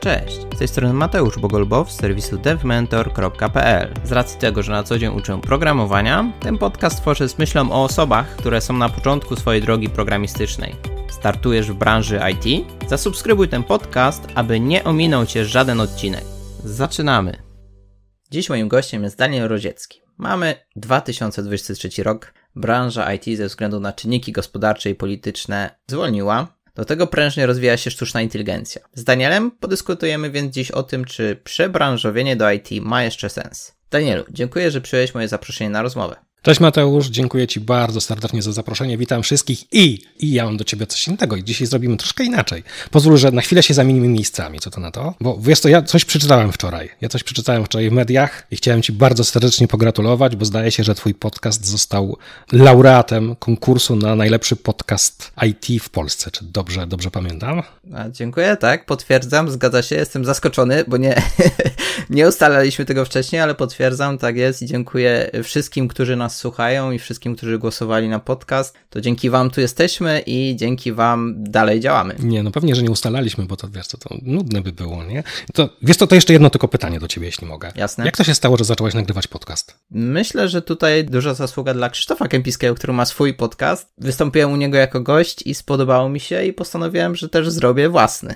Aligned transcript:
Cześć, 0.00 0.36
z 0.54 0.58
tej 0.58 0.68
strony 0.68 0.94
Mateusz 0.94 1.38
Bogolbow 1.38 1.92
z 1.92 2.00
serwisu 2.00 2.38
devmentor.pl. 2.38 3.94
Z 4.04 4.12
racji 4.12 4.40
tego, 4.40 4.62
że 4.62 4.72
na 4.72 4.82
co 4.82 4.98
dzień 4.98 5.16
uczę 5.16 5.40
programowania, 5.40 6.32
ten 6.40 6.58
podcast 6.58 7.00
tworzę 7.00 7.28
z 7.28 7.38
myślą 7.38 7.72
o 7.72 7.84
osobach, 7.84 8.36
które 8.36 8.60
są 8.60 8.76
na 8.76 8.88
początku 8.88 9.36
swojej 9.36 9.62
drogi 9.62 9.88
programistycznej. 9.88 10.76
Startujesz 11.10 11.70
w 11.70 11.74
branży 11.74 12.20
IT? 12.32 12.66
Zasubskrybuj 12.88 13.48
ten 13.48 13.64
podcast, 13.64 14.26
aby 14.34 14.60
nie 14.60 14.84
ominął 14.84 15.26
Cię 15.26 15.44
żaden 15.44 15.80
odcinek. 15.80 16.24
Zaczynamy! 16.64 17.42
Dziś 18.30 18.48
moim 18.48 18.68
gościem 18.68 19.02
jest 19.02 19.18
Daniel 19.18 19.48
Roziecki. 19.48 20.00
Mamy 20.16 20.54
2023 20.76 22.02
rok. 22.02 22.34
Branża 22.56 23.12
IT 23.14 23.36
ze 23.36 23.46
względu 23.46 23.80
na 23.80 23.92
czynniki 23.92 24.32
gospodarcze 24.32 24.90
i 24.90 24.94
polityczne 24.94 25.70
zwolniła, 25.86 26.59
do 26.74 26.84
tego 26.84 27.06
prężnie 27.06 27.46
rozwija 27.46 27.76
się 27.76 27.90
sztuczna 27.90 28.22
inteligencja. 28.22 28.82
Z 28.94 29.04
Danielem 29.04 29.50
podyskutujemy 29.50 30.30
więc 30.30 30.54
dziś 30.54 30.70
o 30.70 30.82
tym, 30.82 31.04
czy 31.04 31.40
przebranżowienie 31.44 32.36
do 32.36 32.50
IT 32.50 32.68
ma 32.82 33.02
jeszcze 33.04 33.28
sens. 33.28 33.72
Danielu, 33.90 34.24
dziękuję, 34.30 34.70
że 34.70 34.80
przyjąłeś 34.80 35.14
moje 35.14 35.28
zaproszenie 35.28 35.70
na 35.70 35.82
rozmowę. 35.82 36.16
Cześć 36.42 36.60
Mateusz, 36.60 37.06
dziękuję 37.06 37.46
Ci 37.46 37.60
bardzo 37.60 38.00
serdecznie 38.00 38.42
za 38.42 38.52
zaproszenie. 38.52 38.98
Witam 38.98 39.22
wszystkich 39.22 39.72
i, 39.72 40.02
i 40.18 40.32
ja 40.32 40.44
mam 40.44 40.56
do 40.56 40.64
Ciebie 40.64 40.86
coś 40.86 41.08
innego 41.08 41.36
i 41.36 41.44
dzisiaj 41.44 41.66
zrobimy 41.66 41.96
troszkę 41.96 42.24
inaczej. 42.24 42.62
Pozwól, 42.90 43.16
że 43.16 43.30
na 43.30 43.42
chwilę 43.42 43.62
się 43.62 43.74
zamienimy 43.74 44.08
miejscami, 44.08 44.58
co 44.58 44.70
to 44.70 44.80
na 44.80 44.90
to? 44.90 45.14
Bo 45.20 45.38
wiesz 45.40 45.60
co, 45.60 45.68
ja 45.68 45.82
coś 45.82 46.04
przeczytałem 46.04 46.52
wczoraj. 46.52 46.90
Ja 47.00 47.08
coś 47.08 47.22
przeczytałem 47.22 47.64
wczoraj 47.64 47.90
w 47.90 47.92
mediach 47.92 48.46
i 48.50 48.56
chciałem 48.56 48.82
Ci 48.82 48.92
bardzo 48.92 49.24
serdecznie 49.24 49.68
pogratulować, 49.68 50.36
bo 50.36 50.44
zdaje 50.44 50.70
się, 50.70 50.84
że 50.84 50.94
Twój 50.94 51.14
podcast 51.14 51.66
został 51.66 52.16
laureatem 52.52 53.36
konkursu 53.36 53.96
na 53.96 54.14
najlepszy 54.16 54.56
podcast 54.56 55.32
IT 55.46 55.82
w 55.82 55.90
Polsce. 55.90 56.30
Czy 56.30 56.44
dobrze, 56.44 56.86
dobrze 56.86 57.10
pamiętam? 57.10 57.62
A, 57.94 58.08
dziękuję, 58.08 58.56
tak, 58.56 58.86
potwierdzam, 58.86 59.50
zgadza 59.50 59.82
się, 59.82 59.96
jestem 59.96 60.24
zaskoczony, 60.24 60.84
bo 60.88 60.96
nie, 60.96 61.22
nie 62.10 62.28
ustalaliśmy 62.28 62.84
tego 62.84 63.04
wcześniej, 63.04 63.42
ale 63.42 63.54
potwierdzam, 63.54 64.18
tak 64.18 64.36
jest 64.36 64.62
i 64.62 64.66
dziękuję 64.66 65.30
wszystkim, 65.44 65.88
którzy 65.88 66.16
nas 66.16 66.29
nas 66.30 66.36
słuchają 66.36 66.90
i 66.90 66.98
wszystkim, 66.98 67.36
którzy 67.36 67.58
głosowali 67.58 68.08
na 68.08 68.18
podcast. 68.18 68.74
To 68.90 69.00
dzięki 69.00 69.30
Wam 69.30 69.50
tu 69.50 69.60
jesteśmy 69.60 70.22
i 70.26 70.56
dzięki 70.56 70.92
Wam 70.92 71.34
dalej 71.38 71.80
działamy. 71.80 72.14
Nie, 72.18 72.42
no 72.42 72.50
pewnie, 72.50 72.74
że 72.74 72.82
nie 72.82 72.90
ustalaliśmy, 72.90 73.46
bo 73.46 73.56
to 73.56 73.68
wiesz, 73.68 73.88
to, 73.88 73.98
to 73.98 74.14
nudne 74.22 74.60
by 74.60 74.72
było, 74.72 75.04
nie? 75.04 75.22
To 75.54 75.68
wiesz, 75.82 75.96
to, 75.96 76.06
to 76.06 76.14
jeszcze 76.14 76.32
jedno 76.32 76.50
tylko 76.50 76.68
pytanie 76.68 77.00
do 77.00 77.08
Ciebie, 77.08 77.26
jeśli 77.26 77.46
mogę. 77.46 77.72
Jasne. 77.74 78.04
Jak 78.04 78.16
to 78.16 78.24
się 78.24 78.34
stało, 78.34 78.56
że 78.56 78.64
zacząłeś 78.64 78.94
nagrywać 78.94 79.26
podcast? 79.26 79.74
Myślę, 79.90 80.48
że 80.48 80.62
tutaj 80.62 81.04
duża 81.04 81.34
zasługa 81.34 81.74
dla 81.74 81.90
Krzysztofa 81.90 82.28
Kępiskiego, 82.28 82.74
który 82.74 82.92
ma 82.92 83.04
swój 83.04 83.34
podcast. 83.34 83.88
Wystąpiłem 83.98 84.52
u 84.52 84.56
niego 84.56 84.78
jako 84.78 85.00
gość 85.00 85.42
i 85.46 85.54
spodobało 85.54 86.08
mi 86.08 86.20
się 86.20 86.44
i 86.44 86.52
postanowiłem, 86.52 87.16
że 87.16 87.28
też 87.28 87.50
zrobię 87.50 87.88
własny. 87.88 88.34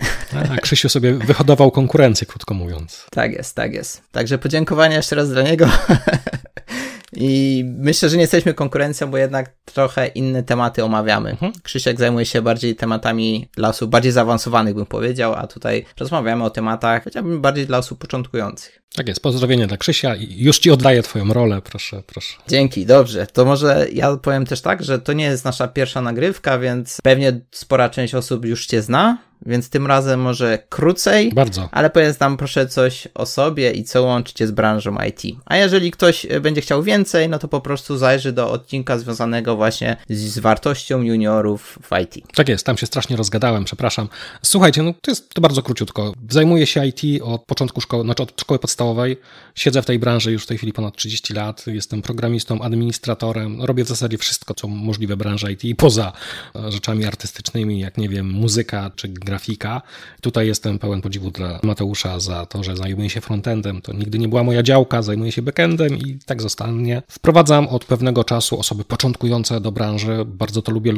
A, 0.50 0.56
Krzysiu 0.56 0.88
sobie 0.88 1.14
wyhodował 1.14 1.70
konkurencję, 1.70 2.26
krótko 2.26 2.54
mówiąc. 2.54 3.06
Tak 3.10 3.32
jest, 3.32 3.56
tak 3.56 3.74
jest. 3.74 4.02
Także 4.12 4.38
podziękowania 4.38 4.96
jeszcze 4.96 5.16
raz 5.16 5.30
dla 5.30 5.42
niego. 5.42 5.66
I 7.16 7.64
myślę, 7.78 8.08
że 8.08 8.16
nie 8.16 8.22
jesteśmy 8.22 8.54
konkurencją, 8.54 9.10
bo 9.10 9.18
jednak 9.18 9.52
trochę 9.64 10.06
inne 10.06 10.42
tematy 10.42 10.84
omawiamy. 10.84 11.30
Mhm. 11.30 11.52
Krzysiek 11.62 11.98
zajmuje 11.98 12.26
się 12.26 12.42
bardziej 12.42 12.76
tematami 12.76 13.48
dla 13.56 13.68
osób 13.68 13.90
bardziej 13.90 14.12
zaawansowanych, 14.12 14.74
bym 14.74 14.86
powiedział, 14.86 15.34
a 15.34 15.46
tutaj 15.46 15.84
rozmawiamy 15.98 16.44
o 16.44 16.50
tematach, 16.50 17.04
chciałbym 17.08 17.40
bardziej 17.40 17.66
dla 17.66 17.78
osób 17.78 17.98
początkujących. 17.98 18.84
Tak 18.94 19.08
jest, 19.08 19.22
pozdrowienie 19.22 19.66
dla 19.66 19.76
Krzysia 19.76 20.16
i 20.16 20.42
już 20.44 20.58
ci 20.58 20.70
oddaję 20.70 21.02
twoją 21.02 21.32
rolę, 21.32 21.62
proszę, 21.64 22.02
proszę. 22.06 22.34
Dzięki, 22.48 22.86
dobrze. 22.86 23.26
To 23.26 23.44
może 23.44 23.86
ja 23.92 24.16
powiem 24.16 24.46
też 24.46 24.60
tak, 24.60 24.84
że 24.84 24.98
to 24.98 25.12
nie 25.12 25.24
jest 25.24 25.44
nasza 25.44 25.68
pierwsza 25.68 26.00
nagrywka, 26.00 26.58
więc 26.58 26.98
pewnie 27.02 27.40
spora 27.50 27.90
część 27.90 28.14
osób 28.14 28.44
już 28.44 28.66
cię 28.66 28.82
zna, 28.82 29.18
więc 29.46 29.70
tym 29.70 29.86
razem 29.86 30.20
może 30.20 30.58
krócej. 30.68 31.32
Bardzo. 31.32 31.68
Ale 31.72 31.90
powiedz 31.90 32.20
nam 32.20 32.36
proszę 32.36 32.68
coś 32.68 33.08
o 33.14 33.26
sobie 33.26 33.72
i 33.72 33.84
co 33.84 34.02
łączycie 34.02 34.46
z 34.46 34.50
branżą 34.50 34.96
IT. 35.08 35.22
A 35.44 35.56
jeżeli 35.56 35.90
ktoś 35.90 36.26
e, 36.26 36.40
będzie 36.40 36.60
chciał 36.60 36.82
więcej, 36.82 37.28
no 37.28 37.38
to 37.38 37.48
po 37.48 37.60
prostu 37.60 37.96
zajrzy 37.96 38.32
do 38.32 38.50
odcinka 38.50 38.98
związanego 38.98 39.56
właśnie 39.56 39.96
z, 40.08 40.18
z 40.18 40.38
wartością 40.38 41.02
juniorów 41.02 41.78
w 41.82 41.98
IT. 42.02 42.26
Tak 42.34 42.48
jest, 42.48 42.66
tam 42.66 42.76
się 42.76 42.86
strasznie 42.86 43.16
rozgadałem, 43.16 43.64
przepraszam. 43.64 44.08
Słuchajcie, 44.42 44.82
no 44.82 44.94
to 45.00 45.10
jest 45.10 45.34
to 45.34 45.40
bardzo 45.40 45.62
króciutko. 45.62 46.12
Zajmuję 46.30 46.66
się 46.66 46.86
IT 46.86 47.22
od 47.22 47.44
początku 47.44 47.80
szkoły, 47.80 48.04
znaczy 48.04 48.22
od 48.22 48.40
szkoły 48.40 48.58
podstawowej. 48.58 49.20
Siedzę 49.54 49.82
w 49.82 49.86
tej 49.86 49.98
branży 49.98 50.32
już 50.32 50.44
w 50.44 50.46
tej 50.46 50.56
chwili 50.58 50.72
ponad 50.72 50.96
30 50.96 51.34
lat. 51.34 51.66
Jestem 51.66 52.02
programistą, 52.02 52.60
administratorem. 52.60 53.62
Robię 53.62 53.84
w 53.84 53.88
zasadzie 53.88 54.18
wszystko, 54.18 54.54
co 54.54 54.68
możliwe 54.68 55.16
branży 55.16 55.52
IT, 55.52 55.78
poza 55.78 56.12
rzeczami 56.68 57.04
artystycznymi, 57.04 57.80
jak 57.80 57.98
nie 57.98 58.08
wiem, 58.08 58.30
muzyka 58.30 58.90
czy 58.96 59.08
gra 59.08 59.33
grafika. 59.34 59.82
Tutaj 60.20 60.46
jestem 60.46 60.78
pełen 60.78 61.00
podziwu 61.00 61.30
dla 61.30 61.60
Mateusza 61.62 62.20
za 62.20 62.46
to, 62.46 62.64
że 62.64 62.76
zajmuje 62.76 63.10
się 63.10 63.20
frontendem. 63.20 63.82
To 63.82 63.92
nigdy 63.92 64.18
nie 64.18 64.28
była 64.28 64.42
moja 64.42 64.62
działka, 64.62 65.02
zajmuję 65.02 65.32
się 65.32 65.42
backendem 65.42 65.98
i 65.98 66.18
tak 66.26 66.42
zostanie. 66.42 67.02
Wprowadzam 67.08 67.68
od 67.68 67.84
pewnego 67.84 68.24
czasu 68.24 68.58
osoby 68.58 68.84
początkujące 68.84 69.60
do 69.60 69.72
branży. 69.72 70.24
Bardzo 70.26 70.62
to 70.62 70.72
lubię 70.72 70.92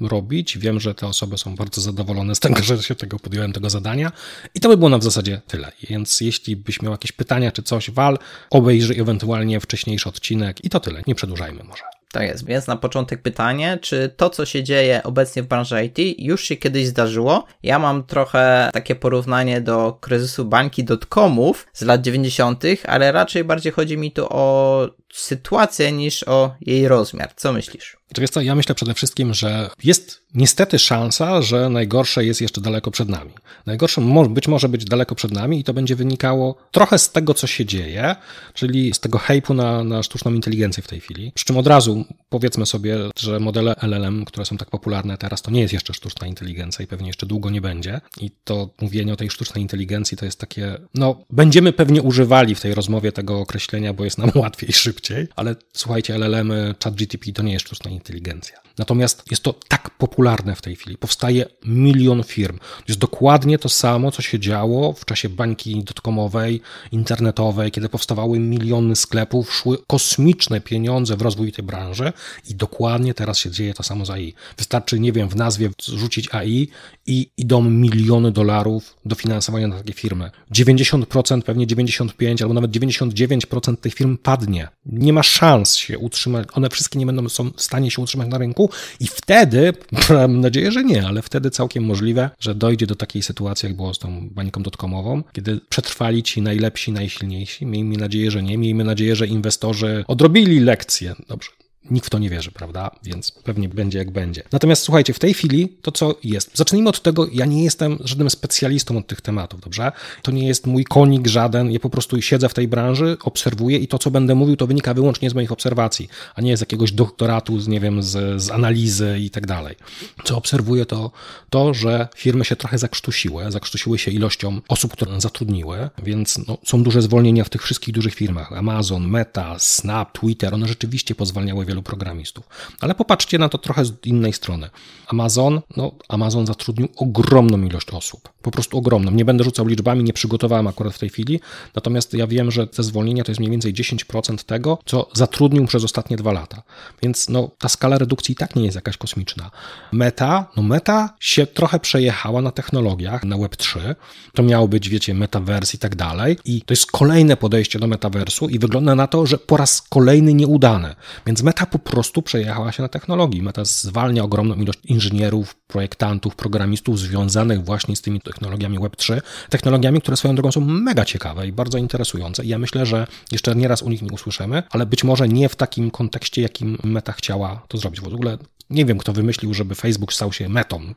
robić. 0.00 0.58
Wiem, 0.58 0.80
że 0.80 0.94
te 0.94 1.06
osoby 1.06 1.38
są 1.38 1.54
bardzo 1.54 1.80
zadowolone 1.80 2.34
z 2.34 2.40
tego, 2.40 2.62
że 2.62 2.82
się 2.82 2.94
tego 2.94 3.18
podjąłem, 3.18 3.52
tego 3.52 3.70
zadania. 3.70 4.12
I 4.54 4.60
to 4.60 4.68
by 4.68 4.76
było 4.76 4.88
na 4.88 4.98
w 4.98 5.04
zasadzie 5.04 5.40
tyle. 5.46 5.72
Więc 5.88 6.20
jeśli 6.20 6.56
byś 6.56 6.82
miał 6.82 6.92
jakieś 6.92 7.12
pytania 7.12 7.52
czy 7.52 7.62
coś, 7.62 7.90
wal, 7.90 8.18
obejrzyj 8.50 9.00
ewentualnie 9.00 9.60
wcześniejszy 9.60 10.08
odcinek 10.08 10.64
i 10.64 10.70
to 10.70 10.80
tyle. 10.80 11.02
Nie 11.06 11.14
przedłużajmy 11.14 11.64
może. 11.64 12.01
Tak 12.12 12.22
jest, 12.22 12.46
więc 12.46 12.66
na 12.66 12.76
początek 12.76 13.22
pytanie, 13.22 13.78
czy 13.82 14.14
to, 14.16 14.30
co 14.30 14.46
się 14.46 14.62
dzieje 14.62 15.02
obecnie 15.02 15.42
w 15.42 15.46
branży 15.46 15.84
IT, 15.84 16.18
już 16.18 16.44
się 16.44 16.56
kiedyś 16.56 16.86
zdarzyło? 16.86 17.44
Ja 17.62 17.78
mam 17.78 18.04
trochę 18.04 18.70
takie 18.72 18.94
porównanie 18.94 19.60
do 19.60 19.98
kryzysu 20.00 20.44
bańki 20.44 20.84
dotcomów 20.84 21.66
z 21.72 21.82
lat 21.82 22.02
90., 22.02 22.64
ale 22.86 23.12
raczej 23.12 23.44
bardziej 23.44 23.72
chodzi 23.72 23.98
mi 23.98 24.12
tu 24.12 24.26
o 24.30 24.88
sytuację 25.12 25.92
niż 25.92 26.24
o 26.28 26.54
jej 26.60 26.88
rozmiar. 26.88 27.32
Co 27.36 27.52
myślisz? 27.52 27.96
Wiesz 28.18 28.30
co, 28.30 28.40
ja 28.40 28.54
myślę 28.54 28.74
przede 28.74 28.94
wszystkim, 28.94 29.34
że 29.34 29.70
jest 29.84 30.22
niestety 30.34 30.78
szansa, 30.78 31.42
że 31.42 31.68
najgorsze 31.68 32.24
jest 32.24 32.40
jeszcze 32.40 32.60
daleko 32.60 32.90
przed 32.90 33.08
nami. 33.08 33.30
Najgorsze 33.66 34.00
być 34.30 34.48
może 34.48 34.68
być 34.68 34.84
daleko 34.84 35.14
przed 35.14 35.32
nami 35.32 35.60
i 35.60 35.64
to 35.64 35.74
będzie 35.74 35.96
wynikało 35.96 36.56
trochę 36.70 36.98
z 36.98 37.12
tego, 37.12 37.34
co 37.34 37.46
się 37.46 37.64
dzieje, 37.64 38.16
czyli 38.54 38.94
z 38.94 39.00
tego 39.00 39.18
hejpu 39.18 39.54
na, 39.54 39.84
na 39.84 40.02
sztuczną 40.02 40.34
inteligencję 40.34 40.82
w 40.82 40.88
tej 40.88 41.00
chwili. 41.00 41.32
Przy 41.34 41.44
czym 41.44 41.56
od 41.56 41.66
razu 41.66 42.04
powiedzmy 42.28 42.66
sobie, 42.66 42.98
że 43.18 43.40
modele 43.40 43.74
LLM, 43.82 44.24
które 44.24 44.44
są 44.46 44.56
tak 44.56 44.70
popularne 44.70 45.18
teraz, 45.18 45.42
to 45.42 45.50
nie 45.50 45.60
jest 45.60 45.72
jeszcze 45.72 45.94
sztuczna 45.94 46.26
inteligencja 46.26 46.84
i 46.84 46.88
pewnie 46.88 47.06
jeszcze 47.06 47.26
długo 47.26 47.50
nie 47.50 47.60
będzie. 47.60 48.00
I 48.20 48.30
to 48.44 48.70
mówienie 48.80 49.12
o 49.12 49.16
tej 49.16 49.30
sztucznej 49.30 49.62
inteligencji 49.62 50.16
to 50.16 50.24
jest 50.24 50.40
takie, 50.40 50.78
no, 50.94 51.24
będziemy 51.30 51.72
pewnie 51.72 52.02
używali 52.02 52.54
w 52.54 52.60
tej 52.60 52.74
rozmowie 52.74 53.12
tego 53.12 53.40
określenia, 53.40 53.92
bo 53.92 54.04
jest 54.04 54.18
nam 54.18 54.30
łatwiej 54.42 54.70
i 54.70 54.72
szybciej, 55.02 55.28
ale 55.36 55.56
słuchajcie, 55.72 56.14
LLM, 56.18 56.52
ChatGTP 56.84 57.32
to 57.32 57.42
nie 57.42 57.52
jest 57.52 57.66
sztuczna 57.66 57.90
inteligencja. 57.90 58.62
Natomiast 58.78 59.30
jest 59.30 59.42
to 59.42 59.54
tak 59.68 59.90
popularne 59.90 60.56
w 60.56 60.62
tej 60.62 60.76
chwili. 60.76 60.96
Powstaje 60.96 61.46
milion 61.64 62.22
firm. 62.22 62.58
To 62.58 62.84
jest 62.88 63.00
dokładnie 63.00 63.58
to 63.58 63.68
samo, 63.68 64.10
co 64.10 64.22
się 64.22 64.38
działo 64.38 64.92
w 64.92 65.04
czasie 65.04 65.28
bańki 65.28 65.84
dotcomowej, 65.84 66.60
internetowej, 66.92 67.70
kiedy 67.70 67.88
powstawały 67.88 68.38
miliony 68.38 68.96
sklepów, 68.96 69.54
szły 69.54 69.78
kosmiczne 69.86 70.60
pieniądze 70.60 71.16
w 71.16 71.22
rozwój 71.22 71.52
tej 71.52 71.64
branży 71.64 72.12
i 72.50 72.54
dokładnie 72.54 73.14
teraz 73.14 73.38
się 73.38 73.50
dzieje 73.50 73.74
to 73.74 73.82
samo 73.82 74.06
z 74.06 74.10
AI. 74.10 74.34
Wystarczy, 74.58 75.00
nie 75.00 75.12
wiem, 75.12 75.28
w 75.28 75.36
nazwie 75.36 75.70
rzucić 75.82 76.34
AI 76.34 76.68
i 77.06 77.30
idą 77.36 77.62
miliony 77.62 78.32
dolarów 78.32 78.96
dofinansowania 79.04 79.68
na 79.68 79.76
takie 79.76 79.92
firmy. 79.92 80.30
90%, 80.54 81.42
pewnie 81.42 81.66
95 81.66 82.42
albo 82.42 82.54
nawet 82.54 82.70
99% 82.70 83.76
tych 83.76 83.94
firm 83.94 84.18
padnie. 84.18 84.68
Nie 84.92 85.12
ma 85.12 85.22
szans 85.22 85.76
się 85.76 85.98
utrzymać, 85.98 86.48
one 86.52 86.70
wszystkie 86.70 86.98
nie 86.98 87.06
będą 87.06 87.28
są 87.28 87.50
w 87.50 87.62
stanie 87.62 87.90
się 87.90 88.02
utrzymać 88.02 88.28
na 88.28 88.38
rynku 88.38 88.70
i 89.00 89.06
wtedy, 89.06 89.72
mam 90.10 90.40
nadzieję, 90.40 90.72
że 90.72 90.84
nie, 90.84 91.06
ale 91.06 91.22
wtedy 91.22 91.50
całkiem 91.50 91.84
możliwe, 91.84 92.30
że 92.40 92.54
dojdzie 92.54 92.86
do 92.86 92.94
takiej 92.94 93.22
sytuacji, 93.22 93.66
jak 93.66 93.76
było 93.76 93.94
z 93.94 93.98
tą 93.98 94.28
bańką 94.30 94.62
dotkomową, 94.62 95.22
kiedy 95.32 95.60
przetrwali 95.68 96.22
ci 96.22 96.42
najlepsi, 96.42 96.92
najsilniejsi. 96.92 97.66
Miejmy 97.66 97.96
nadzieję, 97.96 98.30
że 98.30 98.42
nie. 98.42 98.58
Miejmy 98.58 98.84
nadzieję, 98.84 99.16
że 99.16 99.26
inwestorzy 99.26 100.04
odrobili 100.08 100.60
lekcje. 100.60 101.14
Dobrze, 101.28 101.50
Nikt 101.90 102.06
w 102.06 102.10
to 102.10 102.18
nie 102.18 102.30
wierzy, 102.30 102.50
prawda? 102.52 102.90
Więc 103.02 103.32
pewnie 103.32 103.68
będzie 103.68 103.98
jak 103.98 104.10
będzie. 104.10 104.42
Natomiast 104.52 104.82
słuchajcie, 104.82 105.12
w 105.12 105.18
tej 105.18 105.34
chwili 105.34 105.68
to 105.82 105.92
co 105.92 106.14
jest. 106.24 106.50
Zacznijmy 106.54 106.88
od 106.88 107.02
tego, 107.02 107.26
ja 107.32 107.46
nie 107.46 107.64
jestem 107.64 107.98
żadnym 108.04 108.30
specjalistą 108.30 108.98
od 108.98 109.06
tych 109.06 109.20
tematów, 109.20 109.60
dobrze? 109.60 109.92
To 110.22 110.32
nie 110.32 110.46
jest 110.46 110.66
mój 110.66 110.84
konik 110.84 111.26
żaden, 111.26 111.72
ja 111.72 111.80
po 111.80 111.90
prostu 111.90 112.22
siedzę 112.22 112.48
w 112.48 112.54
tej 112.54 112.68
branży, 112.68 113.16
obserwuję 113.24 113.78
i 113.78 113.88
to, 113.88 113.98
co 113.98 114.10
będę 114.10 114.34
mówił, 114.34 114.56
to 114.56 114.66
wynika 114.66 114.94
wyłącznie 114.94 115.30
z 115.30 115.34
moich 115.34 115.52
obserwacji, 115.52 116.08
a 116.34 116.40
nie 116.40 116.56
z 116.56 116.60
jakiegoś 116.60 116.92
doktoratu, 116.92 117.60
z, 117.60 117.68
nie 117.68 117.80
wiem, 117.80 118.02
z, 118.02 118.42
z 118.42 118.50
analizy 118.50 119.18
i 119.20 119.30
tak 119.30 119.46
dalej. 119.46 119.76
Co 120.24 120.36
obserwuję, 120.36 120.86
to 120.86 121.10
to, 121.50 121.74
że 121.74 122.08
firmy 122.16 122.44
się 122.44 122.56
trochę 122.56 122.78
zakrztusiły, 122.78 123.52
zakrztusiły 123.52 123.98
się 123.98 124.10
ilością 124.10 124.60
osób, 124.68 124.92
które 124.92 125.20
zatrudniły, 125.20 125.90
więc 126.02 126.38
no, 126.48 126.58
są 126.64 126.82
duże 126.82 127.02
zwolnienia 127.02 127.44
w 127.44 127.48
tych 127.48 127.62
wszystkich 127.62 127.94
dużych 127.94 128.14
firmach. 128.14 128.52
Amazon, 128.52 129.08
Meta, 129.08 129.56
Snap, 129.58 130.18
Twitter, 130.18 130.54
one 130.54 130.68
rzeczywiście 130.68 131.14
pozwalniały 131.14 131.64
wielu 131.72 131.82
programistów. 131.82 132.48
Ale 132.80 132.94
popatrzcie 132.94 133.38
na 133.38 133.48
to 133.48 133.58
trochę 133.58 133.84
z 133.84 133.92
innej 134.04 134.32
strony. 134.32 134.70
Amazon, 135.06 135.60
no 135.76 135.92
Amazon 136.08 136.46
zatrudnił 136.46 136.88
ogromną 136.96 137.62
ilość 137.62 137.90
osób. 137.90 138.28
Po 138.42 138.50
prostu 138.50 138.78
ogromną. 138.78 139.10
Nie 139.10 139.24
będę 139.24 139.44
rzucał 139.44 139.66
liczbami, 139.66 140.04
nie 140.04 140.12
przygotowałem 140.12 140.66
akurat 140.66 140.94
w 140.94 140.98
tej 140.98 141.08
chwili, 141.08 141.40
natomiast 141.74 142.14
ja 142.14 142.26
wiem, 142.26 142.50
że 142.50 142.66
te 142.66 142.82
zwolnienia 142.82 143.24
to 143.24 143.30
jest 143.30 143.40
mniej 143.40 143.50
więcej 143.50 143.74
10% 143.74 144.44
tego, 144.44 144.78
co 144.84 145.08
zatrudnił 145.12 145.66
przez 145.66 145.84
ostatnie 145.84 146.16
dwa 146.16 146.32
lata. 146.32 146.62
Więc 147.02 147.28
no, 147.28 147.50
ta 147.58 147.68
skala 147.68 147.98
redukcji 147.98 148.32
i 148.32 148.36
tak 148.36 148.56
nie 148.56 148.64
jest 148.64 148.74
jakaś 148.74 148.96
kosmiczna. 148.96 149.50
Meta, 149.92 150.46
no 150.56 150.62
Meta 150.62 151.14
się 151.20 151.46
trochę 151.46 151.80
przejechała 151.80 152.42
na 152.42 152.50
technologiach, 152.50 153.24
na 153.24 153.36
Web3. 153.36 153.94
To 154.34 154.42
miało 154.42 154.68
być, 154.68 154.88
wiecie, 154.88 155.14
metavers 155.14 155.74
i 155.74 155.78
tak 155.78 155.96
dalej. 155.96 156.38
I 156.44 156.62
to 156.62 156.72
jest 156.72 156.92
kolejne 156.92 157.36
podejście 157.36 157.78
do 157.78 157.86
metaversu 157.86 158.48
i 158.48 158.58
wygląda 158.58 158.94
na 158.94 159.06
to, 159.06 159.26
że 159.26 159.38
po 159.38 159.56
raz 159.56 159.82
kolejny 159.82 160.34
nieudane. 160.34 160.96
Więc 161.26 161.42
Meta 161.42 161.61
po 161.66 161.78
prostu 161.78 162.22
przejechała 162.22 162.72
się 162.72 162.82
na 162.82 162.88
technologii. 162.88 163.42
Meta 163.42 163.64
zwalnia 163.64 164.24
ogromną 164.24 164.54
ilość 164.54 164.78
inżynierów, 164.84 165.54
projektantów, 165.54 166.36
programistów 166.36 166.98
związanych 166.98 167.64
właśnie 167.64 167.96
z 167.96 168.02
tymi 168.02 168.20
technologiami 168.20 168.78
Web3, 168.78 169.20
technologiami, 169.50 170.00
które 170.00 170.16
swoją 170.16 170.34
drogą 170.34 170.52
są 170.52 170.60
mega 170.60 171.04
ciekawe 171.04 171.46
i 171.46 171.52
bardzo 171.52 171.78
interesujące. 171.78 172.44
I 172.44 172.48
ja 172.48 172.58
myślę, 172.58 172.86
że 172.86 173.06
jeszcze 173.32 173.54
nieraz 173.54 173.82
u 173.82 173.88
nich 173.88 174.02
nie 174.02 174.12
usłyszymy, 174.12 174.62
ale 174.70 174.86
być 174.86 175.04
może 175.04 175.28
nie 175.28 175.48
w 175.48 175.56
takim 175.56 175.90
kontekście, 175.90 176.42
jakim 176.42 176.78
Meta 176.84 177.12
chciała 177.12 177.62
to 177.68 177.78
zrobić. 177.78 178.00
W 178.00 178.06
ogóle 178.06 178.38
nie 178.70 178.84
wiem, 178.84 178.98
kto 178.98 179.12
wymyślił, 179.12 179.54
żeby 179.54 179.74
Facebook 179.74 180.12
stał 180.12 180.32
się 180.32 180.48
metą. 180.48 180.94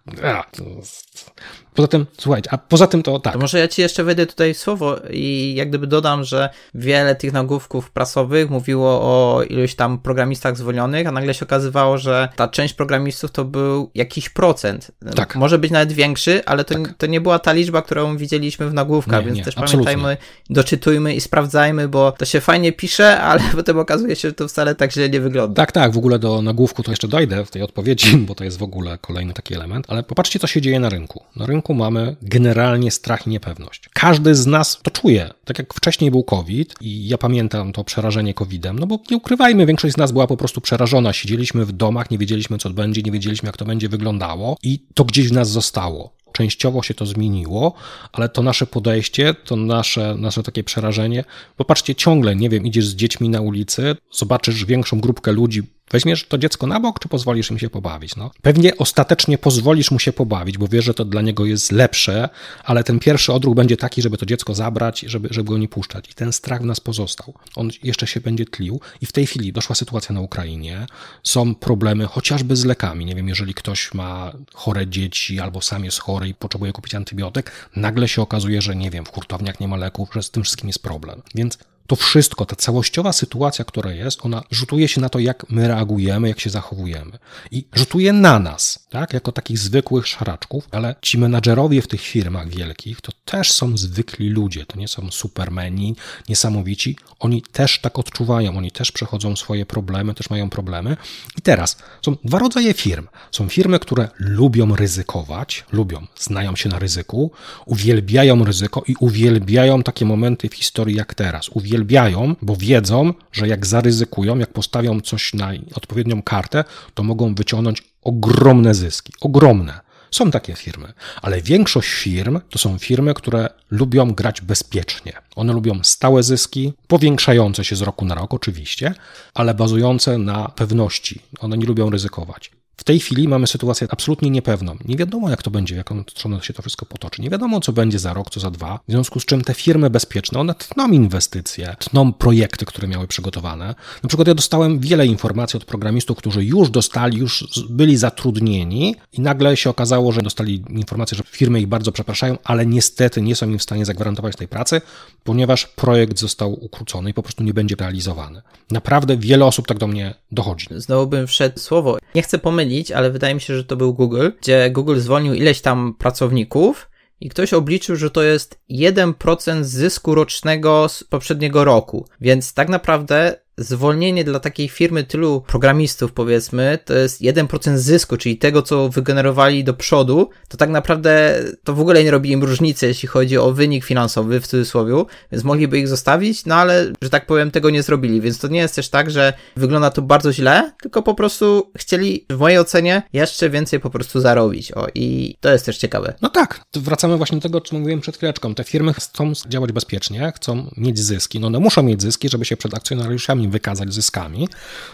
Poza 1.75 1.87
tym, 1.87 2.05
słuchajcie, 2.17 2.49
a 2.53 2.57
poza 2.57 2.87
tym 2.87 3.03
to 3.03 3.19
tak. 3.19 3.33
To 3.33 3.39
może 3.39 3.59
ja 3.59 3.67
ci 3.67 3.81
jeszcze 3.81 4.03
wejdę 4.03 4.25
tutaj 4.25 4.53
słowo 4.53 4.95
i 5.09 5.53
jak 5.55 5.69
gdyby 5.69 5.87
dodam, 5.87 6.23
że 6.23 6.49
wiele 6.75 7.15
tych 7.15 7.33
nagłówków 7.33 7.91
prasowych 7.91 8.49
mówiło 8.49 9.01
o 9.01 9.43
iluś 9.49 9.75
tam 9.75 9.99
programistach 9.99 10.57
zwolnionych, 10.57 11.07
a 11.07 11.11
nagle 11.11 11.33
się 11.33 11.45
okazywało, 11.45 11.97
że 11.97 12.29
ta 12.35 12.47
część 12.47 12.73
programistów 12.73 13.31
to 13.31 13.45
był 13.45 13.91
jakiś 13.95 14.29
procent. 14.29 14.91
Tak. 15.15 15.35
Może 15.35 15.59
być 15.59 15.71
nawet 15.71 15.91
większy, 15.91 16.45
ale 16.45 16.63
to, 16.63 16.73
tak. 16.73 16.93
to 16.97 17.05
nie 17.05 17.21
była 17.21 17.39
ta 17.39 17.53
liczba, 17.53 17.81
którą 17.81 18.17
widzieliśmy 18.17 18.69
w 18.69 18.73
nagłówkach, 18.73 19.19
nie, 19.19 19.25
więc 19.25 19.37
nie, 19.37 19.43
też 19.43 19.57
absolutnie. 19.57 19.93
pamiętajmy, 19.93 20.17
doczytujmy 20.49 21.15
i 21.15 21.21
sprawdzajmy, 21.21 21.87
bo 21.87 22.11
to 22.11 22.25
się 22.25 22.41
fajnie 22.41 22.71
pisze, 22.71 23.19
ale 23.29 23.41
potem 23.55 23.79
okazuje 23.79 24.15
się, 24.15 24.29
że 24.29 24.33
to 24.33 24.47
wcale 24.47 24.75
tak 24.75 24.91
źle 24.91 25.09
nie 25.09 25.19
wygląda. 25.19 25.55
Tak, 25.55 25.71
tak, 25.71 25.91
w 25.91 25.97
ogóle 25.97 26.19
do 26.19 26.41
nagłówku 26.41 26.83
to 26.83 26.91
jeszcze 26.91 27.07
dojdę 27.07 27.45
w 27.45 27.51
tej 27.51 27.61
odpowiedzi, 27.61 28.17
bo 28.17 28.35
to 28.35 28.43
jest 28.43 28.57
w 28.57 28.63
ogóle 28.63 28.97
kolejny 28.97 29.33
taki 29.33 29.53
element, 29.53 29.85
ale 29.89 30.03
popatrzcie, 30.03 30.39
co 30.39 30.47
się 30.47 30.61
dzieje 30.61 30.79
na 30.79 30.89
rynku. 30.89 31.23
Na 31.35 31.45
rynku 31.45 31.64
mamy 31.73 32.15
generalnie 32.21 32.91
strach 32.91 33.27
i 33.27 33.29
niepewność. 33.29 33.89
Każdy 33.93 34.35
z 34.35 34.45
nas 34.45 34.79
to 34.83 34.91
czuje. 34.91 35.29
Tak 35.45 35.59
jak 35.59 35.73
wcześniej 35.73 36.11
był 36.11 36.23
COVID 36.23 36.75
i 36.81 37.07
ja 37.07 37.17
pamiętam 37.17 37.73
to 37.73 37.83
przerażenie 37.83 38.33
COVID-em, 38.33 38.79
no 38.79 38.87
bo 38.87 38.99
nie 39.11 39.17
ukrywajmy, 39.17 39.65
większość 39.65 39.93
z 39.93 39.97
nas 39.97 40.11
była 40.11 40.27
po 40.27 40.37
prostu 40.37 40.61
przerażona. 40.61 41.13
Siedzieliśmy 41.13 41.65
w 41.65 41.71
domach, 41.71 42.11
nie 42.11 42.17
wiedzieliśmy, 42.17 42.57
co 42.57 42.69
będzie, 42.69 43.01
nie 43.01 43.11
wiedzieliśmy, 43.11 43.47
jak 43.47 43.57
to 43.57 43.65
będzie 43.65 43.89
wyglądało 43.89 44.57
i 44.63 44.79
to 44.93 45.05
gdzieś 45.05 45.29
w 45.29 45.31
nas 45.31 45.49
zostało 45.49 46.15
częściowo 46.35 46.83
się 46.83 46.93
to 46.93 47.05
zmieniło, 47.05 47.73
ale 48.13 48.29
to 48.29 48.43
nasze 48.43 48.67
podejście, 48.67 49.33
to 49.33 49.55
nasze, 49.55 50.15
nasze 50.19 50.43
takie 50.43 50.63
przerażenie. 50.63 51.23
Popatrzcie, 51.57 51.95
ciągle, 51.95 52.35
nie 52.35 52.49
wiem, 52.49 52.65
idziesz 52.65 52.87
z 52.87 52.95
dziećmi 52.95 53.29
na 53.29 53.41
ulicy, 53.41 53.95
zobaczysz 54.11 54.65
większą 54.65 54.99
grupkę 54.99 55.31
ludzi 55.31 55.63
Weźmiesz 55.91 56.27
to 56.27 56.37
dziecko 56.37 56.67
na 56.67 56.79
bok, 56.79 56.99
czy 56.99 57.09
pozwolisz 57.09 57.51
im 57.51 57.59
się 57.59 57.69
pobawić? 57.69 58.15
No. 58.15 58.31
Pewnie 58.41 58.77
ostatecznie 58.77 59.37
pozwolisz 59.37 59.91
mu 59.91 59.99
się 59.99 60.13
pobawić, 60.13 60.57
bo 60.57 60.67
wiesz, 60.67 60.85
że 60.85 60.93
to 60.93 61.05
dla 61.05 61.21
niego 61.21 61.45
jest 61.45 61.71
lepsze, 61.71 62.29
ale 62.63 62.83
ten 62.83 62.99
pierwszy 62.99 63.33
odruch 63.33 63.55
będzie 63.55 63.77
taki, 63.77 64.01
żeby 64.01 64.17
to 64.17 64.25
dziecko 64.25 64.55
zabrać, 64.55 64.99
żeby, 64.99 65.27
żeby 65.31 65.49
go 65.49 65.57
nie 65.57 65.67
puszczać. 65.67 66.09
I 66.11 66.13
ten 66.13 66.33
strach 66.33 66.61
w 66.61 66.65
nas 66.65 66.79
pozostał. 66.79 67.33
On 67.55 67.69
jeszcze 67.83 68.07
się 68.07 68.21
będzie 68.21 68.45
tlił. 68.45 68.79
I 69.01 69.05
w 69.05 69.11
tej 69.11 69.27
chwili 69.27 69.53
doszła 69.53 69.75
sytuacja 69.75 70.15
na 70.15 70.21
Ukrainie. 70.21 70.87
Są 71.23 71.55
problemy 71.55 72.05
chociażby 72.05 72.55
z 72.55 72.65
lekami. 72.65 73.05
Nie 73.05 73.15
wiem, 73.15 73.27
jeżeli 73.27 73.53
ktoś 73.53 73.93
ma 73.93 74.31
chore 74.53 74.87
dzieci 74.87 75.39
albo 75.39 75.61
sam 75.61 75.85
jest 75.85 75.99
chory 75.99 76.27
i 76.27 76.33
potrzebuje 76.33 76.71
kupić 76.71 76.95
antybiotyk, 76.95 77.51
nagle 77.75 78.07
się 78.07 78.21
okazuje, 78.21 78.61
że 78.61 78.75
nie 78.75 78.91
wiem, 78.91 79.05
w 79.05 79.09
hurtowniach 79.09 79.59
nie 79.59 79.67
ma 79.67 79.77
leków, 79.77 80.09
że 80.13 80.23
z 80.23 80.31
tym 80.31 80.43
wszystkim 80.43 80.69
jest 80.69 80.81
problem. 80.81 81.21
Więc 81.35 81.57
to 81.87 81.95
wszystko, 81.95 82.45
ta 82.45 82.55
całościowa 82.55 83.13
sytuacja, 83.13 83.65
która 83.65 83.91
jest, 83.91 84.25
ona 84.25 84.43
rzutuje 84.51 84.87
się 84.87 85.01
na 85.01 85.09
to, 85.09 85.19
jak 85.19 85.49
my 85.49 85.67
reagujemy, 85.67 86.27
jak 86.27 86.39
się 86.39 86.49
zachowujemy. 86.49 87.11
I 87.51 87.65
rzutuje 87.73 88.13
na 88.13 88.39
nas, 88.39 88.87
tak, 88.89 89.13
jako 89.13 89.31
takich 89.31 89.59
zwykłych 89.59 90.07
szaraczków, 90.07 90.67
ale 90.71 90.95
ci 91.01 91.17
menadżerowie 91.17 91.81
w 91.81 91.87
tych 91.87 92.01
firmach 92.01 92.49
wielkich 92.49 93.01
to 93.01 93.11
też 93.25 93.51
są 93.51 93.77
zwykli 93.77 94.29
ludzie, 94.29 94.65
to 94.65 94.79
nie 94.79 94.87
są 94.87 95.11
supermeni, 95.11 95.95
niesamowici. 96.29 96.97
Oni 97.19 97.41
też 97.41 97.79
tak 97.79 97.99
odczuwają, 97.99 98.57
oni 98.57 98.71
też 98.71 98.91
przechodzą 98.91 99.35
swoje 99.35 99.65
problemy, 99.65 100.13
też 100.13 100.29
mają 100.29 100.49
problemy. 100.49 100.97
I 101.37 101.41
teraz 101.41 101.77
są 102.01 102.15
dwa 102.23 102.39
rodzaje 102.39 102.73
firm. 102.73 103.07
Są 103.31 103.49
firmy, 103.49 103.79
które 103.79 104.09
lubią 104.19 104.75
ryzykować, 104.75 105.65
lubią, 105.71 106.07
znają 106.19 106.55
się 106.55 106.69
na 106.69 106.79
ryzyku, 106.79 107.31
uwielbiają 107.65 108.43
ryzyko 108.43 108.83
i 108.87 108.95
uwielbiają 108.99 109.83
takie 109.83 110.05
momenty 110.05 110.49
w 110.49 110.53
historii 110.53 110.95
jak 110.95 111.13
teraz. 111.13 111.49
Uwielbiają 111.49 111.74
uwielbiają, 111.75 112.35
bo 112.41 112.55
wiedzą, 112.55 113.13
że 113.31 113.47
jak 113.47 113.65
zaryzykują, 113.65 114.37
jak 114.37 114.53
postawią 114.53 115.01
coś 115.01 115.33
na 115.33 115.51
odpowiednią 115.75 116.21
kartę, 116.21 116.63
to 116.93 117.03
mogą 117.03 117.35
wyciągnąć 117.35 117.83
ogromne 118.03 118.73
zyski. 118.73 119.13
Ogromne. 119.21 119.79
Są 120.11 120.31
takie 120.31 120.53
firmy, 120.55 120.93
ale 121.21 121.41
większość 121.41 121.89
firm 121.89 122.39
to 122.49 122.59
są 122.59 122.77
firmy, 122.77 123.13
które 123.13 123.49
lubią 123.71 124.13
grać 124.13 124.41
bezpiecznie. 124.41 125.13
One 125.35 125.53
lubią 125.53 125.79
stałe 125.83 126.23
zyski, 126.23 126.73
powiększające 126.87 127.65
się 127.65 127.75
z 127.75 127.81
roku 127.81 128.05
na 128.05 128.15
rok 128.15 128.33
oczywiście, 128.33 128.93
ale 129.33 129.53
bazujące 129.53 130.17
na 130.17 130.49
pewności. 130.49 131.21
One 131.39 131.57
nie 131.57 131.65
lubią 131.65 131.89
ryzykować. 131.89 132.51
W 132.77 132.83
tej 132.83 132.99
chwili 132.99 133.27
mamy 133.27 133.47
sytuację 133.47 133.87
absolutnie 133.89 134.29
niepewną. 134.29 134.77
Nie 134.85 134.95
wiadomo, 134.95 135.29
jak 135.29 135.43
to 135.43 135.51
będzie, 135.51 135.75
jaką 135.75 136.03
stronę 136.09 136.41
się 136.41 136.53
to 136.53 136.61
wszystko 136.61 136.85
potoczy. 136.85 137.21
Nie 137.21 137.29
wiadomo, 137.29 137.59
co 137.59 137.73
będzie 137.73 137.99
za 137.99 138.13
rok, 138.13 138.29
co 138.29 138.39
za 138.39 138.51
dwa. 138.51 138.79
W 138.87 138.91
związku 138.91 139.19
z 139.19 139.25
czym 139.25 139.43
te 139.43 139.53
firmy 139.53 139.89
bezpieczne, 139.89 140.39
one 140.39 140.55
tną 140.55 140.91
inwestycje, 140.91 141.75
tną 141.79 142.13
projekty, 142.13 142.65
które 142.65 142.87
miały 142.87 143.07
przygotowane. 143.07 143.75
Na 144.03 144.07
przykład 144.07 144.27
ja 144.27 144.33
dostałem 144.33 144.79
wiele 144.79 145.07
informacji 145.07 145.57
od 145.57 145.65
programistów, 145.65 146.17
którzy 146.17 146.45
już 146.45 146.69
dostali, 146.69 147.17
już 147.17 147.63
byli 147.69 147.97
zatrudnieni 147.97 148.95
i 149.13 149.21
nagle 149.21 149.57
się 149.57 149.69
okazało, 149.69 150.11
że 150.11 150.21
dostali 150.21 150.63
informację, 150.69 151.17
że 151.17 151.23
firmy 151.23 151.59
ich 151.59 151.67
bardzo 151.67 151.91
przepraszają, 151.91 152.37
ale 152.43 152.65
niestety 152.65 153.21
nie 153.21 153.35
są 153.35 153.49
im 153.49 153.59
w 153.59 153.63
stanie 153.63 153.85
zagwarantować 153.85 154.35
tej 154.35 154.47
pracy, 154.47 154.81
ponieważ 155.23 155.67
projekt 155.67 156.19
został 156.19 156.63
ukrócony 156.63 157.09
i 157.09 157.13
po 157.13 157.23
prostu 157.23 157.43
nie 157.43 157.53
będzie 157.53 157.75
realizowany. 157.75 158.41
Naprawdę 158.71 159.17
wiele 159.17 159.45
osób 159.45 159.67
tak 159.67 159.77
do 159.77 159.87
mnie 159.87 160.13
dochodzi. 160.31 160.67
Znowu 160.71 161.07
bym 161.07 161.27
wszedł 161.27 161.59
słowo. 161.59 161.97
Nie 162.15 162.21
chcę 162.21 162.39
pomylić 162.39 162.64
mylić, 162.65 162.91
ale 162.91 163.11
wydaje 163.11 163.35
mi 163.35 163.41
się, 163.41 163.55
że 163.55 163.63
to 163.63 163.75
był 163.75 163.93
Google, 163.93 164.29
gdzie 164.41 164.69
Google 164.69 164.99
zwolnił 164.99 165.33
ileś 165.33 165.61
tam 165.61 165.93
pracowników 165.93 166.89
i 167.21 167.29
ktoś 167.29 167.53
obliczył, 167.53 167.95
że 167.95 168.11
to 168.11 168.23
jest 168.23 168.59
1% 168.69 169.63
zysku 169.63 170.15
rocznego 170.15 170.89
z 170.89 171.03
poprzedniego 171.03 171.63
roku. 171.63 172.07
Więc 172.21 172.53
tak 172.53 172.69
naprawdę 172.69 173.44
zwolnienie 173.57 174.23
dla 174.23 174.39
takiej 174.39 174.69
firmy 174.69 175.03
tylu 175.03 175.41
programistów, 175.47 176.11
powiedzmy, 176.11 176.79
to 176.85 176.93
jest 176.93 177.21
1% 177.21 177.77
zysku, 177.77 178.17
czyli 178.17 178.37
tego, 178.37 178.61
co 178.61 178.89
wygenerowali 178.89 179.63
do 179.63 179.73
przodu, 179.73 180.29
to 180.47 180.57
tak 180.57 180.69
naprawdę 180.69 181.43
to 181.63 181.73
w 181.73 181.79
ogóle 181.79 182.03
nie 182.03 182.11
robi 182.11 182.31
im 182.31 182.43
różnicy, 182.43 182.87
jeśli 182.87 183.07
chodzi 183.07 183.37
o 183.37 183.51
wynik 183.51 183.85
finansowy, 183.85 184.39
w 184.41 184.47
cudzysłowie, 184.47 185.03
więc 185.31 185.43
mogliby 185.43 185.79
ich 185.79 185.87
zostawić, 185.87 186.45
no 186.45 186.55
ale, 186.55 186.93
że 187.01 187.09
tak 187.09 187.25
powiem, 187.25 187.51
tego 187.51 187.69
nie 187.69 187.83
zrobili, 187.83 188.21
więc 188.21 188.39
to 188.39 188.47
nie 188.47 188.59
jest 188.59 188.75
też 188.75 188.89
tak, 188.89 189.11
że 189.11 189.33
wygląda 189.55 189.89
to 189.89 190.01
bardzo 190.01 190.33
źle, 190.33 190.71
tylko 190.81 191.01
po 191.01 191.13
prostu 191.13 191.71
chcieli, 191.77 192.25
w 192.29 192.37
mojej 192.37 192.59
ocenie, 192.59 193.03
jeszcze 193.13 193.49
więcej 193.49 193.79
po 193.79 193.89
prostu 193.89 194.19
zarobić, 194.19 194.71
o, 194.71 194.87
i 194.95 195.35
to 195.39 195.51
jest 195.51 195.65
też 195.65 195.77
ciekawe. 195.77 196.13
No 196.21 196.29
tak, 196.29 196.61
wracamy 196.73 197.17
właśnie 197.17 197.37
do 197.37 197.41
tego, 197.41 197.57
o 197.57 197.61
czym 197.61 197.79
mówiłem 197.79 198.01
przed 198.01 198.17
chwileczką. 198.17 198.55
Te 198.55 198.63
firmy 198.63 198.93
chcą 198.93 199.33
działać 199.49 199.71
bezpiecznie, 199.71 200.33
chcą 200.35 200.71
mieć 200.77 200.99
zyski, 200.99 201.39
no 201.39 201.47
one 201.47 201.59
muszą 201.59 201.83
mieć 201.83 202.01
zyski, 202.01 202.29
żeby 202.29 202.45
się 202.45 202.57
przed 202.57 202.73
akcjonariuszami 202.73 203.44
wykazać 203.47 203.93
zyskami, 203.93 204.47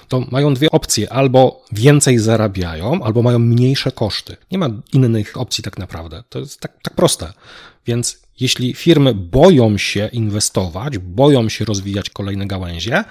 to 0.07 0.19
mają 0.31 0.53
dwie 0.53 0.71
opcje. 0.71 1.13
Albo 1.13 1.65
więcej 1.71 2.19
zarabiają, 2.19 3.03
albo 3.03 3.21
mają 3.21 3.39
mniejsze 3.39 3.91
koszty. 3.91 4.37
Nie 4.51 4.57
ma 4.57 4.69
innych 4.93 5.37
opcji 5.37 5.63
tak 5.63 5.77
naprawdę. 5.77 6.23
To 6.29 6.39
jest 6.39 6.59
tak, 6.59 6.71
tak 6.81 6.95
proste. 6.95 7.33
Więc 7.85 8.19
jeśli 8.39 8.73
firmy 8.73 9.13
boją 9.13 9.77
się 9.77 10.09
inwestować, 10.13 10.97
boją 10.97 11.49
się 11.49 11.65
rozwijać 11.65 12.09
kolejne 12.09 12.47
gałęzie, 12.47 13.03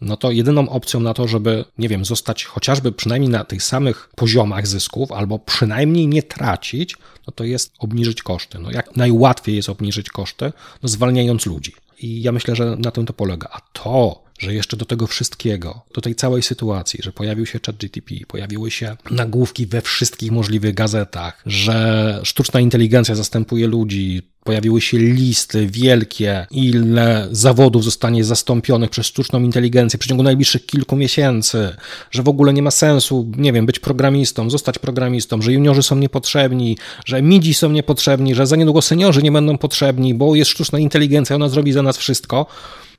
no 0.00 0.16
to 0.16 0.30
jedyną 0.30 0.68
opcją 0.68 1.00
na 1.00 1.14
to, 1.14 1.28
żeby, 1.28 1.64
nie 1.78 1.88
wiem, 1.88 2.04
zostać 2.04 2.44
chociażby 2.44 2.92
przynajmniej 2.92 3.30
na 3.30 3.44
tych 3.44 3.62
samych 3.62 4.10
poziomach 4.16 4.66
zysków, 4.66 5.12
albo 5.12 5.38
przynajmniej 5.38 6.08
nie 6.08 6.22
tracić, 6.22 6.96
no 7.26 7.32
to 7.32 7.44
jest 7.44 7.72
obniżyć 7.78 8.22
koszty. 8.22 8.58
No 8.58 8.70
jak 8.70 8.96
najłatwiej 8.96 9.56
jest 9.56 9.68
obniżyć 9.68 10.10
koszty? 10.10 10.52
No 10.82 10.88
zwalniając 10.88 11.46
ludzi. 11.46 11.72
I 11.98 12.22
ja 12.22 12.32
myślę, 12.32 12.56
że 12.56 12.76
na 12.76 12.90
tym 12.90 13.06
to 13.06 13.12
polega. 13.12 13.48
A 13.52 13.60
to, 13.72 14.22
że 14.38 14.54
jeszcze 14.54 14.76
do 14.76 14.84
tego 14.84 15.06
wszystkiego, 15.06 15.82
do 15.94 16.00
tej 16.00 16.14
całej 16.14 16.42
sytuacji, 16.42 17.00
że 17.02 17.12
pojawił 17.12 17.46
się 17.46 17.60
ChatGTP, 17.66 18.14
pojawiły 18.28 18.70
się 18.70 18.96
nagłówki 19.10 19.66
we 19.66 19.80
wszystkich 19.80 20.32
możliwych 20.32 20.74
gazetach, 20.74 21.42
że 21.46 22.20
sztuczna 22.24 22.60
inteligencja 22.60 23.14
zastępuje 23.14 23.66
ludzi, 23.66 24.22
pojawiły 24.44 24.80
się 24.80 24.98
listy 24.98 25.66
wielkie, 25.66 26.46
ile 26.50 27.28
zawodów 27.30 27.84
zostanie 27.84 28.24
zastąpionych 28.24 28.90
przez 28.90 29.06
sztuczną 29.06 29.42
inteligencję 29.42 29.96
w 29.96 30.00
przeciągu 30.00 30.22
najbliższych 30.22 30.66
kilku 30.66 30.96
miesięcy, 30.96 31.76
że 32.10 32.22
w 32.22 32.28
ogóle 32.28 32.52
nie 32.52 32.62
ma 32.62 32.70
sensu, 32.70 33.32
nie 33.36 33.52
wiem, 33.52 33.66
być 33.66 33.78
programistą, 33.78 34.50
zostać 34.50 34.78
programistą, 34.78 35.42
że 35.42 35.52
juniorzy 35.52 35.82
są 35.82 35.96
niepotrzebni, 35.96 36.78
że 37.04 37.22
midzi 37.22 37.54
są 37.54 37.70
niepotrzebni, 37.70 38.34
że 38.34 38.46
za 38.46 38.56
niedługo 38.56 38.82
seniorzy 38.82 39.22
nie 39.22 39.32
będą 39.32 39.58
potrzebni, 39.58 40.14
bo 40.14 40.34
jest 40.34 40.50
sztuczna 40.50 40.78
inteligencja, 40.78 41.36
ona 41.36 41.48
zrobi 41.48 41.72
za 41.72 41.82
nas 41.82 41.98
wszystko. 41.98 42.46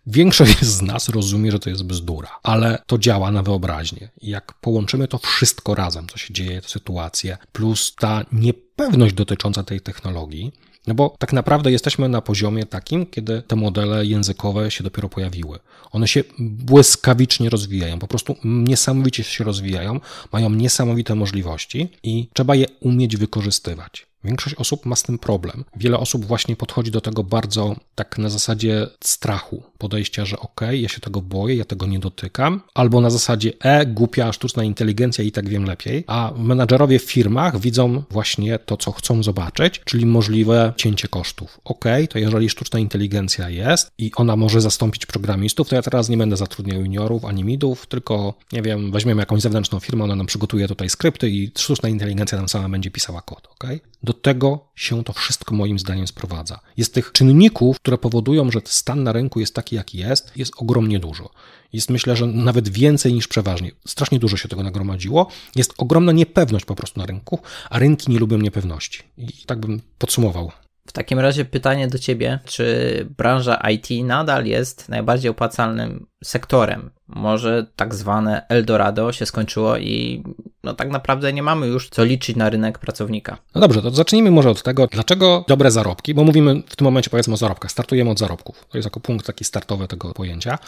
Większość 0.07 0.61
z 0.75 0.81
nas 0.81 1.09
rozumie, 1.09 1.51
że 1.51 1.59
to 1.59 1.69
jest 1.69 1.83
bzdura, 1.83 2.29
ale 2.43 2.81
to 2.85 2.97
działa 2.97 3.31
na 3.31 3.43
wyobraźnię. 3.43 4.09
Jak 4.21 4.53
połączymy 4.53 5.07
to 5.07 5.17
wszystko 5.17 5.75
razem, 5.75 6.07
co 6.07 6.17
się 6.17 6.33
dzieje, 6.33 6.61
te 6.61 6.69
sytuacje, 6.69 7.37
plus 7.51 7.95
ta 7.99 8.25
niepewność 8.31 9.13
dotycząca 9.13 9.63
tej 9.63 9.81
technologii, 9.81 10.51
no 10.87 10.93
bo 10.93 11.15
tak 11.19 11.33
naprawdę 11.33 11.71
jesteśmy 11.71 12.09
na 12.09 12.21
poziomie 12.21 12.65
takim, 12.65 13.05
kiedy 13.05 13.41
te 13.41 13.55
modele 13.55 14.05
językowe 14.05 14.71
się 14.71 14.83
dopiero 14.83 15.09
pojawiły. 15.09 15.59
One 15.91 16.07
się 16.07 16.23
błyskawicznie 16.39 17.49
rozwijają, 17.49 17.99
po 17.99 18.07
prostu 18.07 18.35
niesamowicie 18.43 19.23
się 19.23 19.43
rozwijają, 19.43 19.99
mają 20.31 20.49
niesamowite 20.49 21.15
możliwości 21.15 21.89
i 22.03 22.29
trzeba 22.33 22.55
je 22.55 22.65
umieć 22.79 23.17
wykorzystywać. 23.17 24.07
Większość 24.27 24.55
osób 24.55 24.86
ma 24.86 24.96
z 24.96 25.03
tym 25.03 25.19
problem. 25.19 25.63
Wiele 25.75 26.00
osób 26.00 26.25
właśnie 26.25 26.55
podchodzi 26.55 26.91
do 26.91 27.01
tego 27.01 27.24
bardzo 27.24 27.75
tak 27.96 28.17
na 28.17 28.29
zasadzie 28.29 28.88
strachu, 29.03 29.63
podejścia, 29.77 30.25
że 30.25 30.39
ok, 30.39 30.62
ja 30.72 30.89
się 30.89 31.00
tego 31.00 31.22
boję, 31.22 31.55
ja 31.55 31.65
tego 31.65 31.86
nie 31.86 32.00
dotykam, 32.00 32.62
albo 32.74 33.01
na 33.01 33.10
zasadzie 33.10 33.53
e, 33.60 33.86
głupia 33.86 34.34
sztuczna 34.34 34.63
inteligencja 34.63 35.24
i 35.24 35.31
tak 35.31 35.50
wiem 35.50 35.65
lepiej, 35.65 36.03
a 36.07 36.31
menadżerowie 36.38 37.00
w 37.00 37.03
firmach 37.03 37.60
widzą 37.60 38.03
właśnie 38.10 38.60
to, 38.60 38.77
co 38.77 38.91
chcą 38.91 39.24
zobaczyć, 39.24 39.81
czyli 39.86 40.05
możliwe 40.05 40.74
cięcie 40.77 41.07
kosztów. 41.07 41.60
Ok, 41.63 41.86
to 42.10 42.19
jeżeli 42.19 42.50
sztuczna 42.50 42.79
inteligencja 42.79 43.50
jest 43.50 43.91
i 43.98 44.12
ona 44.15 44.36
może 44.36 44.62
zastąpić 44.62 45.05
programistów, 45.05 45.69
to 45.69 45.75
ja 45.75 45.81
teraz 45.81 46.10
nie 46.10 46.17
będę 46.17 46.38
zatrudniał 46.38 46.79
juniorów 46.79 47.25
ani 47.25 47.43
midów, 47.43 47.88
tylko 47.88 48.34
nie 48.51 48.62
wiem, 48.62 48.91
weźmiemy 48.91 49.22
jakąś 49.22 49.41
zewnętrzną 49.41 49.79
firmę, 49.79 50.03
ona 50.03 50.15
nam 50.15 50.25
przygotuje 50.25 50.67
tutaj 50.67 50.89
skrypty 50.89 51.29
i 51.29 51.51
sztuczna 51.57 51.89
inteligencja 51.89 52.38
nam 52.38 52.50
sama 52.50 52.69
będzie 52.69 52.91
pisała 52.91 53.22
kod, 53.22 53.48
ok? 53.48 53.67
Do 54.03 54.13
tego 54.13 54.67
się 54.75 55.03
to 55.03 55.13
wszystko 55.13 55.55
moim 55.55 55.79
zdaniem 55.79 56.07
sprowadza. 56.07 56.59
Jest 56.77 56.93
tych 56.93 57.11
czynników, 57.11 57.79
które 57.79 57.97
powodują, 57.97 58.51
że 58.51 58.59
stan 58.65 59.03
na 59.03 59.11
rynku 59.11 59.39
jest 59.39 59.55
taki, 59.55 59.75
jaki 59.75 59.97
jest, 59.97 60.37
jest 60.37 60.53
ogromnie 60.57 60.99
dużo. 60.99 61.29
Jest 61.73 61.89
myślę, 61.89 62.15
że 62.15 62.27
nawet 62.27 62.69
więcej 62.69 63.13
niż 63.13 63.27
przeważnie. 63.27 63.71
Strasznie 63.87 64.19
dużo 64.19 64.37
się 64.37 64.49
tego 64.49 64.63
nagromadziło. 64.63 65.27
Jest 65.55 65.73
ogromna 65.77 66.11
niepewność 66.11 66.65
po 66.65 66.75
prostu 66.75 66.99
na 66.99 67.05
rynku, 67.05 67.39
a 67.69 67.79
rynki 67.79 68.11
nie 68.11 68.19
lubią 68.19 68.37
niepewności. 68.37 69.03
I 69.17 69.45
tak 69.45 69.59
bym 69.59 69.81
podsumował. 69.97 70.51
W 70.87 70.91
takim 70.91 71.19
razie 71.19 71.45
pytanie 71.45 71.87
do 71.87 71.99
Ciebie, 71.99 72.39
czy 72.45 73.07
branża 73.17 73.55
IT 73.69 74.05
nadal 74.05 74.45
jest 74.45 74.89
najbardziej 74.89 75.31
opłacalnym 75.31 76.07
sektorem? 76.23 76.89
Może 77.07 77.65
tak 77.75 77.95
zwane 77.95 78.47
Eldorado 78.49 79.11
się 79.11 79.25
skończyło 79.25 79.77
i 79.77 80.23
no 80.63 80.73
tak 80.73 80.89
naprawdę 80.89 81.33
nie 81.33 81.43
mamy 81.43 81.67
już 81.67 81.89
co 81.89 82.03
liczyć 82.03 82.37
na 82.37 82.49
rynek 82.49 82.79
pracownika. 82.79 83.37
No 83.55 83.61
dobrze, 83.61 83.81
to 83.81 83.91
zacznijmy 83.91 84.31
może 84.31 84.49
od 84.49 84.63
tego, 84.63 84.87
dlaczego 84.87 85.45
dobre 85.47 85.71
zarobki, 85.71 86.13
bo 86.13 86.23
mówimy 86.23 86.63
w 86.67 86.75
tym 86.75 86.85
momencie 86.85 87.09
powiedzmy 87.09 87.33
o 87.33 87.37
zarobkach, 87.37 87.71
startujemy 87.71 88.09
od 88.09 88.19
zarobków. 88.19 88.65
To 88.69 88.77
jest 88.77 88.85
jako 88.85 88.99
punkt 88.99 89.25
taki 89.25 89.43
startowy 89.43 89.87
tego 89.87 90.13
pojęcia. 90.13 90.59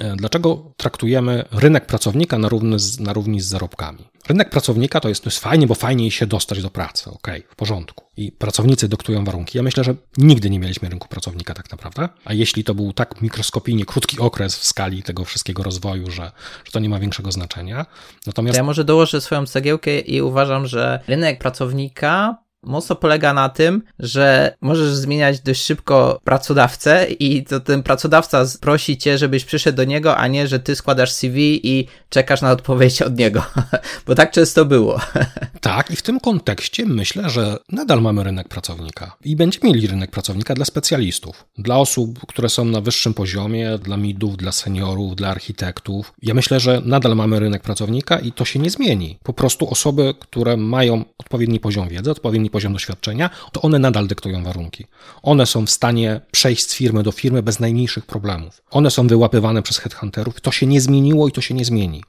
E, 0.00 0.16
dlaczego 0.16 0.72
traktujemy 0.76 1.44
rynek 1.52 1.86
pracownika 1.86 2.38
na 2.38 2.48
równi 2.48 2.78
z, 2.78 3.00
na 3.00 3.12
równi 3.12 3.40
z 3.40 3.46
zarobkami? 3.46 4.08
Rynek 4.28 4.50
pracownika 4.50 5.00
to 5.00 5.08
jest, 5.08 5.24
to 5.24 5.30
jest 5.30 5.38
fajnie, 5.38 5.66
bo 5.66 5.74
fajniej 5.74 6.10
się 6.10 6.26
dostać 6.26 6.62
do 6.62 6.70
pracy, 6.70 7.10
ok, 7.10 7.28
w 7.48 7.56
porządku. 7.56 8.04
I 8.16 8.32
pracownicy 8.32 8.88
dyktują 8.88 9.24
warunki. 9.24 9.58
Ja 9.58 9.62
myślę, 9.62 9.84
że 9.84 9.94
nigdy 10.18 10.50
nie 10.50 10.58
mieliśmy 10.58 10.88
rynku 10.88 11.08
pracownika 11.08 11.54
tak 11.54 11.70
naprawdę, 11.70 12.08
a 12.24 12.32
jeśli 12.32 12.64
to 12.64 12.74
był 12.74 12.92
tak 12.92 13.22
mikroskopijnie 13.22 13.84
krótki 13.84 14.18
okres 14.18 14.56
w 14.56 14.64
skali 14.64 15.02
tego 15.02 15.24
wszystkiego 15.24 15.62
rozwoju, 15.62 15.77
że, 16.10 16.32
że 16.64 16.72
to 16.72 16.78
nie 16.78 16.88
ma 16.88 16.98
większego 16.98 17.32
znaczenia. 17.32 17.86
Natomiast... 18.26 18.54
To 18.54 18.60
ja 18.60 18.64
może 18.64 18.84
dołożę 18.84 19.20
swoją 19.20 19.46
cegiełkę 19.46 19.98
i 19.98 20.22
uważam, 20.22 20.66
że 20.66 21.00
rynek 21.08 21.38
pracownika 21.38 22.36
mocno 22.62 22.96
polega 22.96 23.34
na 23.34 23.48
tym, 23.48 23.82
że 23.98 24.54
możesz 24.60 24.94
zmieniać 24.94 25.40
dość 25.40 25.64
szybko 25.64 26.20
pracodawcę 26.24 27.06
i 27.10 27.44
to 27.44 27.60
ten 27.60 27.82
pracodawca 27.82 28.44
prosi 28.60 28.98
cię, 28.98 29.18
żebyś 29.18 29.44
przyszedł 29.44 29.76
do 29.76 29.84
niego, 29.84 30.16
a 30.16 30.26
nie, 30.26 30.46
że 30.46 30.60
ty 30.60 30.76
składasz 30.76 31.12
CV 31.12 31.60
i 31.62 31.86
czekasz 32.08 32.42
na 32.42 32.50
odpowiedź 32.50 33.02
od 33.02 33.18
niego, 33.18 33.42
bo 34.06 34.14
tak 34.14 34.30
często 34.30 34.64
było. 34.64 35.00
Tak, 35.60 35.90
i 35.90 35.96
w 35.96 36.02
tym 36.02 36.20
kontekście 36.20 36.86
myślę, 36.86 37.30
że 37.30 37.56
nadal 37.72 38.02
mamy 38.02 38.24
rynek 38.24 38.48
pracownika 38.48 39.16
i 39.24 39.36
będziemy 39.36 39.66
mieli 39.66 39.86
rynek 39.86 40.10
pracownika 40.10 40.54
dla 40.54 40.64
specjalistów, 40.64 41.44
dla 41.58 41.76
osób, 41.76 42.26
które 42.26 42.48
są 42.48 42.64
na 42.64 42.80
wyższym 42.80 43.14
poziomie, 43.14 43.78
dla 43.78 43.96
midów, 43.96 44.36
dla 44.36 44.52
seniorów, 44.52 45.16
dla 45.16 45.28
architektów. 45.28 46.12
Ja 46.22 46.34
myślę, 46.34 46.60
że 46.60 46.82
nadal 46.84 47.16
mamy 47.16 47.40
rynek 47.40 47.62
pracownika 47.62 48.18
i 48.18 48.32
to 48.32 48.44
się 48.44 48.58
nie 48.58 48.70
zmieni. 48.70 49.18
Po 49.22 49.32
prostu 49.32 49.70
osoby, 49.70 50.14
które 50.20 50.56
mają 50.56 51.04
odpowiedni 51.18 51.60
poziom 51.60 51.88
wiedzy, 51.88 52.10
odpowiedni 52.10 52.47
poziom 52.50 52.72
doświadczenia, 52.72 53.30
to 53.52 53.62
one 53.62 53.78
nadal 53.78 54.06
dyktują 54.06 54.44
warunki. 54.44 54.86
One 55.22 55.46
są 55.46 55.66
w 55.66 55.70
stanie 55.70 56.20
przejść 56.30 56.70
z 56.70 56.74
firmy 56.74 57.02
do 57.02 57.12
firmy 57.12 57.42
bez 57.42 57.60
najmniejszych 57.60 58.06
problemów. 58.06 58.62
One 58.70 58.90
są 58.90 59.06
wyłapywane 59.06 59.62
przez 59.62 59.78
headhunterów. 59.78 60.40
To 60.40 60.52
się 60.52 60.66
nie 60.66 60.80
zmieniło 60.80 61.28
i 61.28 61.32
to 61.32 61.40
się 61.40 61.54
nie 61.54 61.64
zmieni. 61.64 62.04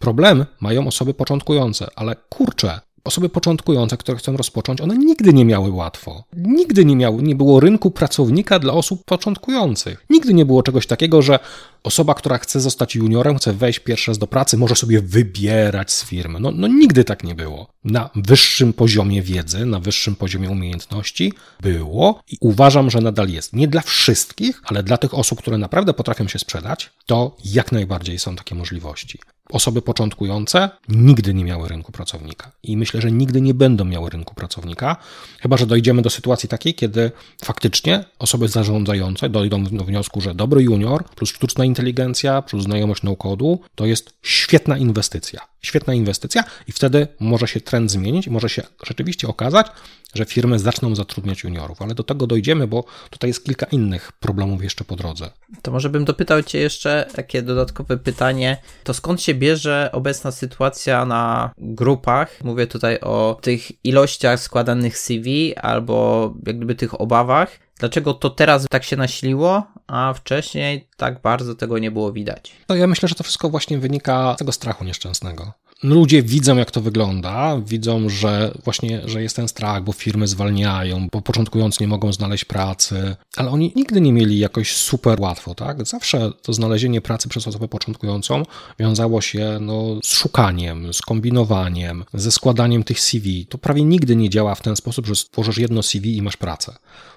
Problem 0.00 0.46
mają 0.60 0.86
osoby 0.86 1.14
początkujące, 1.14 1.86
ale 1.96 2.16
kurczę, 2.28 2.80
osoby 3.04 3.28
początkujące, 3.28 3.96
które 3.96 4.18
chcą 4.18 4.36
rozpocząć, 4.36 4.80
one 4.80 4.96
nigdy 4.98 5.32
nie 5.32 5.44
miały 5.44 5.70
łatwo. 5.70 6.24
Nigdy 6.36 6.84
nie, 6.84 6.96
miały, 6.96 7.22
nie 7.22 7.34
było 7.34 7.60
rynku 7.60 7.90
pracownika 7.90 8.58
dla 8.58 8.72
osób 8.72 9.04
początkujących. 9.04 10.04
Nigdy 10.10 10.34
nie 10.34 10.44
było 10.44 10.62
czegoś 10.62 10.86
takiego, 10.86 11.22
że 11.22 11.38
osoba, 11.82 12.14
która 12.14 12.38
chce 12.38 12.60
zostać 12.60 12.94
juniorem, 12.94 13.36
chce 13.36 13.52
wejść 13.52 13.78
pierwszy 13.78 14.10
raz 14.10 14.18
do 14.18 14.26
pracy, 14.26 14.56
może 14.56 14.76
sobie 14.76 15.00
wybierać 15.00 15.92
z 15.92 16.04
firmy. 16.04 16.40
No, 16.40 16.50
no 16.50 16.68
nigdy 16.68 17.04
tak 17.04 17.24
nie 17.24 17.34
było. 17.34 17.66
Na 17.84 18.10
wyższym 18.14 18.72
poziomie 18.72 19.22
wiedzy, 19.22 19.66
na 19.66 19.80
wyższym 19.80 20.16
poziomie 20.16 20.50
umiejętności 20.50 21.32
było 21.60 22.20
i 22.30 22.36
uważam, 22.40 22.90
że 22.90 23.00
nadal 23.00 23.28
jest. 23.28 23.52
Nie 23.52 23.68
dla 23.68 23.80
wszystkich, 23.80 24.60
ale 24.64 24.82
dla 24.82 24.96
tych 24.96 25.14
osób, 25.14 25.38
które 25.38 25.58
naprawdę 25.58 25.94
potrafią 25.94 26.28
się 26.28 26.38
sprzedać, 26.38 26.90
to 27.06 27.36
jak 27.44 27.72
najbardziej 27.72 28.18
są 28.18 28.36
takie 28.36 28.54
możliwości. 28.54 29.18
Osoby 29.50 29.82
początkujące 29.82 30.70
nigdy 30.88 31.34
nie 31.34 31.44
miały 31.44 31.68
rynku 31.68 31.92
pracownika 31.92 32.50
i 32.62 32.76
myślę, 32.76 33.00
że 33.00 33.12
nigdy 33.12 33.40
nie 33.40 33.54
będą 33.54 33.84
miały 33.84 34.10
rynku 34.10 34.34
pracownika, 34.34 34.96
chyba 35.40 35.56
że 35.56 35.66
dojdziemy 35.66 36.02
do 36.02 36.10
sytuacji 36.10 36.48
takiej, 36.48 36.74
kiedy 36.74 37.10
faktycznie 37.44 38.04
osoby 38.18 38.48
zarządzające 38.48 39.28
dojdą 39.28 39.64
do 39.64 39.84
wniosku, 39.84 40.20
że 40.20 40.34
dobry 40.34 40.62
junior 40.62 41.04
plus 41.04 41.30
sztuczna 41.30 41.64
inteligencja, 41.64 42.42
plus 42.42 42.64
znajomość 42.64 43.02
no-codu 43.02 43.60
to 43.74 43.86
jest 43.86 44.14
świetna 44.22 44.78
inwestycja. 44.78 45.53
Świetna 45.64 45.94
inwestycja 45.94 46.44
i 46.68 46.72
wtedy 46.72 47.08
może 47.20 47.48
się 47.48 47.60
trend 47.60 47.90
zmienić, 47.90 48.28
może 48.28 48.48
się 48.48 48.62
rzeczywiście 48.86 49.28
okazać, 49.28 49.66
że 50.14 50.24
firmy 50.24 50.58
zaczną 50.58 50.94
zatrudniać 50.94 51.44
juniorów, 51.44 51.82
ale 51.82 51.94
do 51.94 52.02
tego 52.02 52.26
dojdziemy, 52.26 52.66
bo 52.66 52.84
tutaj 53.10 53.30
jest 53.30 53.44
kilka 53.44 53.66
innych 53.66 54.12
problemów 54.12 54.62
jeszcze 54.62 54.84
po 54.84 54.96
drodze. 54.96 55.30
To 55.62 55.70
może 55.72 55.90
bym 55.90 56.04
dopytał 56.04 56.42
Cię 56.42 56.58
jeszcze 56.58 57.06
takie 57.14 57.42
dodatkowe 57.42 57.96
pytanie. 57.96 58.56
To 58.84 58.94
skąd 58.94 59.22
się 59.22 59.34
bierze 59.34 59.90
obecna 59.92 60.32
sytuacja 60.32 61.04
na 61.04 61.50
grupach? 61.58 62.44
Mówię 62.44 62.66
tutaj 62.66 63.00
o 63.00 63.38
tych 63.42 63.84
ilościach 63.84 64.40
składanych 64.40 64.98
CV 64.98 65.56
albo 65.56 66.34
jakby 66.46 66.74
tych 66.74 67.00
obawach. 67.00 67.63
Dlaczego 67.78 68.14
to 68.14 68.30
teraz 68.30 68.66
tak 68.70 68.84
się 68.84 68.96
nasiliło, 68.96 69.62
a 69.86 70.14
wcześniej 70.14 70.88
tak 70.96 71.22
bardzo 71.22 71.54
tego 71.54 71.78
nie 71.78 71.90
było 71.90 72.12
widać? 72.12 72.52
No 72.68 72.74
ja 72.74 72.86
myślę, 72.86 73.08
że 73.08 73.14
to 73.14 73.24
wszystko 73.24 73.50
właśnie 73.50 73.78
wynika 73.78 74.34
z 74.34 74.38
tego 74.38 74.52
strachu 74.52 74.84
nieszczęsnego 74.84 75.52
ludzie 75.84 76.22
widzą, 76.22 76.56
jak 76.56 76.70
to 76.70 76.80
wygląda, 76.80 77.60
widzą, 77.66 78.08
że 78.08 78.54
właśnie, 78.64 79.02
że 79.04 79.22
jest 79.22 79.36
ten 79.36 79.48
strach, 79.48 79.84
bo 79.84 79.92
firmy 79.92 80.26
zwalniają, 80.26 81.08
bo 81.12 81.22
początkujący 81.22 81.78
nie 81.80 81.88
mogą 81.88 82.12
znaleźć 82.12 82.44
pracy, 82.44 83.16
ale 83.36 83.50
oni 83.50 83.72
nigdy 83.76 84.00
nie 84.00 84.12
mieli 84.12 84.38
jakoś 84.38 84.76
super 84.76 85.20
łatwo, 85.20 85.54
tak? 85.54 85.86
Zawsze 85.86 86.32
to 86.42 86.52
znalezienie 86.52 87.00
pracy 87.00 87.28
przez 87.28 87.48
osobę 87.48 87.68
początkującą 87.68 88.42
wiązało 88.78 89.20
się 89.20 89.58
no, 89.60 89.84
z 90.02 90.12
szukaniem, 90.12 90.94
z 90.94 91.02
kombinowaniem, 91.02 92.04
ze 92.14 92.30
składaniem 92.30 92.84
tych 92.84 93.00
CV. 93.00 93.46
To 93.46 93.58
prawie 93.58 93.84
nigdy 93.84 94.16
nie 94.16 94.30
działa 94.30 94.54
w 94.54 94.62
ten 94.62 94.76
sposób, 94.76 95.06
że 95.06 95.16
stworzysz 95.16 95.58
jedno 95.58 95.82
CV 95.82 96.16
i 96.16 96.22
masz 96.22 96.36
pracę. 96.36 96.74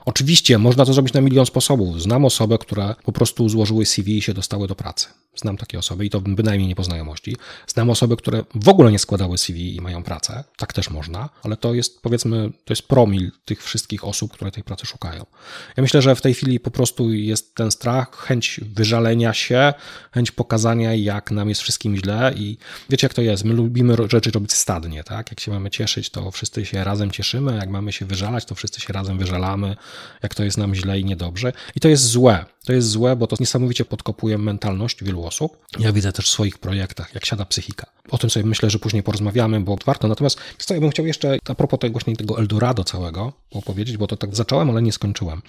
Oczywiście 0.08 0.58
można 0.58 0.86
to 0.86 0.94
zrobić 0.94 1.14
na 1.14 1.22
milion 1.22 1.46
sposobów. 1.46 2.02
Znam 2.02 2.26
osoby, 2.26 2.58
które 2.58 2.96
po 3.04 3.12
prostu 3.12 3.50
złożyły 3.50 3.86
CV 3.86 4.18
i 4.18 4.22
się 4.22 4.34
dostały 4.34 4.68
do 4.68 4.76
pracy. 4.76 5.08
Znam 5.36 5.58
takie 5.58 5.80
osoby 5.80 6.06
i 6.06 6.10
to 6.10 6.22
bynajmniej 6.22 6.68
nie 6.68 6.76
po. 6.76 7.36
Znam 7.68 7.90
osoby, 7.90 8.18
które 8.18 8.44
w 8.56 8.70
ogóle 8.70 8.92
nie 8.92 9.00
składały 9.00 9.38
CV 9.38 9.76
i 9.76 9.82
mają 9.82 10.04
pracę. 10.04 10.44
Tak 10.58 10.74
też 10.74 10.90
można, 10.90 11.30
ale 11.44 11.58
to 11.58 11.74
jest 11.74 12.02
powiedzmy, 12.02 12.52
to 12.66 12.74
jest 12.74 12.88
promil 12.88 13.32
tych 13.46 13.64
wszystkich 13.64 14.04
osób, 14.04 14.34
które 14.34 14.52
tej 14.52 14.64
pracy 14.64 14.86
szukają. 14.86 15.26
Ja 15.78 15.82
myślę, 15.82 16.02
że 16.02 16.16
w 16.16 16.22
tej 16.22 16.34
chwili 16.34 16.60
po 16.60 16.72
prostu 16.72 17.14
jest 17.14 17.56
ten 17.56 17.72
strach, 17.72 18.16
chęć 18.16 18.60
wyżalenia 18.64 19.34
się, 19.34 19.74
chęć 20.12 20.32
pokazania, 20.32 20.96
jak 20.96 21.32
nam 21.32 21.50
jest 21.50 21.62
wszystkim 21.62 21.98
źle 21.98 22.34
i 22.36 22.58
wiecie 22.90 23.06
jak 23.06 23.14
to 23.14 23.22
jest, 23.22 23.44
my 23.44 23.54
lubimy 23.54 23.96
rzeczy 24.10 24.32
robić 24.32 24.54
stadnie, 24.54 25.04
tak? 25.04 25.32
Jak 25.32 25.40
się 25.40 25.52
mamy 25.52 25.70
cieszyć, 25.70 26.10
to 26.10 26.32
wszyscy 26.32 26.66
się 26.66 26.84
razem 26.84 27.12
cieszymy, 27.12 27.56
jak 27.56 27.70
mamy 27.70 27.92
się 27.92 28.06
wyżalać, 28.06 28.46
to 28.46 28.56
wszyscy 28.56 28.82
się 28.82 28.94
razem 28.94 29.18
wyżalamy, 29.18 29.76
jak 30.24 30.36
to 30.36 30.44
jest 30.44 30.58
nam 30.58 30.76
źle 30.76 31.00
i 31.00 31.06
niedobrze. 31.06 31.54
I 31.76 31.80
to 31.80 31.88
jest 31.88 32.06
złe. 32.06 32.46
To 32.68 32.74
jest 32.74 32.90
złe, 32.90 33.16
bo 33.16 33.28
to 33.28 33.36
niesamowicie 33.40 33.86
podkopuje 33.86 34.38
mentalność 34.38 35.04
wielu 35.04 35.26
osób. 35.26 35.58
Ja 35.80 35.92
widzę 35.92 36.12
też 36.12 36.26
w 36.26 36.30
swoich 36.30 36.58
projektach, 36.58 37.14
jak 37.14 37.26
siada 37.26 37.46
psychika. 37.46 37.88
O 38.12 38.18
tym 38.18 38.30
sobie 38.30 38.46
myślę, 38.46 38.70
że 38.70 38.80
później 38.80 39.04
porozmawiamy, 39.04 39.60
bo 39.60 39.78
warto. 39.86 40.08
Natomiast 40.08 40.40
co, 40.58 40.74
ja 40.74 40.80
bym 40.80 40.90
chciał 40.90 41.06
jeszcze 41.06 41.38
a 41.50 41.56
propos 41.56 41.80
tego 41.80 41.92
właśnie 41.92 42.16
tego 42.16 42.40
Eldorado 42.40 42.84
całego 42.84 43.34
opowiedzieć, 43.52 43.98
bo 43.98 44.08
to 44.08 44.18
tak 44.18 44.36
zacząłem, 44.36 44.70
ale 44.70 44.82
nie 44.82 44.92
skończyłem. 44.92 45.42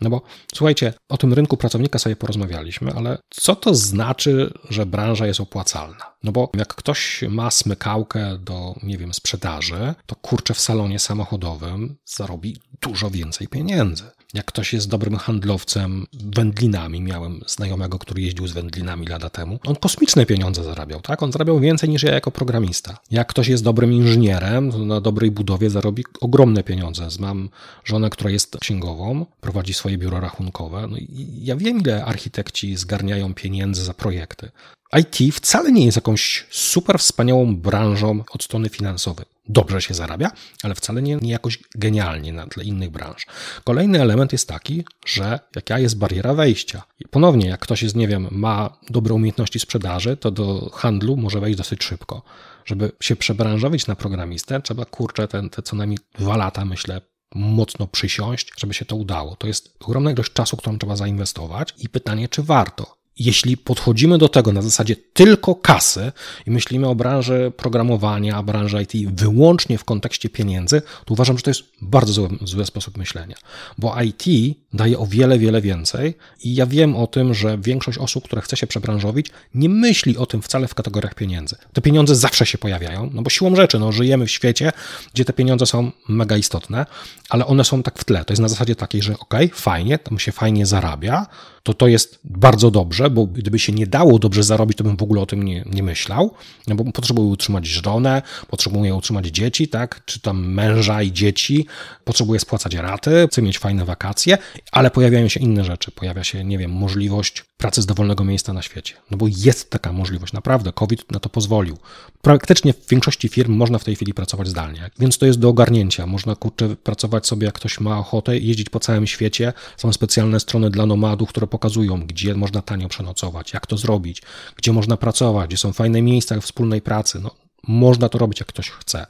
No 0.00 0.10
bo 0.10 0.22
słuchajcie, 0.54 0.92
o 1.08 1.18
tym 1.18 1.32
rynku 1.32 1.56
pracownika 1.56 1.98
sobie 1.98 2.16
porozmawialiśmy, 2.16 2.92
ale 2.92 3.18
co 3.30 3.56
to 3.56 3.74
znaczy, 3.74 4.52
że 4.70 4.86
branża 4.86 5.26
jest 5.26 5.40
opłacalna? 5.40 6.14
No 6.22 6.32
bo 6.32 6.50
jak 6.56 6.74
ktoś 6.74 7.24
ma 7.28 7.50
smykałkę 7.50 8.38
do, 8.38 8.74
nie 8.82 8.98
wiem, 8.98 9.14
sprzedaży, 9.14 9.94
to 10.06 10.16
kurczę 10.16 10.54
w 10.54 10.60
salonie 10.60 10.98
samochodowym 10.98 11.96
zarobi 12.04 12.56
dużo 12.80 13.10
więcej 13.10 13.48
pieniędzy. 13.48 14.04
Jak 14.34 14.46
ktoś 14.46 14.72
jest 14.72 14.88
dobrym 14.88 15.16
handlowcem 15.16 16.06
wędlinami, 16.12 17.00
miałem 17.00 17.40
znajomego, 17.46 17.98
który 17.98 18.22
jeździł 18.22 18.46
z 18.46 18.52
wędlinami 18.52 19.06
lata 19.06 19.30
temu, 19.30 19.58
on 19.66 19.76
kosmiczne 19.76 20.26
pieniądze 20.26 20.64
zarabiał, 20.64 21.00
tak? 21.00 21.22
On 21.22 21.32
zarabiał 21.32 21.60
więcej 21.60 21.88
niż 21.88 22.02
ja 22.02 22.14
jako 22.14 22.30
programista. 22.30 22.98
Jak 23.10 23.28
ktoś 23.28 23.48
jest 23.48 23.64
dobrym 23.64 23.92
inżynierem, 23.92 24.72
to 24.72 24.78
na 24.78 25.00
dobrej 25.00 25.30
budowie 25.30 25.70
zarobi 25.70 26.04
ogromne 26.20 26.62
pieniądze. 26.62 27.08
Mam 27.18 27.48
żonę, 27.84 28.10
która 28.10 28.30
jest 28.30 28.56
księgową, 28.60 29.26
prowadzi 29.40 29.74
swoje 29.74 29.98
biuro 29.98 30.20
rachunkowe. 30.20 30.86
No 30.90 30.96
i 30.96 31.38
ja 31.42 31.56
wiem, 31.56 31.80
ile 31.80 32.04
architekci 32.04 32.76
zgarniają 32.76 33.34
pieniędzy 33.34 33.84
za 33.84 33.94
projekty. 33.94 34.50
IT 34.98 35.34
wcale 35.34 35.72
nie 35.72 35.84
jest 35.84 35.96
jakąś 35.96 36.46
super 36.50 36.98
wspaniałą 36.98 37.56
branżą 37.56 38.24
od 38.30 38.44
strony 38.44 38.68
finansowej. 38.68 39.26
Dobrze 39.48 39.82
się 39.82 39.94
zarabia, 39.94 40.30
ale 40.62 40.74
wcale 40.74 41.02
nie, 41.02 41.16
nie 41.16 41.30
jakoś 41.30 41.58
genialnie 41.74 42.32
na 42.32 42.46
tle 42.46 42.64
innych 42.64 42.90
branż. 42.90 43.26
Kolejny 43.64 44.02
element 44.02 44.32
jest 44.32 44.48
taki, 44.48 44.84
że 45.06 45.40
jaka 45.56 45.78
jest 45.78 45.98
bariera 45.98 46.34
wejścia. 46.34 46.82
Ponownie, 47.10 47.48
jak 47.48 47.60
ktoś 47.60 47.82
jest, 47.82 47.96
nie 47.96 48.08
wiem, 48.08 48.28
ma 48.30 48.78
dobre 48.90 49.14
umiejętności 49.14 49.60
sprzedaży, 49.60 50.16
to 50.16 50.30
do 50.30 50.70
handlu 50.74 51.16
może 51.16 51.40
wejść 51.40 51.58
dosyć 51.58 51.84
szybko. 51.84 52.22
Żeby 52.64 52.92
się 53.00 53.16
przebranżowić 53.16 53.86
na 53.86 53.96
programistę, 53.96 54.60
trzeba 54.60 54.84
kurczę 54.84 55.28
te, 55.28 55.48
te 55.48 55.62
co 55.62 55.76
najmniej 55.76 55.98
dwa 56.18 56.36
lata, 56.36 56.64
myślę, 56.64 57.00
mocno 57.34 57.86
przysiąść, 57.86 58.52
żeby 58.58 58.74
się 58.74 58.84
to 58.84 58.96
udało. 58.96 59.36
To 59.36 59.46
jest 59.46 59.76
ogromna 59.80 60.12
ilość 60.12 60.32
czasu, 60.32 60.56
którą 60.56 60.78
trzeba 60.78 60.96
zainwestować 60.96 61.74
i 61.78 61.88
pytanie, 61.88 62.28
czy 62.28 62.42
warto 62.42 62.95
jeśli 63.18 63.56
podchodzimy 63.56 64.18
do 64.18 64.28
tego 64.28 64.52
na 64.52 64.62
zasadzie 64.62 64.96
tylko 64.96 65.54
kasy 65.54 66.12
i 66.46 66.50
myślimy 66.50 66.88
o 66.88 66.94
branży 66.94 67.52
programowania, 67.56 68.42
branży 68.42 68.82
IT 68.82 69.10
wyłącznie 69.14 69.78
w 69.78 69.84
kontekście 69.84 70.28
pieniędzy, 70.28 70.82
to 71.04 71.14
uważam, 71.14 71.36
że 71.36 71.42
to 71.42 71.50
jest 71.50 71.62
bardzo 71.82 72.12
zły, 72.12 72.28
zły 72.42 72.66
sposób 72.66 72.96
myślenia, 72.96 73.36
bo 73.78 73.96
IT 74.02 74.56
daje 74.72 74.98
o 74.98 75.06
wiele, 75.06 75.38
wiele 75.38 75.60
więcej 75.60 76.14
i 76.42 76.54
ja 76.54 76.66
wiem 76.66 76.96
o 76.96 77.06
tym, 77.06 77.34
że 77.34 77.58
większość 77.58 77.98
osób, 77.98 78.24
które 78.24 78.42
chce 78.42 78.56
się 78.56 78.66
przebranżowić, 78.66 79.26
nie 79.54 79.68
myśli 79.68 80.16
o 80.16 80.26
tym 80.26 80.42
wcale 80.42 80.68
w 80.68 80.74
kategoriach 80.74 81.14
pieniędzy. 81.14 81.56
Te 81.72 81.80
pieniądze 81.80 82.16
zawsze 82.16 82.46
się 82.46 82.58
pojawiają, 82.58 83.10
no 83.12 83.22
bo 83.22 83.30
siłą 83.30 83.56
rzeczy, 83.56 83.78
no 83.78 83.92
żyjemy 83.92 84.26
w 84.26 84.30
świecie, 84.30 84.72
gdzie 85.14 85.24
te 85.24 85.32
pieniądze 85.32 85.66
są 85.66 85.90
mega 86.08 86.36
istotne, 86.36 86.86
ale 87.28 87.46
one 87.46 87.64
są 87.64 87.82
tak 87.82 87.98
w 87.98 88.04
tle. 88.04 88.24
To 88.24 88.32
jest 88.32 88.42
na 88.42 88.48
zasadzie 88.48 88.76
takiej, 88.76 89.02
że 89.02 89.12
ok, 89.18 89.34
fajnie, 89.54 89.98
tam 89.98 90.18
się 90.18 90.32
fajnie 90.32 90.66
zarabia, 90.66 91.26
to 91.66 91.74
to 91.74 91.88
jest 91.88 92.18
bardzo 92.24 92.70
dobrze, 92.70 93.10
bo 93.10 93.26
gdyby 93.26 93.58
się 93.58 93.72
nie 93.72 93.86
dało 93.86 94.18
dobrze 94.18 94.42
zarobić, 94.42 94.78
to 94.78 94.84
bym 94.84 94.96
w 94.96 95.02
ogóle 95.02 95.20
o 95.20 95.26
tym 95.26 95.42
nie, 95.42 95.64
nie 95.72 95.82
myślał, 95.82 96.34
no 96.66 96.74
bo 96.74 96.92
potrzebuję 96.92 97.28
utrzymać 97.28 97.66
żonę, 97.66 98.22
potrzebuję 98.48 98.94
utrzymać 98.94 99.26
dzieci, 99.26 99.68
tak, 99.68 100.04
czy 100.04 100.20
tam 100.20 100.52
męża 100.52 101.02
i 101.02 101.12
dzieci, 101.12 101.66
potrzebuję 102.04 102.40
spłacać 102.40 102.74
raty, 102.74 103.28
chcę 103.30 103.42
mieć 103.42 103.58
fajne 103.58 103.84
wakacje, 103.84 104.38
ale 104.72 104.90
pojawiają 104.90 105.28
się 105.28 105.40
inne 105.40 105.64
rzeczy, 105.64 105.90
pojawia 105.90 106.24
się, 106.24 106.44
nie 106.44 106.58
wiem, 106.58 106.70
możliwość 106.70 107.44
pracy 107.56 107.82
z 107.82 107.86
dowolnego 107.86 108.24
miejsca 108.24 108.52
na 108.52 108.62
świecie, 108.62 108.94
no 109.10 109.16
bo 109.16 109.26
jest 109.28 109.70
taka 109.70 109.92
możliwość, 109.92 110.32
naprawdę, 110.32 110.72
COVID 110.72 111.12
na 111.12 111.20
to 111.20 111.28
pozwolił. 111.28 111.76
Praktycznie 112.22 112.72
w 112.72 112.88
większości 112.88 113.28
firm 113.28 113.52
można 113.52 113.78
w 113.78 113.84
tej 113.84 113.96
chwili 113.96 114.14
pracować 114.14 114.48
zdalnie, 114.48 114.90
więc 114.98 115.18
to 115.18 115.26
jest 115.26 115.38
do 115.38 115.48
ogarnięcia, 115.48 116.06
można 116.06 116.36
kurczę 116.36 116.76
pracować 116.76 117.26
sobie, 117.26 117.46
jak 117.46 117.54
ktoś 117.54 117.80
ma 117.80 117.98
ochotę, 117.98 118.38
jeździć 118.38 118.70
po 118.70 118.80
całym 118.80 119.06
świecie, 119.06 119.52
są 119.76 119.92
specjalne 119.92 120.40
strony 120.40 120.70
dla 120.70 120.86
nomadów, 120.86 121.28
które 121.28 121.46
pokazują, 121.56 122.06
gdzie 122.06 122.34
można 122.34 122.62
tanio 122.62 122.88
przenocować, 122.88 123.52
jak 123.52 123.66
to 123.66 123.76
zrobić, 123.76 124.22
gdzie 124.56 124.72
można 124.72 124.96
pracować, 124.96 125.48
gdzie 125.48 125.56
są 125.56 125.72
fajne 125.72 126.02
miejsca 126.02 126.40
wspólnej 126.40 126.82
pracy. 126.82 127.20
No, 127.22 127.30
można 127.68 128.08
to 128.08 128.18
robić, 128.18 128.40
jak 128.40 128.48
ktoś 128.48 128.70
chce. 128.70 129.06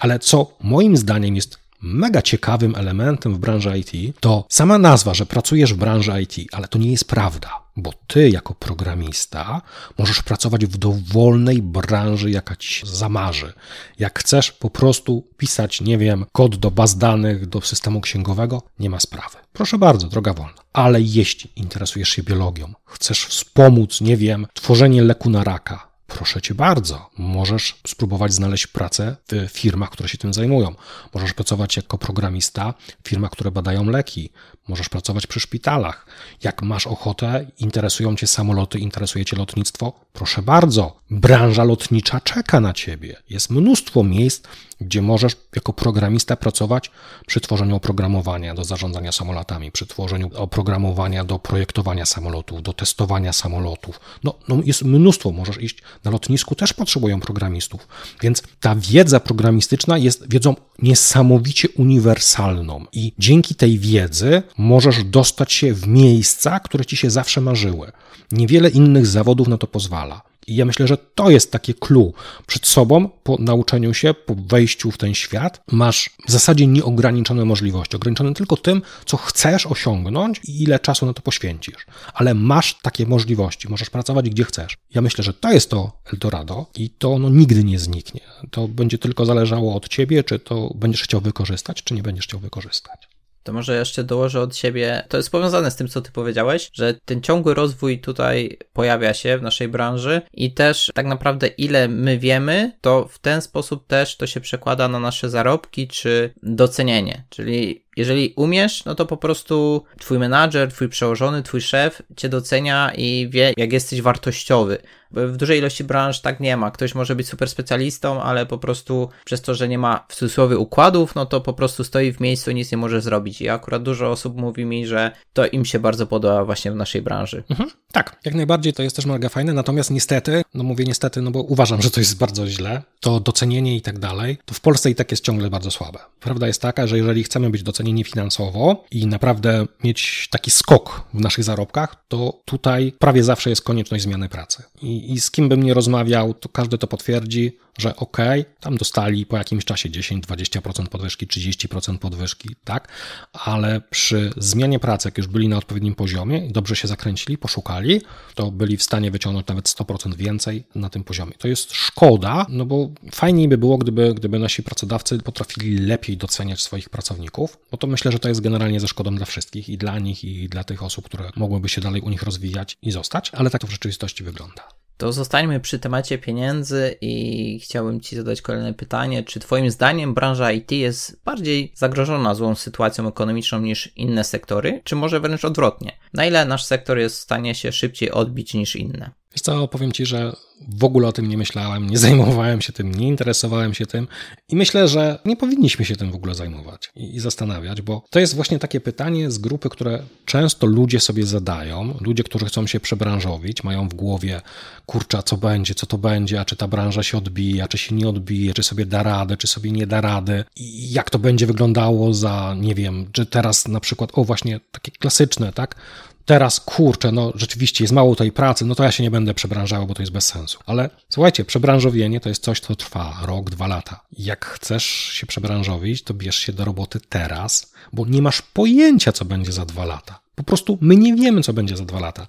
Ale 0.00 0.18
co 0.18 0.56
moim 0.60 0.96
zdaniem 0.96 1.36
jest 1.36 1.63
mega 1.84 2.22
ciekawym 2.22 2.74
elementem 2.76 3.34
w 3.34 3.38
branży 3.38 3.78
IT, 3.78 4.20
to 4.20 4.46
sama 4.48 4.78
nazwa, 4.78 5.14
że 5.14 5.26
pracujesz 5.26 5.74
w 5.74 5.76
branży 5.76 6.12
IT, 6.22 6.48
ale 6.52 6.68
to 6.68 6.78
nie 6.78 6.90
jest 6.90 7.08
prawda. 7.08 7.64
Bo 7.76 7.92
ty, 8.06 8.30
jako 8.30 8.54
programista, 8.54 9.62
możesz 9.98 10.22
pracować 10.22 10.66
w 10.66 10.76
dowolnej 10.76 11.62
branży, 11.62 12.30
jaka 12.30 12.56
ci 12.56 12.74
się 12.74 12.86
zamarzy. 12.86 13.52
Jak 13.98 14.18
chcesz 14.18 14.52
po 14.52 14.70
prostu 14.70 15.28
pisać, 15.36 15.80
nie 15.80 15.98
wiem, 15.98 16.26
kod 16.32 16.56
do 16.56 16.70
baz 16.70 16.98
danych, 16.98 17.46
do 17.46 17.60
systemu 17.60 18.00
księgowego, 18.00 18.62
nie 18.78 18.90
ma 18.90 19.00
sprawy. 19.00 19.36
Proszę 19.52 19.78
bardzo, 19.78 20.08
droga 20.08 20.34
wolna. 20.34 20.62
Ale 20.72 21.00
jeśli 21.00 21.50
interesujesz 21.56 22.08
się 22.08 22.22
biologią, 22.22 22.72
chcesz 22.84 23.26
wspomóc, 23.26 24.00
nie 24.00 24.16
wiem, 24.16 24.46
tworzenie 24.54 25.02
leku 25.02 25.30
na 25.30 25.44
raka, 25.44 25.93
Proszę 26.06 26.42
cię 26.42 26.54
bardzo, 26.54 27.10
możesz 27.18 27.76
spróbować 27.86 28.32
znaleźć 28.32 28.66
pracę 28.66 29.16
w 29.28 29.48
firmach, 29.52 29.90
które 29.90 30.08
się 30.08 30.18
tym 30.18 30.34
zajmują. 30.34 30.74
Możesz 31.14 31.32
pracować 31.32 31.76
jako 31.76 31.98
programista 31.98 32.74
w 33.04 33.08
firmach, 33.08 33.30
które 33.30 33.50
badają 33.50 33.84
leki. 33.84 34.30
Możesz 34.68 34.88
pracować 34.88 35.26
przy 35.26 35.40
szpitalach. 35.40 36.06
Jak 36.42 36.62
masz 36.62 36.86
ochotę, 36.86 37.46
interesują 37.58 38.16
cię 38.16 38.26
samoloty, 38.26 38.78
interesuje 38.78 39.24
cię 39.24 39.36
lotnictwo, 39.36 39.92
proszę 40.12 40.42
bardzo. 40.42 41.00
Branża 41.10 41.64
lotnicza 41.64 42.20
czeka 42.20 42.60
na 42.60 42.72
ciebie. 42.72 43.16
Jest 43.30 43.50
mnóstwo 43.50 44.04
miejsc, 44.04 44.42
gdzie 44.84 45.02
możesz 45.02 45.36
jako 45.56 45.72
programista 45.72 46.36
pracować 46.36 46.90
przy 47.26 47.40
tworzeniu 47.40 47.76
oprogramowania 47.76 48.54
do 48.54 48.64
zarządzania 48.64 49.12
samolotami, 49.12 49.72
przy 49.72 49.86
tworzeniu 49.86 50.30
oprogramowania 50.34 51.24
do 51.24 51.38
projektowania 51.38 52.06
samolotów, 52.06 52.62
do 52.62 52.72
testowania 52.72 53.32
samolotów. 53.32 54.00
No, 54.24 54.34
no 54.48 54.56
jest 54.64 54.82
mnóstwo, 54.82 55.32
możesz 55.32 55.62
iść 55.62 55.78
na 56.04 56.10
lotnisku, 56.10 56.54
też 56.54 56.72
potrzebują 56.72 57.20
programistów. 57.20 57.88
Więc 58.22 58.42
ta 58.60 58.74
wiedza 58.74 59.20
programistyczna 59.20 59.98
jest 59.98 60.32
wiedzą 60.32 60.54
niesamowicie 60.78 61.68
uniwersalną 61.68 62.84
i 62.92 63.12
dzięki 63.18 63.54
tej 63.54 63.78
wiedzy 63.78 64.42
możesz 64.58 65.04
dostać 65.04 65.52
się 65.52 65.74
w 65.74 65.86
miejsca, 65.86 66.60
które 66.60 66.84
ci 66.84 66.96
się 66.96 67.10
zawsze 67.10 67.40
marzyły. 67.40 67.92
Niewiele 68.32 68.68
innych 68.68 69.06
zawodów 69.06 69.48
na 69.48 69.58
to 69.58 69.66
pozwala. 69.66 70.22
I 70.46 70.56
ja 70.56 70.64
myślę, 70.64 70.86
że 70.86 70.96
to 70.96 71.30
jest 71.30 71.52
takie 71.52 71.74
clue. 71.74 72.12
Przed 72.46 72.66
sobą, 72.66 73.08
po 73.08 73.36
nauczeniu 73.38 73.94
się, 73.94 74.14
po 74.14 74.34
wejściu 74.34 74.90
w 74.90 74.98
ten 74.98 75.14
świat, 75.14 75.62
masz 75.72 76.10
w 76.26 76.30
zasadzie 76.30 76.66
nieograniczone 76.66 77.44
możliwości. 77.44 77.96
Ograniczone 77.96 78.34
tylko 78.34 78.56
tym, 78.56 78.82
co 79.06 79.16
chcesz 79.16 79.66
osiągnąć 79.66 80.40
i 80.44 80.62
ile 80.62 80.78
czasu 80.78 81.06
na 81.06 81.12
to 81.12 81.22
poświęcisz. 81.22 81.86
Ale 82.14 82.34
masz 82.34 82.74
takie 82.82 83.06
możliwości, 83.06 83.68
możesz 83.68 83.90
pracować 83.90 84.30
gdzie 84.30 84.44
chcesz. 84.44 84.76
Ja 84.94 85.00
myślę, 85.00 85.24
że 85.24 85.34
to 85.34 85.52
jest 85.52 85.70
to 85.70 85.92
Eldorado 86.12 86.66
i 86.74 86.90
to 86.90 87.12
ono 87.12 87.28
nigdy 87.30 87.64
nie 87.64 87.78
zniknie. 87.78 88.20
To 88.50 88.68
będzie 88.68 88.98
tylko 88.98 89.26
zależało 89.26 89.74
od 89.74 89.88
ciebie, 89.88 90.24
czy 90.24 90.38
to 90.38 90.70
będziesz 90.74 91.02
chciał 91.02 91.20
wykorzystać, 91.20 91.82
czy 91.82 91.94
nie 91.94 92.02
będziesz 92.02 92.24
chciał 92.24 92.40
wykorzystać. 92.40 93.13
To 93.44 93.52
może 93.52 93.76
jeszcze 93.76 94.04
dołożę 94.04 94.40
od 94.40 94.56
siebie, 94.56 95.04
to 95.08 95.16
jest 95.16 95.30
powiązane 95.30 95.70
z 95.70 95.76
tym, 95.76 95.88
co 95.88 96.00
ty 96.00 96.12
powiedziałeś, 96.12 96.70
że 96.72 96.94
ten 97.04 97.22
ciągły 97.22 97.54
rozwój 97.54 98.00
tutaj 98.00 98.58
pojawia 98.72 99.14
się 99.14 99.38
w 99.38 99.42
naszej 99.42 99.68
branży 99.68 100.22
i 100.32 100.52
też 100.52 100.90
tak 100.94 101.06
naprawdę 101.06 101.46
ile 101.46 101.88
my 101.88 102.18
wiemy, 102.18 102.72
to 102.80 103.08
w 103.08 103.18
ten 103.18 103.42
sposób 103.42 103.86
też 103.86 104.16
to 104.16 104.26
się 104.26 104.40
przekłada 104.40 104.88
na 104.88 105.00
nasze 105.00 105.30
zarobki 105.30 105.88
czy 105.88 106.34
docenienie. 106.42 107.24
Czyli 107.30 107.84
jeżeli 107.96 108.32
umiesz, 108.36 108.84
no 108.84 108.94
to 108.94 109.06
po 109.06 109.16
prostu 109.16 109.84
twój 109.98 110.18
menadżer, 110.18 110.72
twój 110.72 110.88
przełożony, 110.88 111.42
twój 111.42 111.60
szef 111.60 112.02
cię 112.16 112.28
docenia 112.28 112.92
i 112.96 113.28
wie, 113.30 113.52
jak 113.56 113.72
jesteś 113.72 114.02
wartościowy. 114.02 114.78
W 115.16 115.36
dużej 115.36 115.58
ilości 115.58 115.84
branż 115.84 116.20
tak 116.20 116.40
nie 116.40 116.56
ma. 116.56 116.70
Ktoś 116.70 116.94
może 116.94 117.16
być 117.16 117.28
super 117.28 117.48
specjalistą, 117.48 118.22
ale 118.22 118.46
po 118.46 118.58
prostu 118.58 119.08
przez 119.24 119.42
to, 119.42 119.54
że 119.54 119.68
nie 119.68 119.78
ma 119.78 120.04
w 120.08 120.14
cudzysłowie 120.14 120.58
układów, 120.58 121.14
no 121.14 121.26
to 121.26 121.40
po 121.40 121.52
prostu 121.52 121.84
stoi 121.84 122.12
w 122.12 122.20
miejscu 122.20 122.50
i 122.50 122.54
nic 122.54 122.72
nie 122.72 122.78
może 122.78 123.00
zrobić. 123.00 123.40
I 123.40 123.48
akurat 123.48 123.82
dużo 123.82 124.10
osób 124.10 124.36
mówi 124.36 124.64
mi, 124.64 124.86
że 124.86 125.10
to 125.32 125.46
im 125.46 125.64
się 125.64 125.78
bardzo 125.78 126.06
podoba 126.06 126.44
właśnie 126.44 126.72
w 126.72 126.74
naszej 126.74 127.02
branży. 127.02 127.44
Mhm, 127.50 127.70
tak, 127.92 128.16
jak 128.24 128.34
najbardziej 128.34 128.72
to 128.72 128.82
jest 128.82 128.96
też 128.96 129.06
mega 129.06 129.28
fajne, 129.28 129.52
natomiast 129.52 129.90
niestety, 129.90 130.42
no 130.54 130.64
mówię 130.64 130.84
niestety, 130.84 131.22
no 131.22 131.30
bo 131.30 131.42
uważam, 131.42 131.82
że 131.82 131.90
to 131.90 132.00
jest 132.00 132.18
bardzo 132.18 132.46
źle, 132.46 132.82
to 133.00 133.20
docenienie 133.20 133.76
i 133.76 133.80
tak 133.82 133.98
dalej, 133.98 134.38
to 134.44 134.54
w 134.54 134.60
Polsce 134.60 134.90
i 134.90 134.94
tak 134.94 135.10
jest 135.10 135.24
ciągle 135.24 135.50
bardzo 135.50 135.70
słabe. 135.70 135.98
Prawda 136.20 136.46
jest 136.46 136.62
taka, 136.62 136.86
że 136.86 136.96
jeżeli 136.96 137.24
chcemy 137.24 137.50
być 137.50 137.62
docenieni 137.62 138.04
finansowo 138.04 138.84
i 138.90 139.06
naprawdę 139.06 139.66
mieć 139.84 140.28
taki 140.30 140.50
skok 140.50 141.04
w 141.14 141.20
naszych 141.20 141.44
zarobkach, 141.44 142.04
to 142.08 142.40
tutaj 142.44 142.92
prawie 142.98 143.24
zawsze 143.24 143.50
jest 143.50 143.62
konieczność 143.62 144.04
zmiany 144.04 144.28
pracy. 144.28 144.62
I, 144.82 145.03
i 145.06 145.20
z 145.20 145.30
kim 145.30 145.48
bym 145.48 145.62
nie 145.62 145.74
rozmawiał, 145.74 146.34
to 146.34 146.48
każdy 146.48 146.78
to 146.78 146.86
potwierdzi, 146.86 147.56
że 147.78 147.96
ok, 147.96 148.16
tam 148.60 148.76
dostali 148.76 149.26
po 149.26 149.36
jakimś 149.36 149.64
czasie 149.64 149.88
10-20% 149.88 150.86
podwyżki, 150.86 151.26
30% 151.26 151.98
podwyżki, 151.98 152.56
tak, 152.64 152.88
ale 153.32 153.80
przy 153.80 154.30
zmianie 154.36 154.78
pracy, 154.78 155.08
jak 155.08 155.18
już 155.18 155.26
byli 155.26 155.48
na 155.48 155.58
odpowiednim 155.58 155.94
poziomie 155.94 156.46
i 156.46 156.52
dobrze 156.52 156.76
się 156.76 156.88
zakręcili, 156.88 157.38
poszukali, 157.38 158.00
to 158.34 158.50
byli 158.50 158.76
w 158.76 158.82
stanie 158.82 159.10
wyciągnąć 159.10 159.46
nawet 159.46 159.68
100% 159.68 160.14
więcej 160.14 160.64
na 160.74 160.90
tym 160.90 161.04
poziomie. 161.04 161.32
To 161.38 161.48
jest 161.48 161.72
szkoda, 161.72 162.46
no 162.48 162.66
bo 162.66 162.90
fajniej 163.12 163.48
by 163.48 163.58
było, 163.58 163.78
gdyby, 163.78 164.14
gdyby 164.14 164.38
nasi 164.38 164.62
pracodawcy 164.62 165.18
potrafili 165.18 165.78
lepiej 165.78 166.16
doceniać 166.16 166.62
swoich 166.62 166.88
pracowników, 166.88 167.58
bo 167.70 167.76
to 167.76 167.86
myślę, 167.86 168.12
że 168.12 168.18
to 168.18 168.28
jest 168.28 168.40
generalnie 168.40 168.80
ze 168.80 168.88
szkodą 168.88 169.16
dla 169.16 169.26
wszystkich 169.26 169.68
i 169.68 169.78
dla 169.78 169.98
nich, 169.98 170.24
i 170.24 170.48
dla 170.48 170.64
tych 170.64 170.82
osób, 170.82 171.04
które 171.04 171.30
mogłyby 171.36 171.68
się 171.68 171.80
dalej 171.80 172.00
u 172.00 172.10
nich 172.10 172.22
rozwijać 172.22 172.76
i 172.82 172.90
zostać, 172.90 173.30
ale 173.34 173.50
tak 173.50 173.60
to 173.60 173.66
w 173.66 173.70
rzeczywistości 173.70 174.24
wygląda. 174.24 174.68
To 174.96 175.12
zostańmy 175.12 175.60
przy 175.60 175.78
temacie 175.78 176.18
pieniędzy 176.18 176.96
i 177.00 177.58
chciałbym 177.64 178.00
Ci 178.00 178.16
zadać 178.16 178.42
kolejne 178.42 178.74
pytanie. 178.74 179.22
Czy 179.22 179.40
Twoim 179.40 179.70
zdaniem 179.70 180.14
branża 180.14 180.52
IT 180.52 180.72
jest 180.72 181.20
bardziej 181.24 181.72
zagrożona 181.74 182.34
złą 182.34 182.54
sytuacją 182.54 183.08
ekonomiczną 183.08 183.60
niż 183.60 183.92
inne 183.96 184.24
sektory, 184.24 184.80
czy 184.84 184.96
może 184.96 185.20
wręcz 185.20 185.44
odwrotnie? 185.44 185.92
Na 186.12 186.26
ile 186.26 186.44
nasz 186.44 186.64
sektor 186.64 186.98
jest 186.98 187.16
w 187.16 187.22
stanie 187.22 187.54
się 187.54 187.72
szybciej 187.72 188.10
odbić 188.10 188.54
niż 188.54 188.76
inne? 188.76 189.10
Wiesz 189.34 189.42
co, 189.42 189.68
powiem 189.68 189.92
Ci, 189.92 190.06
że 190.06 190.36
w 190.68 190.84
ogóle 190.84 191.08
o 191.08 191.12
tym 191.12 191.28
nie 191.28 191.38
myślałem, 191.38 191.90
nie 191.90 191.98
zajmowałem 191.98 192.60
się 192.60 192.72
tym, 192.72 192.94
nie 192.94 193.08
interesowałem 193.08 193.74
się 193.74 193.86
tym 193.86 194.08
i 194.48 194.56
myślę, 194.56 194.88
że 194.88 195.18
nie 195.24 195.36
powinniśmy 195.36 195.84
się 195.84 195.96
tym 195.96 196.10
w 196.10 196.14
ogóle 196.14 196.34
zajmować 196.34 196.90
i, 196.96 197.16
i, 197.16 197.20
zastanawiać, 197.20 197.82
bo 197.82 198.04
to 198.10 198.20
jest 198.20 198.34
właśnie 198.34 198.58
takie 198.58 198.80
pytanie 198.80 199.30
z 199.30 199.38
grupy, 199.38 199.68
które 199.68 200.02
często 200.24 200.66
ludzie 200.66 201.00
sobie 201.00 201.26
zadają, 201.26 201.98
ludzie, 202.00 202.24
którzy 202.24 202.46
chcą 202.46 202.66
się 202.66 202.80
przebranżowić, 202.80 203.64
mają 203.64 203.88
w 203.88 203.94
głowie, 203.94 204.40
kurczę, 204.86 205.22
co 205.24 205.36
będzie, 205.36 205.74
co 205.74 205.86
to 205.86 205.98
będzie, 205.98 206.40
a 206.40 206.44
czy 206.44 206.56
ta 206.56 206.68
branża 206.68 207.02
się 207.02 207.18
odbija, 207.18 207.68
czy 207.68 207.78
się 207.78 207.94
nie 207.94 208.08
odbije, 208.08 208.54
czy 208.54 208.62
sobie 208.62 208.86
da 208.86 209.02
radę, 209.02 209.36
czy 209.36 209.46
sobie 209.46 209.70
nie 209.70 209.86
da 209.86 210.00
rady 210.00 210.44
i 210.56 210.92
jak 210.92 211.10
to 211.10 211.18
będzie 211.18 211.46
wyglądało 211.46 212.14
za, 212.14 212.56
nie 212.60 212.74
wiem, 212.74 213.06
czy 213.12 213.26
teraz 213.26 213.68
na 213.68 213.80
przykład, 213.80 214.10
o 214.12 214.24
właśnie 214.24 214.60
takie 214.72 214.90
klasyczne, 214.90 215.52
tak, 215.52 215.76
teraz 216.24 216.60
kurczę, 216.60 217.12
no 217.12 217.32
rzeczywiście 217.34 217.84
jest 217.84 217.94
mało 217.94 218.16
tej 218.16 218.32
pracy, 218.32 218.64
no 218.64 218.74
to 218.74 218.84
ja 218.84 218.90
się 218.92 219.02
nie 219.02 219.10
będę 219.10 219.34
przebranżał, 219.34 219.86
bo 219.86 219.94
to 219.94 220.02
jest 220.02 220.12
bez 220.12 220.26
sensu. 220.26 220.58
Ale 220.66 220.90
słuchajcie, 221.08 221.44
przebranżowienie 221.44 222.20
to 222.20 222.28
jest 222.28 222.42
coś, 222.42 222.60
co 222.60 222.76
trwa 222.76 223.18
rok, 223.22 223.50
dwa 223.50 223.66
lata. 223.66 224.00
Jak 224.18 224.46
chcesz 224.46 224.84
się 224.84 225.26
przebranżowić, 225.26 226.02
to 226.02 226.14
bierz 226.14 226.38
się 226.38 226.52
do 226.52 226.64
roboty 226.64 227.00
teraz, 227.08 227.72
bo 227.92 228.06
nie 228.06 228.22
masz 228.22 228.42
pojęcia, 228.42 229.12
co 229.12 229.24
będzie 229.24 229.52
za 229.52 229.64
dwa 229.64 229.84
lata. 229.84 230.20
Po 230.34 230.42
prostu 230.42 230.78
my 230.80 230.96
nie 230.96 231.14
wiemy, 231.14 231.42
co 231.42 231.52
będzie 231.52 231.76
za 231.76 231.84
dwa 231.84 232.00
lata. 232.00 232.26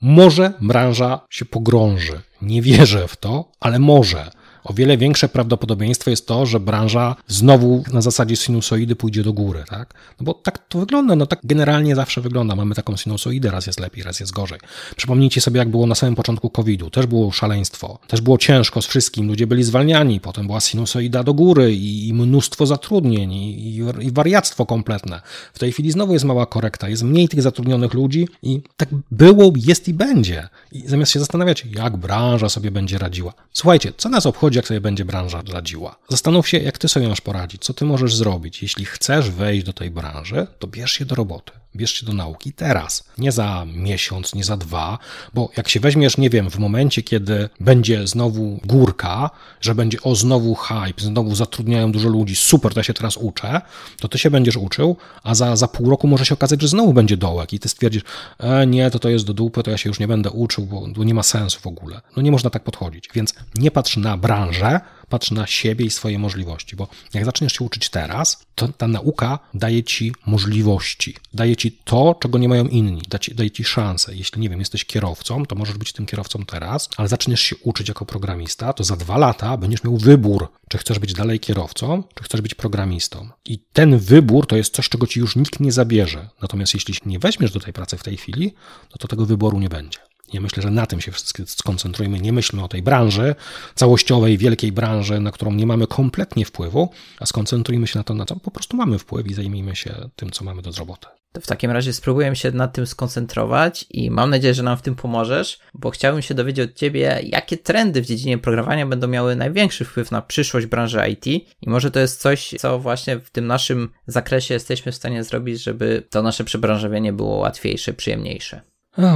Może 0.00 0.52
branża 0.60 1.20
się 1.30 1.44
pogrąży. 1.44 2.20
Nie 2.42 2.62
wierzę 2.62 3.08
w 3.08 3.16
to, 3.16 3.44
ale 3.60 3.78
może 3.78 4.30
o 4.64 4.74
wiele 4.74 4.96
większe 4.96 5.28
prawdopodobieństwo 5.28 6.10
jest 6.10 6.26
to, 6.26 6.46
że 6.46 6.60
branża 6.60 7.16
znowu 7.28 7.84
na 7.92 8.02
zasadzie 8.02 8.36
sinusoidy 8.36 8.96
pójdzie 8.96 9.22
do 9.22 9.32
góry, 9.32 9.64
tak? 9.68 9.94
No 10.20 10.24
bo 10.24 10.34
tak 10.34 10.68
to 10.68 10.78
wygląda, 10.78 11.16
no 11.16 11.26
tak 11.26 11.40
generalnie 11.44 11.96
zawsze 11.96 12.20
wygląda. 12.20 12.56
Mamy 12.56 12.74
taką 12.74 12.96
sinusoidę, 12.96 13.50
raz 13.50 13.66
jest 13.66 13.80
lepiej, 13.80 14.04
raz 14.04 14.20
jest 14.20 14.32
gorzej. 14.32 14.58
Przypomnijcie 14.96 15.40
sobie, 15.40 15.58
jak 15.58 15.68
było 15.68 15.86
na 15.86 15.94
samym 15.94 16.14
początku 16.14 16.50
COVID-u. 16.50 16.90
Też 16.90 17.06
było 17.06 17.32
szaleństwo, 17.32 17.98
też 18.06 18.20
było 18.20 18.38
ciężko 18.38 18.82
z 18.82 18.86
wszystkim, 18.86 19.26
ludzie 19.26 19.46
byli 19.46 19.64
zwalniani, 19.64 20.20
potem 20.20 20.46
była 20.46 20.60
sinusoida 20.60 21.24
do 21.24 21.34
góry 21.34 21.74
i, 21.74 22.12
mnóstwo 22.14 22.66
zatrudnień 22.66 23.32
i, 23.32 23.76
i 24.00 24.12
wariactwo 24.12 24.66
kompletne. 24.66 25.20
W 25.52 25.58
tej 25.58 25.72
chwili 25.72 25.90
znowu 25.90 26.12
jest 26.12 26.24
mała 26.24 26.46
korekta, 26.46 26.88
jest 26.88 27.02
mniej 27.02 27.28
tych 27.28 27.42
zatrudnionych 27.42 27.94
ludzi 27.94 28.28
i 28.42 28.60
tak 28.76 28.88
było, 29.10 29.52
jest 29.56 29.88
i 29.88 29.94
będzie. 29.94 30.48
I 30.72 30.88
zamiast 30.88 31.12
się 31.12 31.18
zastanawiać, 31.18 31.66
jak 31.74 31.96
branża 31.96 32.48
sobie 32.48 32.70
będzie 32.70 32.98
radziła. 32.98 33.32
Słuchajcie, 33.52 33.92
co 33.96 34.08
nas 34.08 34.26
obchodzi 34.26 34.51
jak 34.56 34.66
sobie 34.66 34.80
będzie 34.80 35.04
branża 35.04 35.42
radziła. 35.52 35.98
Zastanów 36.08 36.48
się, 36.48 36.58
jak 36.58 36.78
ty 36.78 36.88
sobie 36.88 37.08
masz 37.08 37.20
poradzić, 37.20 37.62
co 37.64 37.74
ty 37.74 37.84
możesz 37.84 38.14
zrobić. 38.14 38.62
Jeśli 38.62 38.84
chcesz 38.84 39.30
wejść 39.30 39.66
do 39.66 39.72
tej 39.72 39.90
branży, 39.90 40.46
to 40.58 40.66
bierz 40.66 40.92
się 40.92 41.04
do 41.04 41.14
roboty. 41.14 41.61
Bierz 41.76 41.94
się 41.94 42.06
do 42.06 42.12
nauki 42.12 42.52
teraz, 42.52 43.04
nie 43.18 43.32
za 43.32 43.66
miesiąc, 43.74 44.34
nie 44.34 44.44
za 44.44 44.56
dwa, 44.56 44.98
bo 45.34 45.50
jak 45.56 45.68
się 45.68 45.80
weźmiesz, 45.80 46.18
nie 46.18 46.30
wiem, 46.30 46.50
w 46.50 46.58
momencie, 46.58 47.02
kiedy 47.02 47.48
będzie 47.60 48.06
znowu 48.06 48.60
górka, 48.64 49.30
że 49.60 49.74
będzie 49.74 50.02
o 50.02 50.14
znowu 50.14 50.54
hype, 50.54 51.02
znowu 51.02 51.34
zatrudniają 51.34 51.92
dużo 51.92 52.08
ludzi, 52.08 52.36
super, 52.36 52.74
to 52.74 52.80
ja 52.80 52.84
się 52.84 52.94
teraz 52.94 53.16
uczę, 53.16 53.60
to 54.00 54.08
ty 54.08 54.18
się 54.18 54.30
będziesz 54.30 54.56
uczył, 54.56 54.96
a 55.22 55.34
za, 55.34 55.56
za 55.56 55.68
pół 55.68 55.90
roku 55.90 56.08
może 56.08 56.24
się 56.24 56.34
okazać, 56.34 56.62
że 56.62 56.68
znowu 56.68 56.92
będzie 56.92 57.16
dołek 57.16 57.52
i 57.52 57.58
ty 57.58 57.68
stwierdzisz, 57.68 58.02
e, 58.38 58.66
nie, 58.66 58.90
to 58.90 58.98
to 58.98 59.08
jest 59.08 59.26
do 59.26 59.34
dupy, 59.34 59.62
to 59.62 59.70
ja 59.70 59.78
się 59.78 59.90
już 59.90 59.98
nie 59.98 60.08
będę 60.08 60.30
uczył, 60.30 60.66
bo, 60.66 60.86
bo 60.96 61.04
nie 61.04 61.14
ma 61.14 61.22
sensu 61.22 61.60
w 61.60 61.66
ogóle. 61.66 62.00
No 62.16 62.22
nie 62.22 62.32
można 62.32 62.50
tak 62.50 62.64
podchodzić, 62.64 63.08
więc 63.14 63.34
nie 63.54 63.70
patrz 63.70 63.96
na 63.96 64.16
branżę, 64.16 64.80
patrz 65.12 65.30
na 65.30 65.46
siebie 65.46 65.84
i 65.84 65.90
swoje 65.90 66.18
możliwości, 66.18 66.76
bo 66.76 66.88
jak 67.14 67.24
zaczniesz 67.24 67.52
się 67.52 67.64
uczyć 67.64 67.90
teraz, 67.90 68.46
to 68.54 68.68
ta 68.68 68.88
nauka 68.88 69.38
daje 69.54 69.84
ci 69.84 70.12
możliwości, 70.26 71.16
daje 71.34 71.56
ci 71.56 71.72
to, 71.72 72.16
czego 72.20 72.38
nie 72.38 72.48
mają 72.48 72.64
inni, 72.66 73.02
daje 73.08 73.20
ci, 73.20 73.34
daje 73.34 73.50
ci 73.50 73.64
szansę. 73.64 74.14
Jeśli, 74.14 74.40
nie 74.40 74.48
wiem, 74.50 74.58
jesteś 74.58 74.84
kierowcą, 74.84 75.46
to 75.46 75.54
możesz 75.54 75.78
być 75.78 75.92
tym 75.92 76.06
kierowcą 76.06 76.44
teraz, 76.46 76.88
ale 76.96 77.08
zaczniesz 77.08 77.40
się 77.40 77.56
uczyć 77.56 77.88
jako 77.88 78.06
programista, 78.06 78.72
to 78.72 78.84
za 78.84 78.96
dwa 78.96 79.18
lata 79.18 79.56
będziesz 79.56 79.84
miał 79.84 79.96
wybór, 79.96 80.48
czy 80.68 80.78
chcesz 80.78 80.98
być 80.98 81.12
dalej 81.12 81.40
kierowcą, 81.40 82.02
czy 82.14 82.24
chcesz 82.24 82.40
być 82.40 82.54
programistą. 82.54 83.28
I 83.44 83.58
ten 83.72 83.98
wybór 83.98 84.46
to 84.46 84.56
jest 84.56 84.74
coś, 84.74 84.88
czego 84.88 85.06
ci 85.06 85.20
już 85.20 85.36
nikt 85.36 85.60
nie 85.60 85.72
zabierze. 85.72 86.28
Natomiast 86.42 86.74
jeśli 86.74 86.94
nie 87.06 87.18
weźmiesz 87.18 87.52
do 87.52 87.60
tej 87.60 87.72
pracy 87.72 87.96
w 87.98 88.02
tej 88.02 88.16
chwili, 88.16 88.54
no 88.90 88.96
to 88.98 89.08
tego 89.08 89.26
wyboru 89.26 89.60
nie 89.60 89.68
będzie. 89.68 89.98
Ja 90.32 90.40
myślę, 90.40 90.62
że 90.62 90.70
na 90.70 90.86
tym 90.86 91.00
się 91.00 91.12
skoncentrujmy. 91.46 92.20
Nie 92.20 92.32
myślmy 92.32 92.64
o 92.64 92.68
tej 92.68 92.82
branży, 92.82 93.34
całościowej, 93.74 94.38
wielkiej 94.38 94.72
branży, 94.72 95.20
na 95.20 95.32
którą 95.32 95.52
nie 95.52 95.66
mamy 95.66 95.86
kompletnie 95.86 96.44
wpływu, 96.44 96.90
a 97.20 97.26
skoncentrujmy 97.26 97.86
się 97.86 97.98
na 97.98 98.04
to, 98.04 98.14
na 98.14 98.24
co 98.24 98.36
po 98.36 98.50
prostu 98.50 98.76
mamy 98.76 98.98
wpływ 98.98 99.26
i 99.26 99.34
zajmijmy 99.34 99.76
się 99.76 100.08
tym, 100.16 100.30
co 100.30 100.44
mamy 100.44 100.62
do 100.62 100.72
zroboty. 100.72 101.06
To 101.32 101.40
w 101.40 101.46
takim 101.46 101.70
razie 101.70 101.92
spróbuję 101.92 102.36
się 102.36 102.50
nad 102.50 102.72
tym 102.72 102.86
skoncentrować 102.86 103.86
i 103.90 104.10
mam 104.10 104.30
nadzieję, 104.30 104.54
że 104.54 104.62
nam 104.62 104.76
w 104.76 104.82
tym 104.82 104.94
pomożesz, 104.94 105.58
bo 105.74 105.90
chciałbym 105.90 106.22
się 106.22 106.34
dowiedzieć 106.34 106.70
od 106.70 106.76
Ciebie, 106.76 107.20
jakie 107.22 107.56
trendy 107.56 108.02
w 108.02 108.06
dziedzinie 108.06 108.38
programowania 108.38 108.86
będą 108.86 109.08
miały 109.08 109.36
największy 109.36 109.84
wpływ 109.84 110.10
na 110.10 110.22
przyszłość 110.22 110.66
branży 110.66 111.00
IT 111.08 111.26
i 111.26 111.44
może 111.66 111.90
to 111.90 112.00
jest 112.00 112.20
coś, 112.20 112.54
co 112.58 112.78
właśnie 112.78 113.18
w 113.18 113.30
tym 113.30 113.46
naszym 113.46 113.88
zakresie 114.06 114.54
jesteśmy 114.54 114.92
w 114.92 114.96
stanie 114.96 115.24
zrobić, 115.24 115.62
żeby 115.62 116.02
to 116.10 116.22
nasze 116.22 116.44
przebranżowienie 116.44 117.12
było 117.12 117.36
łatwiejsze, 117.36 117.92
przyjemniejsze. 117.92 118.71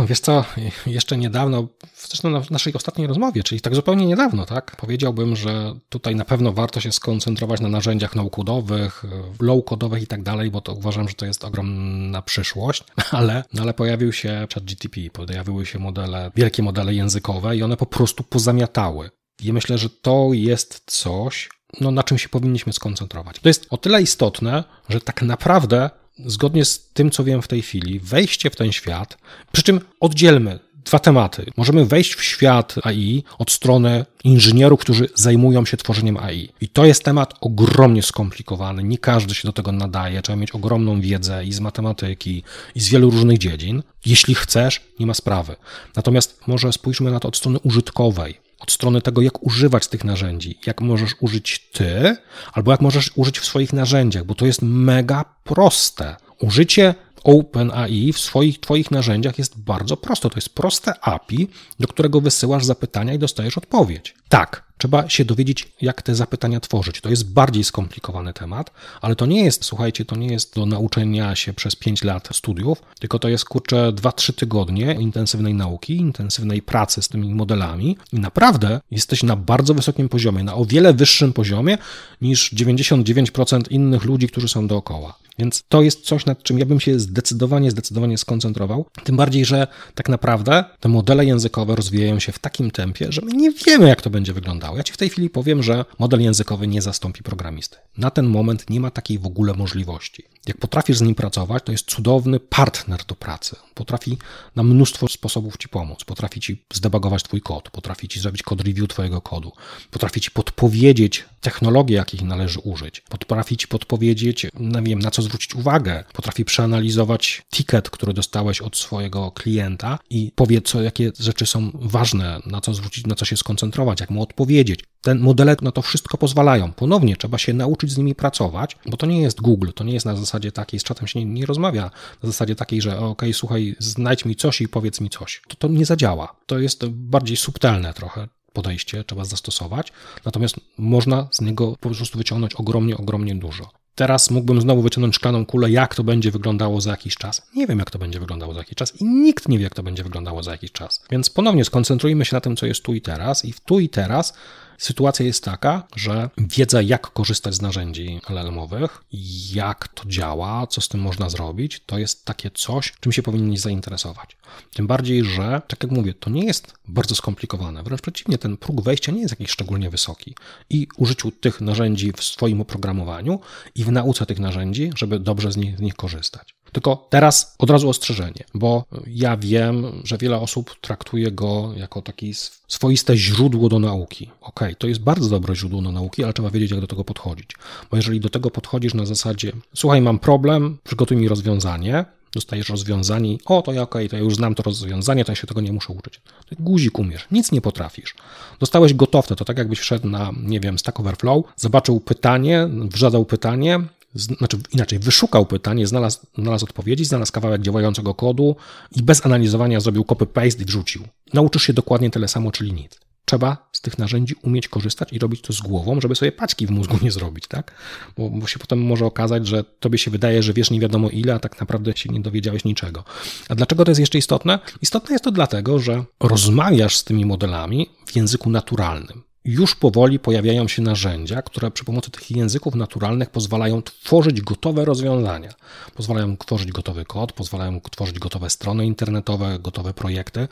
Wiesz 0.07 0.21
co, 0.21 0.45
jeszcze 0.87 1.17
niedawno, 1.17 1.69
zresztą 1.97 2.31
na 2.31 2.43
naszej 2.51 2.75
ostatniej 2.75 3.07
rozmowie, 3.07 3.43
czyli 3.43 3.61
tak 3.61 3.75
zupełnie 3.75 4.07
niedawno, 4.07 4.47
tak, 4.47 4.77
powiedziałbym, 4.77 5.37
że 5.37 5.75
tutaj 5.89 6.17
na 6.17 6.25
pewno 6.25 6.53
warto 6.53 6.81
się 6.81 6.93
skoncentrować 6.93 7.61
na 7.61 7.69
narzędziach 7.69 8.15
no-codowych, 8.15 9.05
low-codowych 9.41 10.03
i 10.03 10.07
tak 10.07 10.23
dalej, 10.23 10.51
bo 10.51 10.61
to 10.61 10.73
uważam, 10.73 11.09
że 11.09 11.15
to 11.15 11.27
jest 11.27 11.45
ogromna 11.45 12.23
przyszłość, 12.23 12.85
ale, 13.11 13.45
no 13.53 13.63
ale 13.63 13.75
pojawił 13.75 14.13
się 14.13 14.47
ChatGTP, 14.55 15.01
pojawiły 15.13 15.67
się 15.67 15.79
modele, 15.79 16.31
wielkie 16.37 16.63
modele 16.63 16.95
językowe 16.95 17.57
i 17.57 17.63
one 17.63 17.77
po 17.77 17.87
prostu 17.87 18.25
pozamiatały. 18.25 19.11
I 19.43 19.53
myślę, 19.53 19.79
że 19.79 19.91
to 19.91 20.29
jest 20.33 20.83
coś, 20.87 21.49
no, 21.81 21.91
na 21.91 22.03
czym 22.03 22.19
się 22.19 22.29
powinniśmy 22.29 22.73
skoncentrować. 22.73 23.39
To 23.39 23.49
jest 23.49 23.67
o 23.71 23.77
tyle 23.77 24.03
istotne, 24.03 24.65
że 24.89 25.01
tak 25.01 25.23
naprawdę 25.23 25.91
zgodnie 26.19 26.65
z 26.65 26.89
tym, 26.89 27.11
co 27.11 27.25
wiem 27.25 27.43
w 27.43 27.49
tej 27.49 27.63
chwili, 27.63 28.01
wejście 28.01 28.51
w 28.51 28.57
ten 28.57 28.73
świat, 28.73 29.19
przy 29.53 29.63
czym 29.63 29.81
oddzielmy 30.01 30.59
dwa 30.87 30.99
tematy. 30.99 31.47
Możemy 31.57 31.87
wejść 31.87 32.15
w 32.15 32.25
świat 32.25 32.75
AI 32.83 33.25
od 33.39 33.51
strony 33.51 34.05
inżynierów, 34.25 34.81
którzy 34.81 35.09
zajmują 35.15 35.65
się 35.65 35.77
tworzeniem 35.77 36.17
AI. 36.17 36.49
I 36.61 36.69
to 36.69 36.85
jest 36.85 37.05
temat 37.05 37.35
ogromnie 37.41 38.03
skomplikowany. 38.03 38.85
Nie 38.85 38.99
każdy 38.99 39.35
się 39.35 39.49
do 39.49 39.53
tego 39.53 39.73
nadaje. 39.73 40.23
Trzeba 40.23 40.37
mieć 40.37 40.51
ogromną 40.51 41.01
wiedzę 41.01 41.45
i 41.45 41.53
z 41.53 41.61
matematyki, 41.61 42.43
i 42.75 42.81
z 42.81 42.89
wielu 42.89 43.11
różnych 43.11 43.39
dziedzin. 43.39 43.83
Jeśli 44.07 44.35
chcesz, 44.35 44.81
nie 45.01 45.07
ma 45.07 45.15
sprawy. 45.15 45.57
Natomiast 45.97 46.41
może 46.47 46.73
spójrzmy 46.73 47.11
na 47.11 47.21
to 47.21 47.29
od 47.29 47.37
strony 47.37 47.59
użytkowej. 47.59 48.46
Od 48.61 48.73
strony 48.73 49.03
tego, 49.03 49.23
jak 49.23 49.43
używać 49.43 49.87
tych 49.87 50.05
narzędzi, 50.05 50.59
jak 50.67 50.81
możesz 50.81 51.15
użyć 51.21 51.69
ty, 51.73 52.17
albo 52.53 52.71
jak 52.71 52.81
możesz 52.81 53.11
użyć 53.15 53.39
w 53.39 53.45
swoich 53.45 53.73
narzędziach, 53.73 54.25
bo 54.25 54.35
to 54.35 54.47
jest 54.47 54.63
mega 54.63 55.25
proste. 55.45 56.17
Użycie 56.41 56.95
OpenAI 57.25 58.13
w 58.13 58.19
swoich 58.19 58.61
Twoich 58.61 58.91
narzędziach 58.91 59.39
jest 59.39 59.59
bardzo 59.59 59.97
proste. 59.97 60.31
To 60.31 60.37
jest 60.37 60.55
proste 60.55 61.01
API, 61.01 61.49
do 61.81 61.89
którego 61.89 62.21
wysyłasz 62.21 62.65
zapytania 62.65 63.15
i 63.15 63.19
dostajesz 63.19 63.59
odpowiedź. 63.59 64.15
Tak, 64.29 64.66
trzeba 64.79 65.09
się 65.09 65.25
dowiedzieć, 65.25 65.73
jak 65.81 66.03
te 66.03 66.15
zapytania 66.15 66.61
tworzyć. 66.61 67.01
To 67.01 67.11
jest 67.11 67.33
bardziej 67.33 67.65
skomplikowany 67.65 68.33
temat, 68.33 68.71
ale 69.01 69.17
to 69.17 69.27
nie 69.27 69.45
jest, 69.45 69.65
słuchajcie, 69.65 70.05
to 70.05 70.17
nie 70.17 70.27
jest 70.27 70.55
do 70.55 70.67
nauczenia 70.67 71.35
się 71.35 71.53
przez 71.53 71.77
5 71.77 72.05
lat 72.05 72.29
studiów, 72.33 72.83
tylko 73.01 73.19
to 73.19 73.29
jest 73.29 73.45
kurczę 73.45 73.93
2-3 73.93 74.35
tygodnie 74.35 74.95
intensywnej 74.95 75.55
nauki, 75.55 75.97
intensywnej 75.97 76.63
pracy 76.63 77.03
z 77.03 77.09
tymi 77.09 77.35
modelami 77.35 77.97
i 78.13 78.21
naprawdę 78.21 78.81
jesteś 78.91 79.23
na 79.23 79.37
bardzo 79.37 79.75
wysokim 79.75 80.09
poziomie, 80.09 80.45
na 80.45 80.55
o 80.55 80.65
wiele 80.65 80.95
wyższym 80.95 81.33
poziomie 81.33 81.79
niż 82.21 82.53
99% 82.55 83.63
innych 83.71 84.05
ludzi, 84.05 84.29
którzy 84.29 84.49
są 84.49 84.67
dookoła. 84.67 85.19
Więc 85.39 85.65
to 85.69 85.83
jest 85.83 86.01
coś, 86.01 86.27
nad 86.27 86.43
czym 86.43 86.59
ja 86.59 86.67
bym 86.67 86.81
się 86.81 87.01
zdecydowanie, 87.01 87.71
zdecydowanie 87.71 88.19
skoncentrował. 88.19 88.87
Tym 89.05 89.17
bardziej, 89.17 89.45
że 89.45 89.67
tak 89.95 90.09
naprawdę 90.09 90.65
te 90.81 90.89
modele 90.89 91.25
językowe 91.25 91.77
rozwijają 91.77 92.19
się 92.21 92.33
w 92.33 92.39
takim 92.39 92.71
tempie, 92.71 93.07
że 93.13 93.23
my 93.23 93.33
nie 93.33 93.51
wiemy, 93.51 93.89
jak 93.89 94.03
to 94.03 94.11
będzie 94.11 94.33
wyglądało. 94.33 94.66
Ja 94.75 94.83
ci 94.83 94.93
w 94.93 94.97
tej 94.97 95.11
chwili 95.11 95.31
powiem, 95.31 95.63
że 95.63 95.85
model 95.99 96.21
językowy 96.21 96.67
nie 96.67 96.83
zastąpi 96.83 97.23
programisty. 97.23 97.77
Na 97.99 98.11
ten 98.11 98.27
moment 98.27 98.71
nie 98.71 98.81
ma 98.81 98.91
takiej 98.91 99.19
w 99.19 99.27
ogóle 99.27 99.55
możliwości. 99.55 100.23
Jak 100.47 100.59
potrafisz 100.59 100.97
z 100.97 101.01
nim 101.01 101.15
pracować, 101.15 101.63
to 101.65 101.73
jest 101.73 101.91
cudowny 101.91 102.41
partner 102.41 103.05
do 103.05 103.15
pracy. 103.15 103.57
Potrafi 103.75 104.19
na 104.57 104.63
mnóstwo 104.63 105.09
sposobów 105.09 105.57
ci 105.57 105.69
pomóc. 105.69 106.05
Potrafi 106.05 106.41
ci 106.41 106.63
zdebagować 106.73 107.23
twój 107.23 107.41
kod, 107.41 107.71
potrafi 107.71 108.09
ci 108.09 108.21
zrobić 108.21 108.43
kod 108.43 108.61
review 108.61 108.89
twojego 108.89 109.21
kodu, 109.21 109.53
potrafi 109.91 110.21
ci 110.21 110.31
podpowiedzieć 110.31 111.25
technologie, 111.41 111.97
jakich 111.97 112.23
należy 112.23 112.61
użyć, 112.61 113.01
potrafi 113.01 113.57
ci 113.57 113.69
podpowiedzieć, 113.69 114.47
no 114.55 114.83
wiem, 114.83 114.99
na 114.99 115.11
co 115.11 115.23
zwrócić 115.23 115.55
uwagę, 115.55 116.05
potrafi 116.13 116.45
przeanalizować 116.45 117.43
ticket, 117.51 117.91
który 117.91 118.13
dostałeś 118.13 118.61
od 118.61 118.77
swojego 118.77 119.31
klienta 119.31 119.99
i 120.11 120.33
powie, 120.35 120.61
co, 120.63 120.83
jakie 120.83 121.13
rzeczy 121.19 121.47
są 121.47 121.71
ważne, 121.75 122.41
na 122.47 122.61
co 122.61 122.75
zwrócić, 122.75 123.07
na 123.07 123.15
co 123.15 123.25
się 123.25 123.37
skoncentrować, 123.37 124.01
jak 124.01 124.11
mu 124.11 124.23
odpowiedzieć. 124.23 124.56
Te 125.01 125.15
modele 125.15 125.57
na 125.63 125.73
to 125.73 125.83
wszystko 125.83 126.19
pozwalają. 126.19 126.73
Ponownie 126.73 127.17
trzeba 127.17 127.39
się 127.39 127.53
nauczyć 127.53 127.93
z 127.93 127.99
nimi 127.99 128.15
pracować, 128.15 128.77
bo 128.87 128.97
to 128.97 129.07
nie 129.07 129.23
jest 129.23 129.41
Google, 129.41 129.71
to 129.75 129.85
nie 129.85 129.95
jest 129.95 130.07
na 130.07 130.17
zasadzie 130.17 130.53
takiej, 130.53 130.81
z 130.81 130.83
czatem 130.83 131.07
się 131.09 131.19
nie, 131.19 131.25
nie 131.25 131.47
rozmawia 131.47 131.91
na 132.23 132.27
zasadzie 132.27 132.55
takiej, 132.55 132.83
że 132.83 132.99
ok, 132.99 133.23
słuchaj, 133.33 133.77
znajdź 133.79 134.25
mi 134.25 134.37
coś 134.37 134.61
i 134.61 134.69
powiedz 134.69 135.01
mi 135.01 135.11
coś. 135.11 135.43
To, 135.49 135.57
to 135.57 135.69
nie 135.69 135.87
zadziała. 135.87 136.37
To 136.47 136.59
jest 136.59 136.87
bardziej 136.87 137.37
subtelne 137.37 137.95
trochę 137.95 138.29
podejście, 138.53 139.05
trzeba 139.05 139.25
zastosować, 139.25 139.93
natomiast 140.25 140.57
można 140.79 141.29
z 141.31 141.41
niego 141.41 141.77
po 141.81 141.91
prostu 141.91 142.19
wyciągnąć 142.19 142.55
ogromnie, 142.55 142.97
ogromnie 142.97 143.35
dużo. 143.35 143.71
Teraz 143.97 144.31
mógłbym 144.31 144.61
znowu 144.61 144.83
wyciągnąć 144.83 145.15
szklaną 145.15 145.47
kulę, 145.47 145.71
jak 145.71 145.95
to 145.95 146.05
będzie 146.05 146.31
wyglądało 146.31 146.81
za 146.81 146.91
jakiś 146.91 147.15
czas. 147.15 147.43
Nie 147.55 147.67
wiem, 147.67 147.79
jak 147.79 147.91
to 147.91 147.99
będzie 147.99 148.21
wyglądało 148.21 148.55
za 148.55 148.59
jakiś 148.59 148.75
czas 148.75 149.01
i 149.01 149.05
nikt 149.05 149.49
nie 149.49 149.59
wie, 149.59 149.65
jak 149.65 149.75
to 149.75 149.83
będzie 149.83 150.03
wyglądało 150.03 150.43
za 150.43 150.51
jakiś 150.51 150.73
czas. 150.73 151.03
Więc 151.11 151.31
ponownie 151.31 151.65
skoncentrujmy 151.65 152.25
się 152.25 152.37
na 152.37 152.41
tym, 152.41 152.57
co 152.57 152.67
jest 152.67 152.83
tu 152.83 152.95
i 152.95 153.01
teraz, 153.01 153.45
i 153.45 153.53
w 153.53 153.61
tu 153.61 153.81
i 153.81 153.89
teraz 153.89 154.35
Sytuacja 154.79 155.27
jest 155.27 155.45
taka, 155.45 155.87
że 155.97 156.31
wiedza, 156.39 156.83
jak 156.83 157.13
korzystać 157.13 157.55
z 157.55 157.63
narzędzi 157.63 158.21
LLM-owych, 158.29 159.05
jak 159.53 159.89
to 159.89 160.05
działa, 160.09 160.67
co 160.67 160.81
z 160.81 160.89
tym 160.89 161.01
można 161.01 161.31
zrobić, 161.31 161.83
to 161.87 161.99
jest 161.99 162.25
takie 162.25 162.51
coś, 162.51 162.93
czym 163.01 163.13
się 163.13 163.23
powinni 163.23 163.59
zainteresować. 163.59 164.37
Tym 164.75 164.87
bardziej, 164.87 165.25
że, 165.25 165.63
tak 165.69 165.83
jak 165.83 165.93
mówię, 165.93 166.15
to 166.15 166.31
nie 166.31 166.45
jest 166.45 166.75
bardzo 166.89 167.15
skomplikowane. 167.15 167.83
Wręcz 167.83 168.01
przeciwnie, 168.01 168.39
ten 168.39 168.57
próg 168.57 168.81
wejścia 168.81 169.13
nie 169.13 169.21
jest 169.21 169.33
jakiś 169.33 169.51
szczególnie 169.51 169.91
wysoki. 169.91 170.35
I 170.71 170.89
użyciu 170.97 171.31
tych 171.31 171.61
narzędzi 171.61 172.13
w 172.13 172.25
swoim 172.25 172.61
oprogramowaniu 172.61 173.41
i 173.75 173.85
w 173.85 173.93
nauce 173.93 174.27
tych 174.27 174.39
narzędzi, 174.39 174.91
żeby 174.97 175.19
dobrze 175.19 175.53
z 175.53 175.57
nich, 175.57 175.79
z 175.79 175.81
nich 175.81 175.95
korzystać. 175.95 176.55
Tylko 176.77 177.07
teraz 177.11 177.55
od 177.59 177.71
razu 177.71 177.89
ostrzeżenie, 177.89 178.45
bo 178.55 178.85
ja 179.07 179.37
wiem, 179.37 179.85
że 180.05 180.19
wiele 180.19 180.39
osób 180.39 180.81
traktuje 180.81 181.33
go 181.33 181.73
jako 181.77 182.03
taki 182.03 182.35
swoiste 182.69 183.17
źródło 183.17 183.69
do 183.69 183.79
nauki. 183.79 184.31
Ok, 184.41 184.61
to 184.79 184.89
jest 184.89 185.01
bardzo 185.01 185.29
dobre 185.29 185.57
źródło 185.57 185.83
do 185.83 185.93
nauki, 185.93 186.25
ale 186.25 186.33
trzeba 186.33 186.51
wiedzieć, 186.51 186.71
jak 186.71 186.81
do 186.81 186.87
tego 186.87 187.05
podchodzić. 187.05 187.51
Bo 187.91 187.97
jeżeli 187.97 188.21
do 188.21 188.29
tego 188.29 188.51
podchodzisz 188.51 188.95
na 188.95 189.07
zasadzie, 189.07 189.53
słuchaj, 189.75 190.03
mam 190.03 190.19
problem, 190.19 190.79
przygotuj 190.85 191.17
mi 191.17 191.29
rozwiązanie, 191.29 192.05
dostajesz 192.33 192.69
rozwiązanie, 192.69 193.37
o 193.47 193.63
to 193.63 193.73
ja 193.73 193.83
okej, 193.83 194.07
okay, 194.07 194.09
to 194.09 194.17
ja 194.17 194.23
już 194.23 194.35
znam 194.35 194.55
to 194.55 194.63
rozwiązanie, 194.63 195.25
to 195.25 195.33
ja 195.33 195.37
się 195.37 195.47
tego 195.47 195.61
nie 195.61 195.73
muszę 195.73 195.93
uczyć. 195.93 196.21
To 196.49 196.57
guzik 196.59 196.99
umiesz, 196.99 197.27
nic 197.31 197.53
nie 197.53 197.61
potrafisz. 197.61 198.15
Dostałeś 198.61 198.95
gotowce, 198.95 199.37
to 199.37 199.45
tak 199.45 199.59
jakbyś 199.59 199.79
wszedł 199.79 200.09
na, 200.09 200.31
nie 200.43 200.61
wiem, 200.61 200.79
Stack 200.79 201.01
Overflow, 201.01 201.45
zobaczył 201.57 202.01
pytanie, 202.01 202.69
wrzadał 202.71 203.25
pytanie, 203.25 203.81
znaczy 204.17 204.59
inaczej, 204.73 204.99
wyszukał 204.99 205.47
pytanie, 205.47 205.87
znalazł, 205.87 206.19
znalazł 206.39 206.65
odpowiedzi, 206.65 207.05
znalazł 207.05 207.33
kawałek 207.33 207.63
działającego 207.63 208.15
kodu 208.15 208.57
i 208.97 209.03
bez 209.03 209.27
analizowania 209.27 209.81
zrobił 209.81 210.03
copy-paste 210.03 210.63
i 210.63 210.65
wrzucił. 210.65 211.03
Nauczysz 211.35 211.63
się 211.63 211.73
dokładnie 211.73 212.11
tyle 212.11 212.29
samo, 212.29 212.53
czyli 212.53 212.73
nic. 212.73 213.01
Trzeba 213.25 213.69
z 213.73 213.81
tych 213.81 213.99
narzędzi 213.99 214.35
umieć 214.43 214.69
korzystać 214.69 215.13
i 215.13 215.19
robić 215.19 215.41
to 215.41 215.53
z 215.53 215.61
głową, 215.61 216.01
żeby 216.01 216.15
sobie 216.15 216.33
paćki 216.33 216.67
w 216.67 216.71
mózgu 216.71 216.99
nie 217.03 217.11
zrobić, 217.11 217.47
tak? 217.49 217.75
Bo, 218.19 218.31
bo 218.31 218.47
się 218.47 218.59
potem 218.59 218.83
może 218.83 219.07
okazać, 219.07 219.47
że 219.47 219.65
tobie 219.65 219.99
się 219.99 220.11
wydaje, 220.11 220.43
że 220.43 220.53
wiesz 220.53 220.71
nie 220.71 220.81
wiadomo 220.81 221.11
ile, 221.11 221.35
a 221.35 221.39
tak 221.39 221.61
naprawdę 221.61 221.97
się 221.97 222.09
nie 222.09 222.21
dowiedziałeś 222.21 222.65
niczego. 222.65 223.05
A 223.49 223.55
dlaczego 223.55 223.85
to 223.85 223.91
jest 223.91 224.01
jeszcze 224.01 224.19
istotne? 224.19 224.59
Istotne 224.83 225.13
jest 225.13 225.25
to 225.25 225.31
dlatego, 225.31 225.79
że 225.79 226.05
rozmawiasz 226.21 226.97
z 226.97 227.05
tymi 227.05 227.25
modelami 227.25 227.91
w 228.07 228.17
języku 228.17 228.51
naturalnym 228.51 229.26
już 229.47 229.75
powoli 229.75 230.19
pojawiają 230.19 230.69
się 230.69 230.83
narzędzia, 230.83 231.43
które 231.43 231.71
przy 231.71 231.85
pomocy 231.85 232.11
tych 232.11 232.31
języków 232.31 232.75
naturalnych 232.75 233.31
pozwalają 233.31 233.83
tworzyć 233.83 234.41
gotowe 234.41 234.85
rozwiązania. 234.85 235.55
Pozwalają 235.95 236.37
tworzyć 236.37 236.73
gotowy 236.73 237.05
kod, 237.05 237.33
pozwalają 237.33 237.81
tworzyć 237.81 238.19
gotowe 238.19 238.51
strony 238.51 238.87
internetowe, 238.87 239.59
gotowe 239.59 239.95
projekty. 239.95 240.49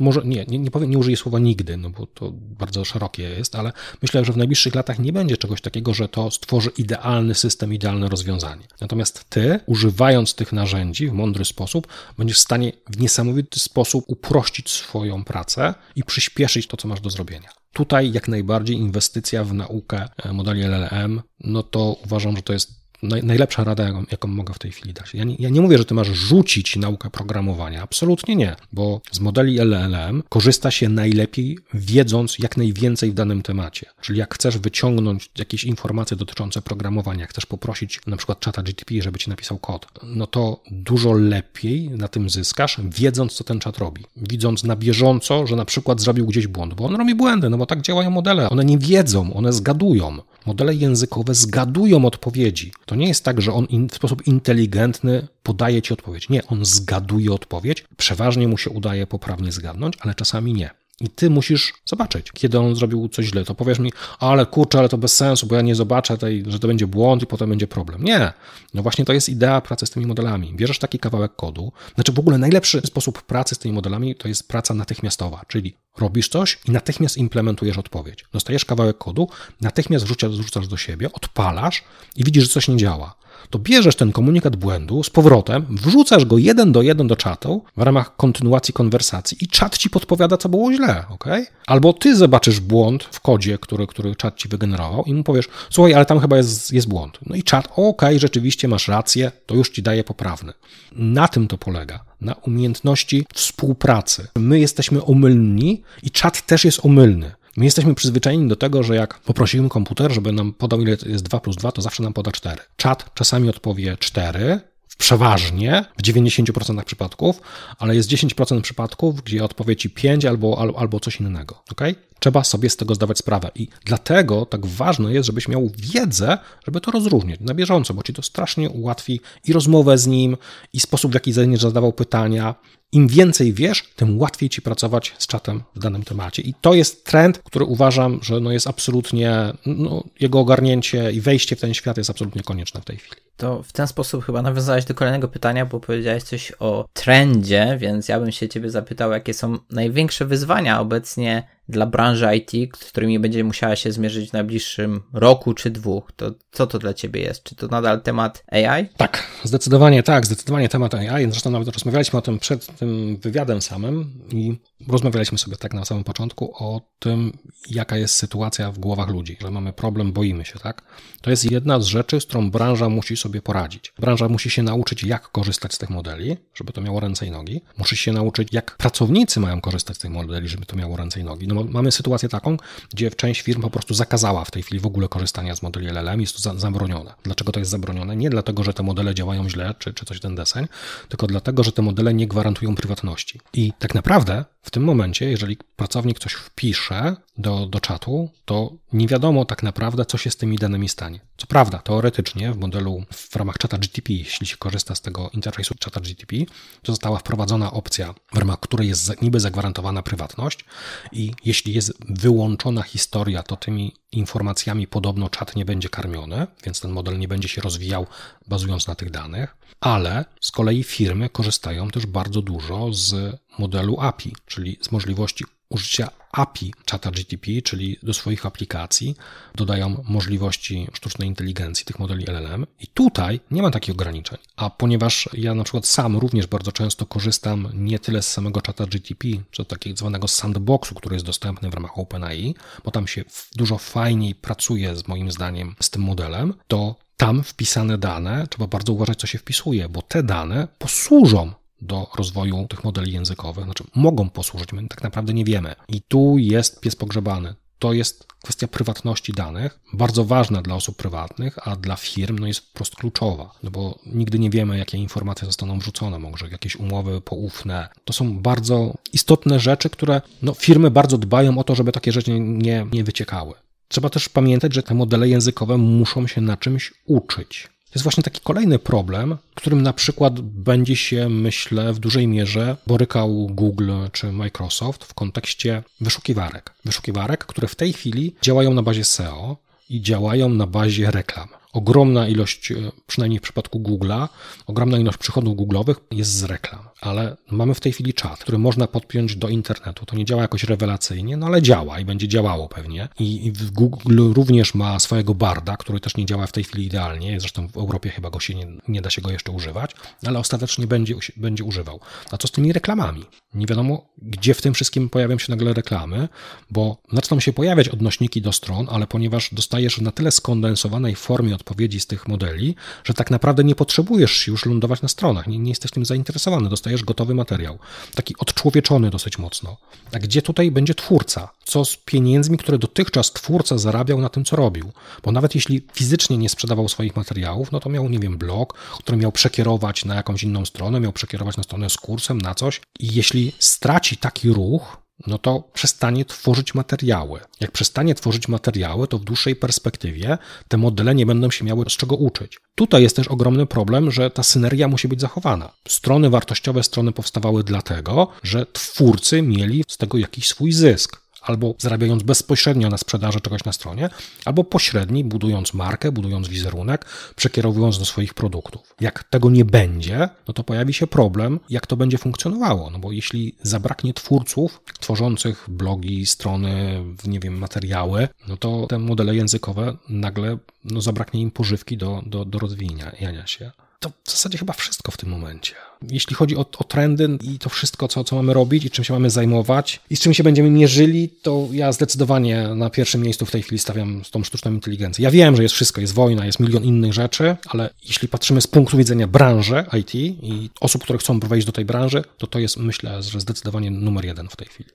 Może 0.00 0.22
nie, 0.24 0.44
nie, 0.48 0.58
nie, 0.58 0.70
powiem, 0.70 0.90
nie 0.90 0.98
użyję 0.98 1.16
słowa 1.16 1.38
nigdy, 1.38 1.76
no 1.76 1.90
bo 1.90 2.06
to 2.06 2.30
bardzo 2.32 2.84
szerokie 2.84 3.22
jest, 3.22 3.54
ale 3.54 3.72
myślę, 4.02 4.24
że 4.24 4.32
w 4.32 4.36
najbliższych 4.36 4.74
latach 4.74 4.98
nie 4.98 5.12
będzie 5.12 5.36
czegoś 5.36 5.60
takiego, 5.60 5.94
że 5.94 6.08
to 6.08 6.30
stworzy 6.30 6.70
idealny 6.78 7.34
system, 7.34 7.74
idealne 7.74 8.08
rozwiązanie. 8.08 8.66
Natomiast 8.80 9.24
ty, 9.30 9.60
używając 9.66 10.34
tych 10.34 10.52
narzędzi 10.52 11.08
w 11.08 11.12
mądry 11.12 11.44
sposób, 11.44 11.86
będziesz 12.18 12.36
w 12.36 12.40
stanie 12.40 12.72
w 12.90 13.00
niesamowity 13.00 13.60
sposób 13.60 14.04
uprościć 14.06 14.70
swoją 14.70 15.24
pracę 15.24 15.74
i 15.96 16.04
przyspieszyć 16.04 16.66
to, 16.66 16.76
co 16.76 16.88
masz 16.88 17.00
do 17.00 17.10
zrobienia. 17.10 17.55
Tutaj 17.76 18.12
jak 18.12 18.28
najbardziej 18.28 18.76
inwestycja 18.76 19.44
w 19.44 19.54
naukę 19.54 20.08
e, 20.24 20.32
modeli 20.32 20.62
LLM, 20.62 21.22
no 21.40 21.62
to 21.62 21.96
uważam, 22.04 22.36
że 22.36 22.42
to 22.42 22.52
jest 22.52 22.85
najlepsza 23.02 23.64
rada, 23.64 23.84
jaką, 23.84 24.04
jaką, 24.10 24.28
mogę 24.28 24.54
w 24.54 24.58
tej 24.58 24.72
chwili 24.72 24.94
dać. 24.94 25.14
Ja 25.14 25.24
nie, 25.24 25.36
ja 25.38 25.48
nie, 25.48 25.60
mówię, 25.60 25.78
że 25.78 25.84
ty 25.84 25.94
masz 25.94 26.08
rzucić 26.08 26.76
naukę 26.76 27.10
programowania. 27.10 27.82
Absolutnie 27.82 28.36
nie, 28.36 28.56
bo 28.72 29.00
z 29.12 29.20
modeli 29.20 29.58
LLM 29.60 30.22
korzysta 30.28 30.70
się 30.70 30.88
najlepiej, 30.88 31.58
wiedząc 31.74 32.38
jak 32.38 32.56
najwięcej 32.56 33.10
w 33.10 33.14
danym 33.14 33.42
temacie. 33.42 33.86
Czyli 34.00 34.18
jak 34.18 34.34
chcesz 34.34 34.58
wyciągnąć 34.58 35.30
jakieś 35.38 35.64
informacje 35.64 36.16
dotyczące 36.16 36.62
programowania, 36.62 37.20
jak 37.20 37.30
chcesz 37.30 37.46
poprosić 37.46 38.00
na 38.06 38.16
przykład 38.16 38.40
czata 38.40 38.62
GTP, 38.62 38.94
żeby 39.02 39.18
ci 39.18 39.30
napisał 39.30 39.58
kod, 39.58 39.86
no 40.02 40.26
to 40.26 40.62
dużo 40.70 41.12
lepiej 41.12 41.90
na 41.90 42.08
tym 42.08 42.30
zyskasz, 42.30 42.80
wiedząc, 42.84 43.32
co 43.32 43.44
ten 43.44 43.58
czat 43.58 43.78
robi. 43.78 44.04
Widząc 44.16 44.64
na 44.64 44.76
bieżąco, 44.76 45.46
że 45.46 45.56
na 45.56 45.64
przykład 45.64 46.00
zrobił 46.00 46.26
gdzieś 46.26 46.46
błąd, 46.46 46.74
bo 46.74 46.84
on 46.84 46.96
robi 46.96 47.14
błędy, 47.14 47.50
no 47.50 47.58
bo 47.58 47.66
tak 47.66 47.82
działają 47.82 48.10
modele. 48.10 48.50
One 48.50 48.64
nie 48.64 48.78
wiedzą, 48.78 49.34
one 49.34 49.52
zgadują. 49.52 50.18
Modele 50.46 50.74
językowe 50.74 51.34
zgadują 51.34 52.04
odpowiedzi. 52.04 52.72
To 52.86 52.94
nie 52.94 53.08
jest 53.08 53.24
tak, 53.24 53.40
że 53.40 53.52
on 53.52 53.64
in, 53.64 53.88
w 53.88 53.94
sposób 53.94 54.26
inteligentny 54.26 55.28
podaje 55.42 55.82
ci 55.82 55.92
odpowiedź. 55.92 56.28
Nie, 56.28 56.46
on 56.46 56.64
zgaduje 56.64 57.32
odpowiedź. 57.32 57.84
Przeważnie 57.96 58.48
mu 58.48 58.58
się 58.58 58.70
udaje 58.70 59.06
poprawnie 59.06 59.52
zgadnąć, 59.52 59.94
ale 60.00 60.14
czasami 60.14 60.52
nie. 60.52 60.70
I 61.00 61.08
ty 61.08 61.30
musisz 61.30 61.74
zobaczyć, 61.84 62.32
kiedy 62.32 62.58
on 62.58 62.76
zrobił 62.76 63.08
coś 63.08 63.26
źle. 63.26 63.44
To 63.44 63.54
powiesz 63.54 63.78
mi, 63.78 63.92
ale 64.18 64.46
kurczę, 64.46 64.78
ale 64.78 64.88
to 64.88 64.98
bez 64.98 65.16
sensu, 65.16 65.46
bo 65.46 65.54
ja 65.54 65.62
nie 65.62 65.74
zobaczę, 65.74 66.18
tej, 66.18 66.44
że 66.46 66.58
to 66.58 66.68
będzie 66.68 66.86
błąd 66.86 67.22
i 67.22 67.26
potem 67.26 67.50
będzie 67.50 67.66
problem. 67.66 68.04
Nie. 68.04 68.32
No 68.74 68.82
właśnie 68.82 69.04
to 69.04 69.12
jest 69.12 69.28
idea 69.28 69.60
pracy 69.60 69.86
z 69.86 69.90
tymi 69.90 70.06
modelami. 70.06 70.54
Bierzesz 70.56 70.78
taki 70.78 70.98
kawałek 70.98 71.36
kodu. 71.36 71.72
Znaczy 71.94 72.12
w 72.12 72.18
ogóle 72.18 72.38
najlepszy 72.38 72.80
sposób 72.80 73.22
pracy 73.22 73.54
z 73.54 73.58
tymi 73.58 73.74
modelami 73.74 74.14
to 74.14 74.28
jest 74.28 74.48
praca 74.48 74.74
natychmiastowa, 74.74 75.44
czyli 75.48 75.74
robisz 75.98 76.28
coś 76.28 76.58
i 76.68 76.70
natychmiast 76.70 77.16
implementujesz 77.16 77.78
odpowiedź. 77.78 78.24
Dostajesz 78.32 78.64
kawałek 78.64 78.98
kodu, 78.98 79.28
natychmiast 79.60 80.04
wrzucasz, 80.04 80.68
do 80.68 80.76
siebie, 80.76 81.12
odpalasz 81.12 81.84
i 82.16 82.24
widzisz, 82.24 82.44
że 82.44 82.50
coś 82.50 82.68
nie 82.68 82.76
działa 82.76 83.16
to 83.50 83.58
bierzesz 83.58 83.96
ten 83.96 84.12
komunikat 84.12 84.56
błędu 84.56 85.02
z 85.02 85.10
powrotem, 85.10 85.66
wrzucasz 85.70 86.24
go 86.24 86.38
jeden 86.38 86.72
do 86.72 86.82
jeden 86.82 87.06
do 87.06 87.16
czatu 87.16 87.64
w 87.76 87.82
ramach 87.82 88.16
kontynuacji 88.16 88.74
konwersacji 88.74 89.38
i 89.40 89.48
czat 89.48 89.78
ci 89.78 89.90
podpowiada, 89.90 90.36
co 90.36 90.48
było 90.48 90.72
źle, 90.72 91.04
ok? 91.08 91.24
Albo 91.66 91.92
ty 91.92 92.16
zobaczysz 92.16 92.60
błąd 92.60 93.04
w 93.04 93.20
kodzie, 93.20 93.58
który, 93.58 93.86
który 93.86 94.16
czat 94.16 94.36
ci 94.36 94.48
wygenerował 94.48 95.04
i 95.04 95.14
mu 95.14 95.24
powiesz, 95.24 95.48
słuchaj, 95.70 95.94
ale 95.94 96.06
tam 96.06 96.20
chyba 96.20 96.36
jest, 96.36 96.72
jest 96.72 96.88
błąd. 96.88 97.18
No 97.26 97.36
i 97.36 97.42
czat, 97.42 97.68
ok, 97.76 98.02
rzeczywiście 98.16 98.68
masz 98.68 98.88
rację, 98.88 99.32
to 99.46 99.54
już 99.54 99.70
ci 99.70 99.82
daje 99.82 100.04
poprawny. 100.04 100.52
Na 100.92 101.28
tym 101.28 101.48
to 101.48 101.58
polega 101.58 102.04
na 102.20 102.34
umiejętności 102.34 103.26
współpracy. 103.34 104.28
My 104.36 104.60
jesteśmy 104.60 105.04
omylni 105.04 105.82
i 106.02 106.10
czat 106.10 106.46
też 106.46 106.64
jest 106.64 106.84
omylny. 106.84 107.32
My 107.56 107.64
jesteśmy 107.64 107.94
przyzwyczajeni 107.94 108.48
do 108.48 108.56
tego, 108.56 108.82
że 108.82 108.96
jak 108.96 109.18
poprosimy 109.18 109.68
komputer, 109.68 110.12
żeby 110.12 110.32
nam 110.32 110.52
podał 110.52 110.80
ile 110.80 110.96
jest 111.06 111.24
2 111.24 111.40
plus 111.40 111.56
2, 111.56 111.72
to 111.72 111.82
zawsze 111.82 112.02
nam 112.02 112.12
poda 112.12 112.32
4. 112.32 112.62
Czat 112.76 113.14
czasami 113.14 113.48
odpowie 113.48 113.96
4, 114.00 114.60
przeważnie 114.98 115.84
w 115.98 116.02
90% 116.02 116.84
przypadków, 116.84 117.40
ale 117.78 117.96
jest 117.96 118.10
10% 118.10 118.60
przypadków, 118.60 119.22
gdzie 119.22 119.44
odpowie 119.44 119.76
ci 119.76 119.90
5 119.90 120.24
albo, 120.24 120.74
albo, 120.78 121.00
coś 121.00 121.20
innego. 121.20 121.62
Okay? 121.72 121.94
Trzeba 122.20 122.44
sobie 122.44 122.70
z 122.70 122.76
tego 122.76 122.94
zdawać 122.94 123.18
sprawę 123.18 123.50
i 123.54 123.68
dlatego 123.84 124.46
tak 124.46 124.66
ważne 124.66 125.12
jest, 125.12 125.26
żebyś 125.26 125.48
miał 125.48 125.70
wiedzę, 125.76 126.38
żeby 126.66 126.80
to 126.80 126.90
rozróżnić 126.90 127.40
na 127.40 127.54
bieżąco, 127.54 127.94
bo 127.94 128.02
ci 128.02 128.12
to 128.12 128.22
strasznie 128.22 128.70
ułatwi 128.70 129.20
i 129.44 129.52
rozmowę 129.52 129.98
z 129.98 130.06
nim, 130.06 130.36
i 130.72 130.80
sposób, 130.80 131.10
w 131.10 131.14
jaki 131.14 131.32
zadawał 131.32 131.92
pytania. 131.92 132.54
Im 132.92 133.08
więcej 133.08 133.52
wiesz, 133.52 133.84
tym 133.96 134.18
łatwiej 134.18 134.48
ci 134.48 134.62
pracować 134.62 135.14
z 135.18 135.26
czatem 135.26 135.62
w 135.74 135.78
danym 135.78 136.02
temacie. 136.02 136.42
I 136.42 136.54
to 136.60 136.74
jest 136.74 137.04
trend, 137.04 137.38
który 137.38 137.64
uważam, 137.64 138.20
że 138.22 138.40
no 138.40 138.52
jest 138.52 138.66
absolutnie, 138.66 139.52
no, 139.66 140.04
jego 140.20 140.40
ogarnięcie 140.40 141.12
i 141.12 141.20
wejście 141.20 141.56
w 141.56 141.60
ten 141.60 141.74
świat 141.74 141.96
jest 141.96 142.10
absolutnie 142.10 142.42
konieczne 142.42 142.80
w 142.80 142.84
tej 142.84 142.96
chwili. 142.96 143.16
To 143.36 143.62
w 143.62 143.72
ten 143.72 143.86
sposób 143.86 144.24
chyba 144.24 144.42
nawiązałeś 144.42 144.84
do 144.84 144.94
kolejnego 144.94 145.28
pytania, 145.28 145.66
bo 145.66 145.80
powiedziałeś 145.80 146.22
coś 146.22 146.52
o 146.58 146.88
trendzie, 146.92 147.76
więc 147.80 148.08
ja 148.08 148.20
bym 148.20 148.32
się 148.32 148.48
ciebie 148.48 148.70
zapytał, 148.70 149.12
jakie 149.12 149.34
są 149.34 149.58
największe 149.70 150.24
wyzwania 150.24 150.80
obecnie 150.80 151.55
dla 151.68 151.86
branży 151.86 152.36
IT, 152.36 152.76
z 152.76 152.84
którymi 152.84 153.18
będzie 153.18 153.44
musiała 153.44 153.76
się 153.76 153.92
zmierzyć 153.92 154.30
w 154.30 154.32
najbliższym 154.32 155.02
roku 155.12 155.54
czy 155.54 155.70
dwóch, 155.70 156.12
to 156.16 156.30
co 156.50 156.66
to 156.66 156.78
dla 156.78 156.94
Ciebie 156.94 157.20
jest? 157.20 157.42
Czy 157.42 157.54
to 157.54 157.66
nadal 157.66 158.02
temat 158.02 158.44
AI? 158.50 158.88
Tak, 158.96 159.26
zdecydowanie 159.44 160.02
tak, 160.02 160.26
zdecydowanie 160.26 160.68
temat 160.68 160.94
AI. 160.94 161.30
Zresztą 161.30 161.50
nawet 161.50 161.68
rozmawialiśmy 161.68 162.18
o 162.18 162.22
tym 162.22 162.38
przed 162.38 162.78
tym 162.78 163.16
wywiadem 163.16 163.62
samym 163.62 164.20
i 164.32 164.58
rozmawialiśmy 164.88 165.38
sobie 165.38 165.56
tak 165.56 165.74
na 165.74 165.84
samym 165.84 166.04
początku 166.04 166.54
o 166.64 166.80
tym, 166.98 167.38
jaka 167.70 167.96
jest 167.96 168.14
sytuacja 168.14 168.72
w 168.72 168.78
głowach 168.78 169.08
ludzi, 169.08 169.36
że 169.40 169.50
mamy 169.50 169.72
problem, 169.72 170.12
boimy 170.12 170.44
się, 170.44 170.58
tak? 170.58 170.82
To 171.20 171.30
jest 171.30 171.50
jedna 171.50 171.80
z 171.80 171.86
rzeczy, 171.86 172.20
z 172.20 172.26
którą 172.26 172.50
branża 172.50 172.88
musi 172.88 173.16
sobie 173.16 173.42
poradzić. 173.42 173.92
Branża 173.98 174.28
musi 174.28 174.50
się 174.50 174.62
nauczyć, 174.62 175.04
jak 175.04 175.28
korzystać 175.28 175.74
z 175.74 175.78
tych 175.78 175.90
modeli, 175.90 176.36
żeby 176.54 176.72
to 176.72 176.80
miało 176.80 177.00
ręce 177.00 177.26
i 177.26 177.30
nogi. 177.30 177.60
Musi 177.78 177.96
się 177.96 178.12
nauczyć, 178.12 178.48
jak 178.52 178.76
pracownicy 178.76 179.40
mają 179.40 179.60
korzystać 179.60 179.96
z 179.96 179.98
tych 179.98 180.10
modeli, 180.10 180.48
żeby 180.48 180.66
to 180.66 180.76
miało 180.76 180.96
ręce 180.96 181.20
i 181.20 181.24
nogi. 181.24 181.48
No 181.48 181.55
mamy 181.64 181.92
sytuację 181.92 182.28
taką, 182.28 182.56
gdzie 182.94 183.10
część 183.10 183.40
firm 183.40 183.62
po 183.62 183.70
prostu 183.70 183.94
zakazała 183.94 184.44
w 184.44 184.50
tej 184.50 184.62
chwili 184.62 184.80
w 184.80 184.86
ogóle 184.86 185.08
korzystania 185.08 185.56
z 185.56 185.62
modeli 185.62 185.86
LLM, 185.86 186.20
jest 186.20 186.42
to 186.42 186.58
zabronione. 186.58 187.14
Dlaczego 187.22 187.52
to 187.52 187.58
jest 187.58 187.70
zabronione? 187.70 188.16
Nie 188.16 188.30
dlatego, 188.30 188.64
że 188.64 188.72
te 188.72 188.82
modele 188.82 189.14
działają 189.14 189.48
źle, 189.48 189.74
czy, 189.78 189.94
czy 189.94 190.06
coś 190.06 190.20
ten 190.20 190.34
deseń, 190.34 190.66
tylko 191.08 191.26
dlatego, 191.26 191.64
że 191.64 191.72
te 191.72 191.82
modele 191.82 192.14
nie 192.14 192.28
gwarantują 192.28 192.74
prywatności. 192.74 193.40
I 193.52 193.72
tak 193.78 193.94
naprawdę 193.94 194.44
w 194.66 194.70
tym 194.70 194.84
momencie, 194.84 195.30
jeżeli 195.30 195.58
pracownik 195.76 196.18
coś 196.18 196.32
wpisze 196.32 197.16
do, 197.38 197.66
do 197.66 197.80
czatu, 197.80 198.30
to 198.44 198.72
nie 198.92 199.06
wiadomo 199.06 199.44
tak 199.44 199.62
naprawdę, 199.62 200.04
co 200.04 200.18
się 200.18 200.30
z 200.30 200.36
tymi 200.36 200.58
danymi 200.58 200.88
stanie. 200.88 201.20
Co 201.36 201.46
prawda, 201.46 201.78
teoretycznie 201.78 202.52
w 202.52 202.58
modelu 202.58 203.04
w 203.12 203.36
ramach 203.36 203.58
czata 203.58 203.78
GTP, 203.78 204.12
jeśli 204.12 204.46
się 204.46 204.56
korzysta 204.56 204.94
z 204.94 205.00
tego 205.00 205.30
interfejsu 205.32 205.74
czata 205.74 206.00
GTP, 206.00 206.36
to 206.82 206.92
została 206.92 207.18
wprowadzona 207.18 207.72
opcja, 207.72 208.14
w 208.34 208.38
ramach 208.38 208.60
której 208.60 208.88
jest 208.88 209.22
niby 209.22 209.40
zagwarantowana 209.40 210.02
prywatność 210.02 210.64
i 211.12 211.32
jeśli 211.44 211.74
jest 211.74 211.92
wyłączona 212.08 212.82
historia, 212.82 213.42
to 213.42 213.56
tymi 213.56 213.94
informacjami 214.12 214.86
podobno 214.86 215.28
czat 215.28 215.56
nie 215.56 215.64
będzie 215.64 215.88
karmiony, 215.88 216.46
więc 216.64 216.80
ten 216.80 216.90
model 216.90 217.18
nie 217.18 217.28
będzie 217.28 217.48
się 217.48 217.60
rozwijał 217.60 218.06
bazując 218.48 218.86
na 218.86 218.94
tych 218.94 219.10
danych, 219.10 219.56
ale 219.80 220.24
z 220.40 220.50
kolei 220.50 220.82
firmy 220.82 221.28
korzystają 221.28 221.90
też 221.90 222.06
bardzo 222.06 222.42
dużo 222.42 222.92
z 222.92 223.36
modelu 223.58 224.00
API, 224.00 224.32
czyli 224.46 224.78
z 224.80 224.92
możliwości 224.92 225.44
użycia 225.68 226.10
API 226.32 226.74
czata 226.84 227.10
GTP, 227.10 227.62
czyli 227.64 227.98
do 228.02 228.14
swoich 228.14 228.46
aplikacji 228.46 229.16
dodają 229.54 230.04
możliwości 230.08 230.88
sztucznej 230.92 231.28
inteligencji 231.28 231.86
tych 231.86 231.98
modeli 231.98 232.24
LLM 232.30 232.66
i 232.80 232.86
tutaj 232.86 233.40
nie 233.50 233.62
ma 233.62 233.70
takich 233.70 233.94
ograniczeń. 233.94 234.38
A 234.56 234.70
ponieważ 234.70 235.28
ja 235.32 235.54
na 235.54 235.64
przykład 235.64 235.86
sam 235.86 236.16
również 236.16 236.46
bardzo 236.46 236.72
często 236.72 237.06
korzystam 237.06 237.68
nie 237.74 237.98
tyle 237.98 238.22
z 238.22 238.32
samego 238.32 238.60
czata 238.60 238.86
GTP, 238.86 239.28
czy 239.50 239.64
takiego 239.64 239.96
zwanego 239.96 240.28
sandboxu, 240.28 240.94
który 240.94 241.16
jest 241.16 241.26
dostępny 241.26 241.70
w 241.70 241.74
ramach 241.74 241.98
OpenAI, 241.98 242.54
bo 242.84 242.90
tam 242.90 243.06
się 243.06 243.24
dużo 243.56 243.78
fajniej 243.78 244.34
pracuje 244.34 244.96
z 244.96 245.08
moim 245.08 245.32
zdaniem 245.32 245.74
z 245.80 245.90
tym 245.90 246.02
modelem, 246.02 246.54
to 246.68 246.96
tam 247.16 247.42
wpisane 247.42 247.98
dane, 247.98 248.46
trzeba 248.50 248.66
bardzo 248.66 248.92
uważać, 248.92 249.18
co 249.18 249.26
się 249.26 249.38
wpisuje, 249.38 249.88
bo 249.88 250.02
te 250.02 250.22
dane 250.22 250.68
posłużą 250.78 251.52
do 251.80 252.06
rozwoju 252.18 252.66
tych 252.68 252.84
modeli 252.84 253.12
językowych, 253.12 253.64
znaczy 253.64 253.84
mogą 253.94 254.30
posłużyć, 254.30 254.72
my 254.72 254.88
tak 254.88 255.02
naprawdę 255.02 255.34
nie 255.34 255.44
wiemy. 255.44 255.74
I 255.88 256.02
tu 256.02 256.38
jest 256.38 256.80
pies 256.80 256.96
pogrzebany. 256.96 257.54
To 257.78 257.92
jest 257.92 258.26
kwestia 258.42 258.68
prywatności 258.68 259.32
danych, 259.32 259.80
bardzo 259.92 260.24
ważna 260.24 260.62
dla 260.62 260.74
osób 260.74 260.96
prywatnych, 260.96 261.68
a 261.68 261.76
dla 261.76 261.96
firm 261.96 262.38
no 262.38 262.46
jest 262.46 262.72
po 262.72 262.74
prostu 262.74 262.96
kluczowa, 262.96 263.54
no 263.62 263.70
bo 263.70 263.98
nigdy 264.06 264.38
nie 264.38 264.50
wiemy, 264.50 264.78
jakie 264.78 264.98
informacje 264.98 265.46
zostaną 265.46 265.78
wrzucone, 265.78 266.18
może 266.18 266.48
jakieś 266.48 266.76
umowy 266.76 267.20
poufne. 267.20 267.88
To 268.04 268.12
są 268.12 268.38
bardzo 268.38 268.94
istotne 269.12 269.60
rzeczy, 269.60 269.90
które 269.90 270.20
no, 270.42 270.54
firmy 270.54 270.90
bardzo 270.90 271.18
dbają 271.18 271.58
o 271.58 271.64
to, 271.64 271.74
żeby 271.74 271.92
takie 271.92 272.12
rzeczy 272.12 272.40
nie, 272.40 272.86
nie 272.92 273.04
wyciekały. 273.04 273.54
Trzeba 273.88 274.10
też 274.10 274.28
pamiętać, 274.28 274.74
że 274.74 274.82
te 274.82 274.94
modele 274.94 275.28
językowe 275.28 275.78
muszą 275.78 276.26
się 276.26 276.40
na 276.40 276.56
czymś 276.56 276.94
uczyć 277.06 277.75
jest 277.96 278.02
właśnie 278.02 278.22
taki 278.22 278.40
kolejny 278.40 278.78
problem, 278.78 279.36
którym 279.54 279.82
na 279.82 279.92
przykład 279.92 280.40
będzie 280.40 280.96
się, 280.96 281.28
myślę, 281.28 281.92
w 281.92 281.98
dużej 281.98 282.28
mierze 282.28 282.76
borykał 282.86 283.46
Google 283.50 283.92
czy 284.12 284.32
Microsoft 284.32 285.04
w 285.04 285.14
kontekście 285.14 285.82
wyszukiwarek. 286.00 286.74
Wyszukiwarek, 286.84 287.44
które 287.46 287.68
w 287.68 287.74
tej 287.74 287.92
chwili 287.92 288.34
działają 288.42 288.74
na 288.74 288.82
bazie 288.82 289.04
SEO 289.04 289.56
i 289.90 290.00
działają 290.00 290.48
na 290.48 290.66
bazie 290.66 291.10
reklam 291.10 291.48
ogromna 291.76 292.28
ilość, 292.28 292.72
e, 292.72 292.74
przynajmniej 293.06 293.38
w 293.38 293.42
przypadku 293.42 293.80
Google'a, 293.80 294.28
ogromna 294.66 294.98
ilość 294.98 295.18
przychodów 295.18 295.56
Google'owych 295.56 295.94
jest 296.10 296.30
z 296.30 296.44
reklam. 296.44 296.88
Ale 297.00 297.36
mamy 297.50 297.74
w 297.74 297.80
tej 297.80 297.92
chwili 297.92 298.14
czat, 298.14 298.38
który 298.38 298.58
można 298.58 298.86
podpiąć 298.86 299.36
do 299.36 299.48
internetu. 299.48 300.06
To 300.06 300.16
nie 300.16 300.24
działa 300.24 300.42
jakoś 300.42 300.64
rewelacyjnie, 300.64 301.36
no 301.36 301.46
ale 301.46 301.62
działa 301.62 302.00
i 302.00 302.04
będzie 302.04 302.28
działało 302.28 302.68
pewnie. 302.68 303.08
I 303.18 303.52
Google 303.72 304.32
również 304.32 304.74
ma 304.74 304.98
swojego 304.98 305.34
barda, 305.34 305.76
który 305.76 306.00
też 306.00 306.16
nie 306.16 306.26
działa 306.26 306.46
w 306.46 306.52
tej 306.52 306.64
chwili 306.64 306.86
idealnie. 306.86 307.40
Zresztą 307.40 307.68
w 307.68 307.76
Europie 307.76 308.10
chyba 308.10 308.30
go 308.30 308.40
się 308.40 308.54
nie, 308.54 308.66
nie 308.88 309.02
da 309.02 309.10
się 309.10 309.22
go 309.22 309.30
jeszcze 309.30 309.52
używać, 309.52 309.90
ale 310.26 310.38
ostatecznie 310.38 310.86
będzie, 310.86 311.14
będzie 311.36 311.64
używał. 311.64 312.00
A 312.30 312.38
co 312.38 312.48
z 312.48 312.50
tymi 312.50 312.72
reklamami? 312.72 313.24
Nie 313.54 313.66
wiadomo, 313.66 314.08
gdzie 314.22 314.54
w 314.54 314.62
tym 314.62 314.74
wszystkim 314.74 315.10
pojawią 315.10 315.38
się 315.38 315.52
nagle 315.52 315.72
reklamy, 315.72 316.28
bo 316.70 316.96
zaczną 317.12 317.40
się 317.40 317.52
pojawiać 317.52 317.88
odnośniki 317.88 318.42
do 318.42 318.52
stron, 318.52 318.86
ale 318.90 319.06
ponieważ 319.06 319.54
dostajesz 319.54 320.00
na 320.00 320.12
tyle 320.12 320.30
skondensowanej 320.30 321.14
formie 321.16 321.54
od 321.54 321.64
odpowiedzi 321.66 322.00
z 322.00 322.06
tych 322.06 322.28
modeli, 322.28 322.74
że 323.04 323.14
tak 323.14 323.30
naprawdę 323.30 323.64
nie 323.64 323.74
potrzebujesz 323.74 324.46
już 324.46 324.66
lądować 324.66 325.02
na 325.02 325.08
stronach, 325.08 325.46
nie, 325.46 325.58
nie 325.58 325.70
jesteś 325.70 325.90
tym 325.90 326.04
zainteresowany, 326.06 326.68
dostajesz 326.68 327.04
gotowy 327.04 327.34
materiał, 327.34 327.78
taki 328.14 328.34
odczłowieczony 328.38 329.10
dosyć 329.10 329.38
mocno. 329.38 329.76
A 330.12 330.18
gdzie 330.18 330.42
tutaj 330.42 330.70
będzie 330.70 330.94
twórca? 330.94 331.48
Co 331.64 331.84
z 331.84 331.96
pieniędzmi, 331.96 332.58
które 332.58 332.78
dotychczas 332.78 333.32
twórca 333.32 333.78
zarabiał 333.78 334.20
na 334.20 334.28
tym, 334.28 334.44
co 334.44 334.56
robił? 334.56 334.92
Bo 335.22 335.32
nawet 335.32 335.54
jeśli 335.54 335.86
fizycznie 335.92 336.38
nie 336.38 336.48
sprzedawał 336.48 336.88
swoich 336.88 337.16
materiałów, 337.16 337.72
no 337.72 337.80
to 337.80 337.90
miał, 337.90 338.08
nie 338.08 338.18
wiem, 338.18 338.38
blog, 338.38 338.74
który 338.98 339.18
miał 339.18 339.32
przekierować 339.32 340.04
na 340.04 340.14
jakąś 340.14 340.42
inną 340.42 340.64
stronę, 340.64 341.00
miał 341.00 341.12
przekierować 341.12 341.56
na 341.56 341.62
stronę 341.62 341.90
z 341.90 341.96
kursem, 341.96 342.40
na 342.40 342.54
coś. 342.54 342.80
I 343.00 343.14
jeśli 343.14 343.52
straci 343.58 344.16
taki 344.16 344.52
ruch, 344.52 345.05
no 345.26 345.38
to 345.38 345.64
przestanie 345.72 346.24
tworzyć 346.24 346.74
materiały. 346.74 347.40
Jak 347.60 347.70
przestanie 347.70 348.14
tworzyć 348.14 348.48
materiały, 348.48 349.08
to 349.08 349.18
w 349.18 349.24
dłuższej 349.24 349.56
perspektywie 349.56 350.38
te 350.68 350.76
modele 350.76 351.14
nie 351.14 351.26
będą 351.26 351.50
się 351.50 351.64
miały 351.64 351.84
z 351.88 351.96
czego 351.96 352.16
uczyć. 352.16 352.58
Tutaj 352.74 353.02
jest 353.02 353.16
też 353.16 353.28
ogromny 353.28 353.66
problem, 353.66 354.10
że 354.10 354.30
ta 354.30 354.42
synergia 354.42 354.88
musi 354.88 355.08
być 355.08 355.20
zachowana. 355.20 355.72
Strony 355.88 356.30
wartościowe 356.30 356.82
strony 356.82 357.12
powstawały 357.12 357.64
dlatego, 357.64 358.28
że 358.42 358.66
twórcy 358.72 359.42
mieli 359.42 359.84
z 359.88 359.96
tego 359.96 360.18
jakiś 360.18 360.48
swój 360.48 360.72
zysk 360.72 361.25
albo 361.46 361.74
zarabiając 361.78 362.22
bezpośrednio 362.22 362.88
na 362.88 362.98
sprzedaży 362.98 363.40
czegoś 363.40 363.64
na 363.64 363.72
stronie, 363.72 364.08
albo 364.44 364.64
pośredni, 364.64 365.24
budując 365.24 365.74
markę, 365.74 366.12
budując 366.12 366.48
wizerunek, 366.48 367.06
przekierowując 367.36 367.98
do 367.98 368.04
swoich 368.04 368.34
produktów. 368.34 368.94
Jak 369.00 369.24
tego 369.24 369.50
nie 369.50 369.64
będzie, 369.64 370.28
no 370.48 370.54
to 370.54 370.64
pojawi 370.64 370.94
się 370.94 371.06
problem, 371.06 371.60
jak 371.70 371.86
to 371.86 371.96
będzie 371.96 372.18
funkcjonowało. 372.18 372.90
No 372.90 372.98
bo 372.98 373.12
jeśli 373.12 373.54
zabraknie 373.62 374.14
twórców 374.14 374.82
tworzących 375.00 375.64
blogi, 375.68 376.26
strony, 376.26 377.02
nie 377.24 377.40
wiem, 377.40 377.58
materiały, 377.58 378.28
no 378.48 378.56
to 378.56 378.86
te 378.86 378.98
modele 378.98 379.36
językowe 379.36 379.96
nagle 380.08 380.58
no, 380.84 381.00
zabraknie 381.00 381.40
im 381.40 381.50
pożywki 381.50 381.96
do, 381.96 382.22
do, 382.26 382.44
do 382.44 382.58
rozwijania 382.58 383.46
się. 383.46 383.72
to 384.00 384.10
w 384.24 384.30
zasadzie 384.30 384.58
chyba 384.58 384.72
wszystko 384.72 385.12
w 385.12 385.16
tym 385.16 385.28
momencie. 385.28 385.74
Jeśli 386.10 386.36
chodzi 386.36 386.56
o, 386.56 386.60
o, 386.78 386.84
trendy 386.84 387.38
i 387.42 387.58
to 387.58 387.68
wszystko, 387.68 388.08
co, 388.08 388.24
co 388.24 388.36
mamy 388.36 388.54
robić 388.54 388.84
i 388.84 388.90
czym 388.90 389.04
się 389.04 389.12
mamy 389.12 389.30
zajmować 389.30 390.00
i 390.10 390.16
z 390.16 390.20
czym 390.20 390.34
się 390.34 390.42
będziemy 390.42 390.70
mierzyli, 390.70 391.28
to 391.42 391.68
ja 391.72 391.92
zdecydowanie 391.92 392.68
na 392.74 392.90
pierwszym 392.90 393.22
miejscu 393.22 393.46
w 393.46 393.50
tej 393.50 393.62
chwili 393.62 393.78
stawiam 393.78 394.22
tą 394.30 394.44
sztuczną 394.44 394.72
inteligencję. 394.72 395.24
Ja 395.24 395.30
wiem, 395.30 395.56
że 395.56 395.62
jest 395.62 395.74
wszystko, 395.74 396.00
jest 396.00 396.14
wojna, 396.14 396.46
jest 396.46 396.60
milion 396.60 396.84
innych 396.84 397.12
rzeczy, 397.12 397.56
ale 397.68 397.90
jeśli 398.04 398.28
patrzymy 398.28 398.60
z 398.60 398.66
punktu 398.66 398.96
widzenia 398.96 399.26
branży 399.26 399.84
IT 399.98 400.14
i 400.14 400.70
osób, 400.80 401.02
które 401.02 401.18
chcą 401.18 401.40
wejść 401.40 401.66
do 401.66 401.72
tej 401.72 401.84
branży, 401.84 402.24
to 402.38 402.46
to 402.46 402.58
jest 402.58 402.76
myślę, 402.76 403.22
że 403.22 403.40
zdecydowanie 403.40 403.90
numer 403.90 404.24
jeden 404.24 404.48
w 404.48 404.56
tej 404.56 404.68
chwili. 404.68 404.90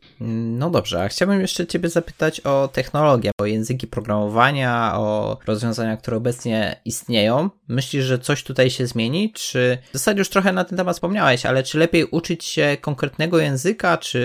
No 0.60 0.70
dobrze, 0.70 1.04
a 1.04 1.08
chciałbym 1.08 1.42
jeszcze 1.42 1.68
Ciebie 1.68 1.90
zapytać 1.90 2.40
o 2.40 2.70
technologię, 2.74 3.32
o 3.38 3.46
języki 3.46 3.88
programowania, 3.88 4.94
o 4.96 5.38
rozwiązania, 5.46 5.98
które 5.98 6.18
obecnie 6.18 6.76
istnieją. 6.86 7.50
Myślisz, 7.68 8.06
że 8.06 8.20
coś 8.20 8.44
tutaj 8.44 8.70
się 8.70 8.88
zmieni? 8.88 9.32
Czy 9.34 9.78
w 9.90 9.94
zasadzie 9.94 10.20
już 10.20 10.30
trochę 10.30 10.54
na 10.54 10.64
ten 10.64 10.78
temat 10.78 10.91
wspomniałeś, 10.94 11.46
ale 11.46 11.64
czy 11.64 11.78
lepiej 11.78 12.06
uczyć 12.06 12.46
się 12.46 12.78
konkretnego 12.82 13.40
języka, 13.40 13.98
czy 13.98 14.22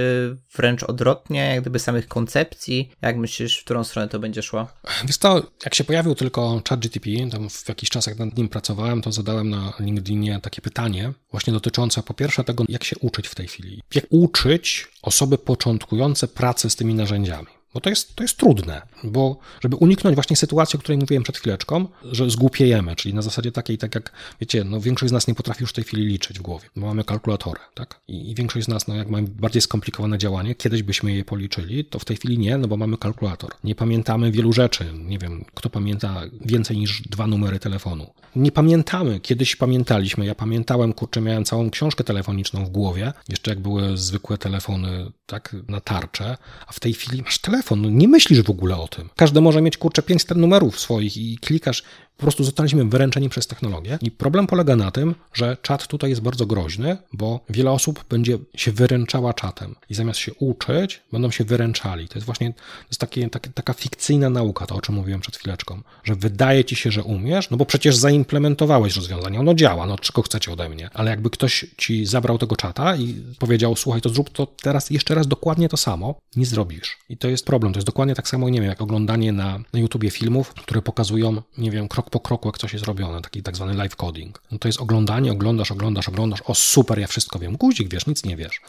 wręcz 0.57 0.83
odwrotnie, 0.83 1.41
jak 1.41 1.61
gdyby 1.61 1.79
samych 1.79 2.09
koncepcji? 2.09 2.91
Jak 3.03 3.17
myślisz, 3.17 3.59
w 3.59 3.65
którą 3.65 3.85
stronę 3.85 4.09
to 4.09 4.19
będzie 4.19 4.43
szło? 4.43 4.67
Wiesz 5.05 5.19
to, 5.19 5.43
jak 5.65 5.75
się 5.75 5.85
pojawił 5.85 6.15
tylko 6.15 6.63
ChatGTP, 6.69 7.11
tam 7.33 7.51
w 7.51 7.69
jakiś 7.69 7.91
czas 7.91 8.07
jak 8.07 8.19
nad 8.19 8.37
nim 8.37 8.49
pracowałem, 8.49 9.03
to 9.03 9.13
zadałem 9.13 9.51
na 9.51 9.73
LinkedInie 9.81 10.41
takie 10.43 10.63
pytanie, 10.63 11.13
właśnie 11.31 11.53
dotyczące 11.53 12.03
po 12.03 12.15
pierwsze 12.15 12.45
tego, 12.45 12.65
jak 12.69 12.85
się 12.85 12.97
uczyć 13.01 13.29
w 13.29 13.35
tej 13.35 13.49
chwili. 13.49 13.83
Jak 13.95 14.05
uczyć 14.11 14.89
osoby 15.03 15.39
początkujące 15.39 16.29
pracy 16.29 16.71
z 16.71 16.77
tymi 16.77 16.95
narzędziami. 16.95 17.56
Bo 17.77 17.81
to 17.81 17.91
jest, 17.91 18.17
to 18.17 18.25
jest 18.25 18.37
trudne, 18.37 18.83
bo 19.05 19.39
żeby 19.61 19.77
uniknąć 19.77 20.15
właśnie 20.15 20.37
sytuacji, 20.37 20.77
o 20.77 20.81
której 20.81 20.99
mówiłem 20.99 21.23
przed 21.23 21.39
chwileczką, 21.39 21.89
że 22.13 22.31
zgłupiejemy, 22.31 22.97
czyli 22.97 23.15
na 23.15 23.23
zasadzie 23.23 23.53
takiej, 23.53 23.79
tak 23.79 23.95
jak, 23.95 24.13
wiecie, 24.41 24.65
no 24.65 24.81
większość 24.81 25.11
z 25.11 25.13
nas 25.13 25.29
nie 25.29 25.35
potrafi 25.35 25.63
już 25.63 25.71
w 25.71 25.73
tej 25.73 25.85
chwili 25.85 26.07
liczyć 26.07 26.39
w 26.39 26.43
głowie, 26.43 26.69
bo 26.77 26.87
mamy 26.87 27.05
kalkulatorę, 27.05 27.61
tak? 27.75 28.01
I, 28.09 28.31
i 28.31 28.35
większość 28.35 28.67
z 28.67 28.69
nas, 28.69 28.89
no 28.89 28.95
jak 28.95 29.09
mamy 29.09 29.29
bardziej 29.29 29.63
skomplikowane 29.63 30.19
działanie, 30.19 30.55
kiedyś 30.55 30.83
byśmy 30.83 31.13
je 31.13 31.25
policzyli, 31.25 31.85
to 31.85 31.99
w 31.99 32.05
tej 32.05 32.17
chwili 32.17 32.39
nie, 32.39 32.59
no 32.59 32.69
bo 32.69 32.77
mamy 32.77 32.99
kalkulator. 32.99 33.51
Nie 33.65 33.75
pamiętamy 33.75 34.33
wielu 34.33 34.53
rzeczy, 34.53 34.85
nie 34.95 35.19
wiem, 35.19 35.45
kto 35.55 35.71
pamięta 35.71 36.23
więcej 36.41 36.79
niż 36.79 37.03
dwa 37.03 37.27
numery 37.27 37.59
telefonu. 37.59 38.07
Nie 38.37 38.53
pamiętamy, 38.53 39.21
kiedyś 39.21 39.57
pamiętaliśmy, 39.57 40.27
ja 40.27 40.35
pamiętałem, 40.35 40.93
kurczę, 40.93 41.21
miałem 41.21 41.45
całą 41.45 41.71
książkę 41.71 42.05
telefoniczną 42.05 42.65
w 42.65 42.69
głowie, 42.69 43.13
jeszcze 43.29 43.51
jak 43.51 43.61
były 43.61 43.97
zwykłe 43.97 44.39
telefony, 44.39 45.11
tak, 45.27 45.57
na 45.69 45.81
tarczę, 45.81 46.37
a 46.67 46.73
w 46.73 46.81
tej 46.81 46.93
chwili 46.93 47.23
masz 47.23 47.39
telefon, 47.39 47.66
telefon, 47.67 47.83
no 47.83 47.91
nie 47.91 48.09
myślisz 48.09 48.43
w 48.43 48.51
ogóle 48.51 48.77
o 48.77 48.89
tym. 48.89 49.09
Każdy 49.17 49.41
może 49.41 49.63
mieć 49.63 49.77
kurczę 49.77 50.03
500 50.03 50.39
numerów 50.39 50.81
swoich 50.81 51.17
i 51.17 51.39
klikasz 51.39 51.83
po 52.17 52.23
prostu 52.23 52.45
zostaliśmy 52.45 52.85
wyręczeni 52.85 53.29
przez 53.29 53.47
technologię 53.47 53.99
i 54.03 54.11
problem 54.11 54.47
polega 54.47 54.77
na 54.77 54.91
tym, 54.91 55.15
że 55.33 55.57
czat 55.63 55.87
tutaj 55.87 56.11
jest 56.11 56.23
bardzo 56.23 56.47
groźny, 56.47 56.97
bo 57.13 57.41
wiele 57.51 57.71
osób 57.71 58.05
będzie 58.09 58.39
się 58.57 58.73
wyręczała 58.73 59.35
czatem 59.35 59.75
i 59.91 59.95
zamiast 59.95 60.21
się 60.21 60.35
uczyć, 60.35 61.03
będą 61.13 61.31
się 61.31 61.45
wyręczali. 61.45 62.09
To 62.09 62.15
jest 62.15 62.27
właśnie 62.27 62.53
to 62.53 62.89
jest 62.91 63.01
takie, 63.01 63.31
takie, 63.31 63.51
taka 63.51 63.73
fikcyjna 63.73 64.31
nauka, 64.31 64.67
to 64.67 64.75
o 64.75 64.81
czym 64.81 64.95
mówiłem 64.95 65.21
przed 65.21 65.37
chwileczką, 65.37 65.83
że 66.05 66.15
wydaje 66.15 66.65
ci 66.65 66.77
się, 66.77 66.91
że 66.91 67.03
umiesz, 67.03 67.51
no 67.51 67.57
bo 67.57 67.67
przecież 67.67 67.97
zaimplementowałeś 67.97 68.97
rozwiązanie, 68.97 69.41
ono 69.41 69.55
działa, 69.55 69.87
no 69.87 69.99
czego 69.99 70.23
chcecie 70.23 70.53
ode 70.53 70.69
mnie. 70.69 70.91
Ale 70.95 71.11
jakby 71.11 71.31
ktoś 71.31 71.67
ci 71.77 72.07
zabrał 72.07 72.39
tego 72.39 72.57
czata 72.57 72.97
i 72.97 73.15
powiedział, 73.39 73.77
słuchaj, 73.77 74.01
to 74.01 74.09
zrób 74.09 74.31
to 74.31 74.47
teraz 74.47 74.91
jeszcze 74.91 75.15
raz 75.15 75.27
dokładnie 75.27 75.69
to 75.69 75.77
samo, 75.77 76.15
nie 76.37 76.47
zrobisz. 76.47 76.99
I 77.09 77.17
to 77.17 77.29
jest 77.29 77.47
problem. 77.47 77.73
To 77.73 77.79
jest 77.79 77.87
dokładnie 77.87 78.15
tak 78.15 78.29
samo, 78.29 78.49
nie 78.49 78.61
wiem, 78.61 78.69
jak 78.69 78.83
oglądanie 78.83 79.33
na, 79.33 79.59
na 79.73 79.79
YouTubie 79.79 80.11
filmów, 80.11 80.55
które 80.55 80.83
pokazują, 80.83 81.43
nie 81.59 81.71
wiem, 81.71 81.89
krok 81.89 82.06
krok 82.07 82.23
po 82.23 82.29
kroku, 82.29 82.49
jak 82.49 82.59
coś 82.59 82.73
jest 82.73 82.85
robione, 82.85 83.23
taki 83.23 83.43
tak 83.43 83.57
zwany 83.57 83.75
live 83.75 83.97
coding. 83.97 84.43
No 84.51 84.59
to 84.59 84.69
jest 84.69 84.81
oglądanie, 84.81 85.33
oglądasz, 85.33 85.71
oglądasz, 85.71 86.09
oglądasz, 86.09 86.41
o 86.47 86.55
super, 86.55 86.99
ja 86.99 87.07
wszystko 87.07 87.39
wiem. 87.39 87.57
Guzik 87.57 87.89
wiesz, 87.89 88.07
nic 88.07 88.25
nie 88.25 88.37
wiesz. 88.37 88.61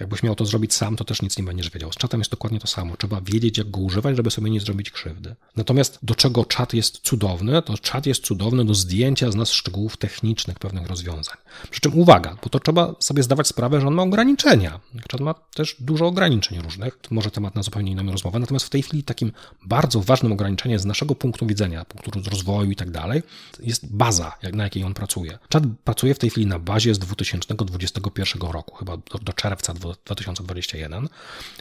Jakbyś 0.00 0.22
miał 0.22 0.34
to 0.34 0.46
zrobić 0.46 0.74
sam, 0.74 0.96
to 0.96 1.04
też 1.04 1.22
nic 1.22 1.38
nie 1.38 1.44
będziesz 1.44 1.70
wiedział. 1.70 1.92
Z 1.92 1.96
czatem 1.96 2.20
jest 2.20 2.30
dokładnie 2.30 2.60
to 2.60 2.66
samo. 2.66 2.96
Trzeba 2.96 3.20
wiedzieć, 3.20 3.58
jak 3.58 3.70
go 3.70 3.80
używać, 3.80 4.16
żeby 4.16 4.30
sobie 4.30 4.50
nie 4.50 4.60
zrobić 4.60 4.90
krzywdy. 4.90 5.34
Natomiast 5.56 5.98
do 6.02 6.14
czego 6.14 6.44
czat 6.44 6.74
jest 6.74 6.98
cudowny, 6.98 7.62
to 7.62 7.78
czat 7.78 8.06
jest 8.06 8.24
cudowny 8.24 8.64
do 8.64 8.74
zdjęcia 8.74 9.30
z 9.30 9.34
nas 9.34 9.50
szczegółów 9.50 9.96
technicznych 9.96 10.58
pewnych 10.58 10.86
rozwiązań. 10.86 11.36
Przy 11.70 11.80
czym 11.80 11.98
uwaga, 11.98 12.36
bo 12.42 12.48
to 12.48 12.60
trzeba 12.60 12.94
sobie 13.00 13.22
zdawać 13.22 13.46
sprawę, 13.46 13.80
że 13.80 13.86
on 13.86 13.94
ma 13.94 14.02
ograniczenia. 14.02 14.80
Czat 15.08 15.20
ma 15.20 15.34
też 15.34 15.76
dużo 15.80 16.06
ograniczeń 16.06 16.62
różnych. 16.62 16.98
To 17.02 17.14
może 17.14 17.30
temat 17.30 17.54
na 17.54 17.62
zupełnie 17.62 17.92
inną 17.92 18.12
rozmowę. 18.12 18.38
Natomiast 18.38 18.66
w 18.66 18.70
tej 18.70 18.82
chwili 18.82 19.02
takim 19.02 19.32
bardzo 19.62 20.00
ważnym 20.00 20.32
ograniczeniem 20.32 20.78
z 20.78 20.84
naszego 20.84 21.14
punktu 21.14 21.46
widzenia, 21.46 21.84
punktu 21.84 22.30
rozwoju 22.30 22.70
i 22.70 22.76
tak 22.86 23.02
dalej, 23.02 23.22
jest 23.60 23.86
baza, 23.86 24.32
na 24.52 24.64
jakiej 24.64 24.84
on 24.84 24.94
pracuje. 24.94 25.38
Czat 25.48 25.64
pracuje 25.84 26.14
w 26.14 26.18
tej 26.18 26.30
chwili 26.30 26.46
na 26.46 26.58
bazie 26.58 26.94
z 26.94 26.98
2021 26.98 28.50
roku, 28.50 28.76
chyba 28.76 28.96
do, 28.96 29.18
do 29.18 29.32
czerwca 29.32 29.74
2021. 29.74 31.08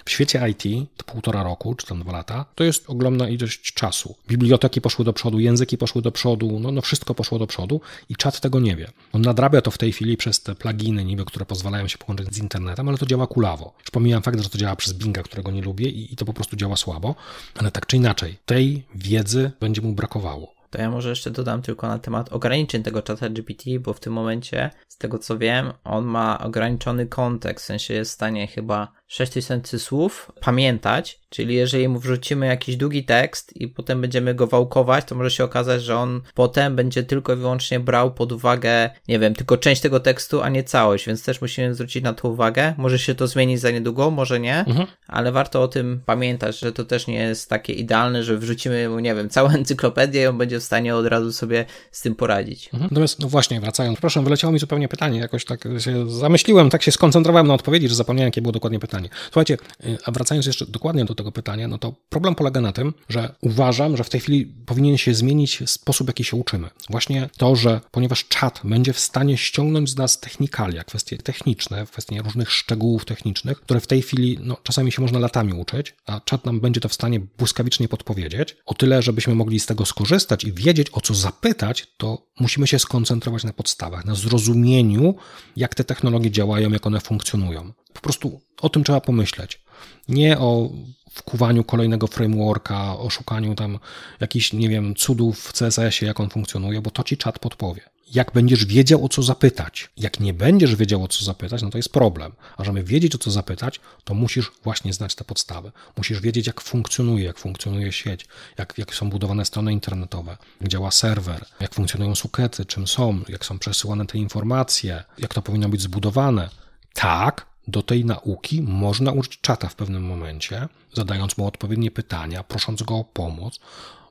W 0.05 0.11
świecie 0.11 0.49
IT 0.49 0.89
to 0.97 1.03
półtora 1.03 1.43
roku, 1.43 1.75
czy 1.75 1.87
tam 1.87 1.99
dwa 1.99 2.11
lata, 2.11 2.45
to 2.55 2.63
jest 2.63 2.89
ogromna 2.89 3.29
ilość 3.29 3.73
czasu. 3.73 4.15
Biblioteki 4.27 4.81
poszły 4.81 5.05
do 5.05 5.13
przodu, 5.13 5.39
języki 5.39 5.77
poszły 5.77 6.01
do 6.01 6.11
przodu, 6.11 6.59
no, 6.59 6.71
no 6.71 6.81
wszystko 6.81 7.15
poszło 7.15 7.39
do 7.39 7.47
przodu 7.47 7.81
i 8.09 8.15
czat 8.15 8.39
tego 8.39 8.59
nie 8.59 8.75
wie. 8.75 8.91
On 9.13 9.21
nadrabia 9.21 9.61
to 9.61 9.71
w 9.71 9.77
tej 9.77 9.91
chwili 9.91 10.17
przez 10.17 10.41
te 10.41 10.55
pluginy 10.55 11.05
niby, 11.05 11.25
które 11.25 11.45
pozwalają 11.45 11.87
się 11.87 11.97
połączyć 11.97 12.35
z 12.35 12.37
internetem, 12.37 12.89
ale 12.89 12.97
to 12.97 13.05
działa 13.05 13.27
kulawo. 13.27 13.73
Już 13.79 13.91
pomijam 13.91 14.21
fakt, 14.21 14.39
że 14.39 14.49
to 14.49 14.57
działa 14.57 14.75
przez 14.75 14.93
Binga, 14.93 15.23
którego 15.23 15.51
nie 15.51 15.61
lubię 15.61 15.89
i, 15.89 16.13
i 16.13 16.15
to 16.15 16.25
po 16.25 16.33
prostu 16.33 16.55
działa 16.55 16.75
słabo, 16.75 17.15
ale 17.55 17.71
tak 17.71 17.85
czy 17.85 17.97
inaczej, 17.97 18.37
tej 18.45 18.83
wiedzy 18.95 19.51
będzie 19.59 19.81
mu 19.81 19.93
brakowało 19.93 20.54
to 20.75 20.81
ja 20.81 20.91
może 20.91 21.09
jeszcze 21.09 21.31
dodam 21.31 21.61
tylko 21.61 21.87
na 21.87 21.99
temat 21.99 22.33
ograniczeń 22.33 22.83
tego 22.83 23.01
czata 23.01 23.29
GPT, 23.29 23.63
bo 23.79 23.93
w 23.93 23.99
tym 23.99 24.13
momencie, 24.13 24.71
z 24.87 24.97
tego 24.97 25.19
co 25.19 25.37
wiem, 25.37 25.73
on 25.83 26.05
ma 26.05 26.39
ograniczony 26.39 27.07
kontekst, 27.07 27.65
w 27.65 27.67
sensie 27.67 27.93
jest 27.93 28.11
w 28.11 28.13
stanie 28.13 28.47
chyba 28.47 28.91
6000 29.07 29.79
słów 29.79 30.31
pamiętać, 30.41 31.19
czyli 31.29 31.55
jeżeli 31.55 31.87
mu 31.87 31.99
wrzucimy 31.99 32.45
jakiś 32.45 32.77
długi 32.77 33.03
tekst 33.03 33.55
i 33.55 33.67
potem 33.67 34.01
będziemy 34.01 34.35
go 34.35 34.47
wałkować, 34.47 35.05
to 35.05 35.15
może 35.15 35.31
się 35.31 35.43
okazać, 35.43 35.83
że 35.83 35.97
on 35.97 36.21
potem 36.33 36.75
będzie 36.75 37.03
tylko 37.03 37.33
i 37.33 37.35
wyłącznie 37.35 37.79
brał 37.79 38.13
pod 38.13 38.31
uwagę, 38.31 38.89
nie 39.07 39.19
wiem, 39.19 39.33
tylko 39.33 39.57
część 39.57 39.81
tego 39.81 39.99
tekstu, 39.99 40.41
a 40.41 40.49
nie 40.49 40.63
całość, 40.63 41.07
więc 41.07 41.23
też 41.23 41.41
musimy 41.41 41.73
zwrócić 41.73 42.03
na 42.03 42.13
to 42.13 42.29
uwagę. 42.29 42.73
Może 42.77 42.99
się 42.99 43.15
to 43.15 43.27
zmienić 43.27 43.59
za 43.59 43.71
niedługo, 43.71 44.11
może 44.11 44.39
nie, 44.39 44.59
mhm. 44.59 44.87
ale 45.07 45.31
warto 45.31 45.61
o 45.61 45.67
tym 45.67 46.01
pamiętać, 46.05 46.59
że 46.59 46.71
to 46.71 46.85
też 46.85 47.07
nie 47.07 47.19
jest 47.19 47.49
takie 47.49 47.73
idealne, 47.73 48.23
że 48.23 48.37
wrzucimy 48.37 48.89
mu, 48.89 48.99
nie 48.99 49.15
wiem, 49.15 49.29
całą 49.29 49.49
encyklopedię 49.59 50.23
i 50.23 50.27
on 50.27 50.37
będzie 50.37 50.59
w 50.59 50.63
stanie 50.63 50.95
od 50.95 51.05
razu 51.05 51.33
sobie 51.33 51.65
z 51.91 52.01
tym 52.01 52.15
poradzić. 52.15 52.65
Mhm. 52.65 52.89
Natomiast, 52.91 53.19
no 53.19 53.27
właśnie, 53.27 53.61
wracając, 53.61 53.99
proszę, 53.99 54.23
wyleciało 54.23 54.53
mi 54.53 54.59
zupełnie 54.59 54.87
pytanie, 54.87 55.19
jakoś 55.19 55.45
tak 55.45 55.63
się 55.77 56.09
zamyśliłem, 56.09 56.69
tak 56.69 56.83
się 56.83 56.91
skoncentrowałem 56.91 57.47
na 57.47 57.53
odpowiedzi, 57.53 57.89
że 57.89 57.95
zapomniałem, 57.95 58.27
jakie 58.27 58.41
było 58.41 58.51
dokładnie 58.51 58.79
pytanie 58.79 58.94
pytanie. 58.95 59.09
Słuchajcie, 59.25 59.57
y, 59.85 59.97
a 60.05 60.11
wracając 60.11 60.45
jeszcze 60.45 60.65
dokładnie 60.65 61.05
do 61.05 61.15
tego 61.15 61.31
pytania, 61.31 61.67
no 61.67 61.77
to 61.77 61.95
problem 62.09 62.35
polega 62.35 62.61
na 62.61 62.71
tym, 62.71 62.93
że 63.09 63.35
uważam, 63.41 63.97
że 63.97 64.03
w 64.03 64.09
tej 64.09 64.21
chwili 64.21 64.45
powinien 64.65 64.97
się 64.97 65.13
zmienić 65.13 65.63
sposób, 65.65 66.07
w 66.07 66.09
jaki 66.09 66.23
się 66.23 66.37
uczymy. 66.37 66.69
Właśnie 66.89 67.29
to, 67.37 67.55
że 67.55 67.81
ponieważ 67.91 68.27
czat 68.27 68.61
będzie 68.63 68.93
w 68.93 68.99
stanie 68.99 69.37
ściągnąć 69.37 69.89
z 69.89 69.95
nas 69.95 70.19
technikalia, 70.19 70.83
kwestie 70.83 71.17
techniczne, 71.17 71.85
kwestie 71.85 72.21
różnych 72.21 72.51
szczegółów 72.51 73.05
technicznych, 73.05 73.61
które 73.61 73.79
w 73.79 73.87
tej 73.87 74.01
chwili, 74.01 74.39
no 74.41 74.57
czasami 74.63 74.91
się 74.91 75.01
można 75.01 75.19
latami 75.19 75.53
uczyć, 75.53 75.95
a 76.05 76.19
czat 76.19 76.45
nam 76.45 76.59
będzie 76.59 76.81
to 76.81 76.89
w 76.89 76.93
stanie 76.93 77.19
błyskawicznie 77.19 77.87
podpowiedzieć, 77.87 78.57
o 78.65 78.73
tyle, 78.73 79.01
żebyśmy 79.01 79.35
mogli 79.35 79.59
z 79.59 79.65
tego 79.65 79.85
skorzystać 79.85 80.43
i 80.43 80.53
wiedzieć, 80.53 80.87
o 80.91 81.01
co 81.01 81.13
zapytać, 81.13 81.87
to 81.97 82.27
musimy 82.39 82.67
się 82.67 82.79
skoncentrować 82.79 83.43
na 83.43 83.53
podstawach, 83.53 84.05
na 84.05 84.15
zrozumieniu, 84.15 85.15
jak 85.55 85.75
te 85.75 85.83
technologie 85.83 86.31
działają, 86.31 86.71
jak 86.71 86.87
one 86.87 86.99
funkcjonują. 86.99 87.73
Po 87.95 88.01
prostu 88.01 88.41
o 88.61 88.69
tym 88.69 88.83
trzeba 88.83 89.01
pomyśleć. 89.01 89.59
Nie 90.07 90.39
o 90.39 90.69
wkuwaniu 91.11 91.63
kolejnego 91.63 92.07
frameworka, 92.07 92.97
o 92.97 93.09
szukaniu 93.09 93.55
tam 93.55 93.79
jakichś, 94.19 94.53
nie 94.53 94.69
wiem, 94.69 94.95
cudów 94.95 95.39
w 95.39 95.53
CSS-ie, 95.53 96.07
jak 96.07 96.19
on 96.19 96.29
funkcjonuje, 96.29 96.81
bo 96.81 96.91
to 96.91 97.03
ci 97.03 97.17
czat 97.17 97.39
podpowie. 97.39 97.81
Jak 98.13 98.31
będziesz 98.31 98.65
wiedział, 98.65 99.05
o 99.05 99.09
co 99.09 99.23
zapytać. 99.23 99.89
Jak 99.97 100.19
nie 100.19 100.33
będziesz 100.33 100.75
wiedział, 100.75 101.03
o 101.03 101.07
co 101.07 101.25
zapytać, 101.25 101.61
no 101.61 101.69
to 101.69 101.77
jest 101.77 101.91
problem. 101.91 102.31
A 102.57 102.63
żeby 102.63 102.83
wiedzieć, 102.83 103.15
o 103.15 103.17
co 103.17 103.31
zapytać, 103.31 103.79
to 104.03 104.13
musisz 104.13 104.51
właśnie 104.63 104.93
znać 104.93 105.15
te 105.15 105.23
podstawy. 105.23 105.71
Musisz 105.97 106.21
wiedzieć, 106.21 106.47
jak 106.47 106.61
funkcjonuje, 106.61 107.25
jak 107.25 107.37
funkcjonuje 107.37 107.91
sieć, 107.91 108.25
jak, 108.57 108.77
jak 108.77 108.95
są 108.95 109.09
budowane 109.09 109.45
strony 109.45 109.73
internetowe, 109.73 110.37
jak 110.61 110.69
działa 110.69 110.91
serwer, 110.91 111.45
jak 111.59 111.73
funkcjonują 111.73 112.15
sukety, 112.15 112.65
czym 112.65 112.87
są, 112.87 113.21
jak 113.29 113.45
są 113.45 113.59
przesyłane 113.59 114.05
te 114.05 114.17
informacje, 114.17 115.03
jak 115.17 115.33
to 115.33 115.41
powinno 115.41 115.69
być 115.69 115.81
zbudowane. 115.81 116.49
Tak, 116.93 117.45
do 117.67 117.83
tej 117.83 118.05
nauki 118.05 118.61
można 118.61 119.11
użyć 119.11 119.41
czata 119.41 119.67
w 119.67 119.75
pewnym 119.75 120.03
momencie, 120.03 120.67
zadając 120.93 121.37
mu 121.37 121.47
odpowiednie 121.47 121.91
pytania, 121.91 122.43
prosząc 122.43 122.83
go 122.83 122.95
o 122.95 123.03
pomoc. 123.03 123.59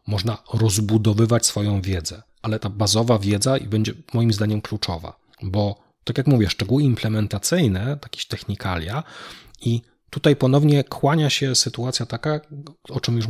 Można 0.06 0.38
rozbudowywać 0.52 1.46
swoją 1.46 1.82
wiedzę, 1.82 2.22
ale 2.42 2.58
ta 2.58 2.70
bazowa 2.70 3.18
wiedza 3.18 3.56
będzie 3.66 3.92
moim 4.14 4.32
zdaniem 4.32 4.60
kluczowa, 4.60 5.16
bo 5.42 5.84
tak 6.04 6.18
jak 6.18 6.26
mówię, 6.26 6.50
szczegóły 6.50 6.82
implementacyjne, 6.82 7.98
jakieś 8.02 8.26
technikalia 8.26 9.02
i 9.60 9.82
tutaj 10.14 10.36
ponownie 10.36 10.84
kłania 10.84 11.30
się 11.30 11.54
sytuacja 11.54 12.06
taka, 12.06 12.40
o 12.88 13.00
czym 13.00 13.16
już 13.16 13.26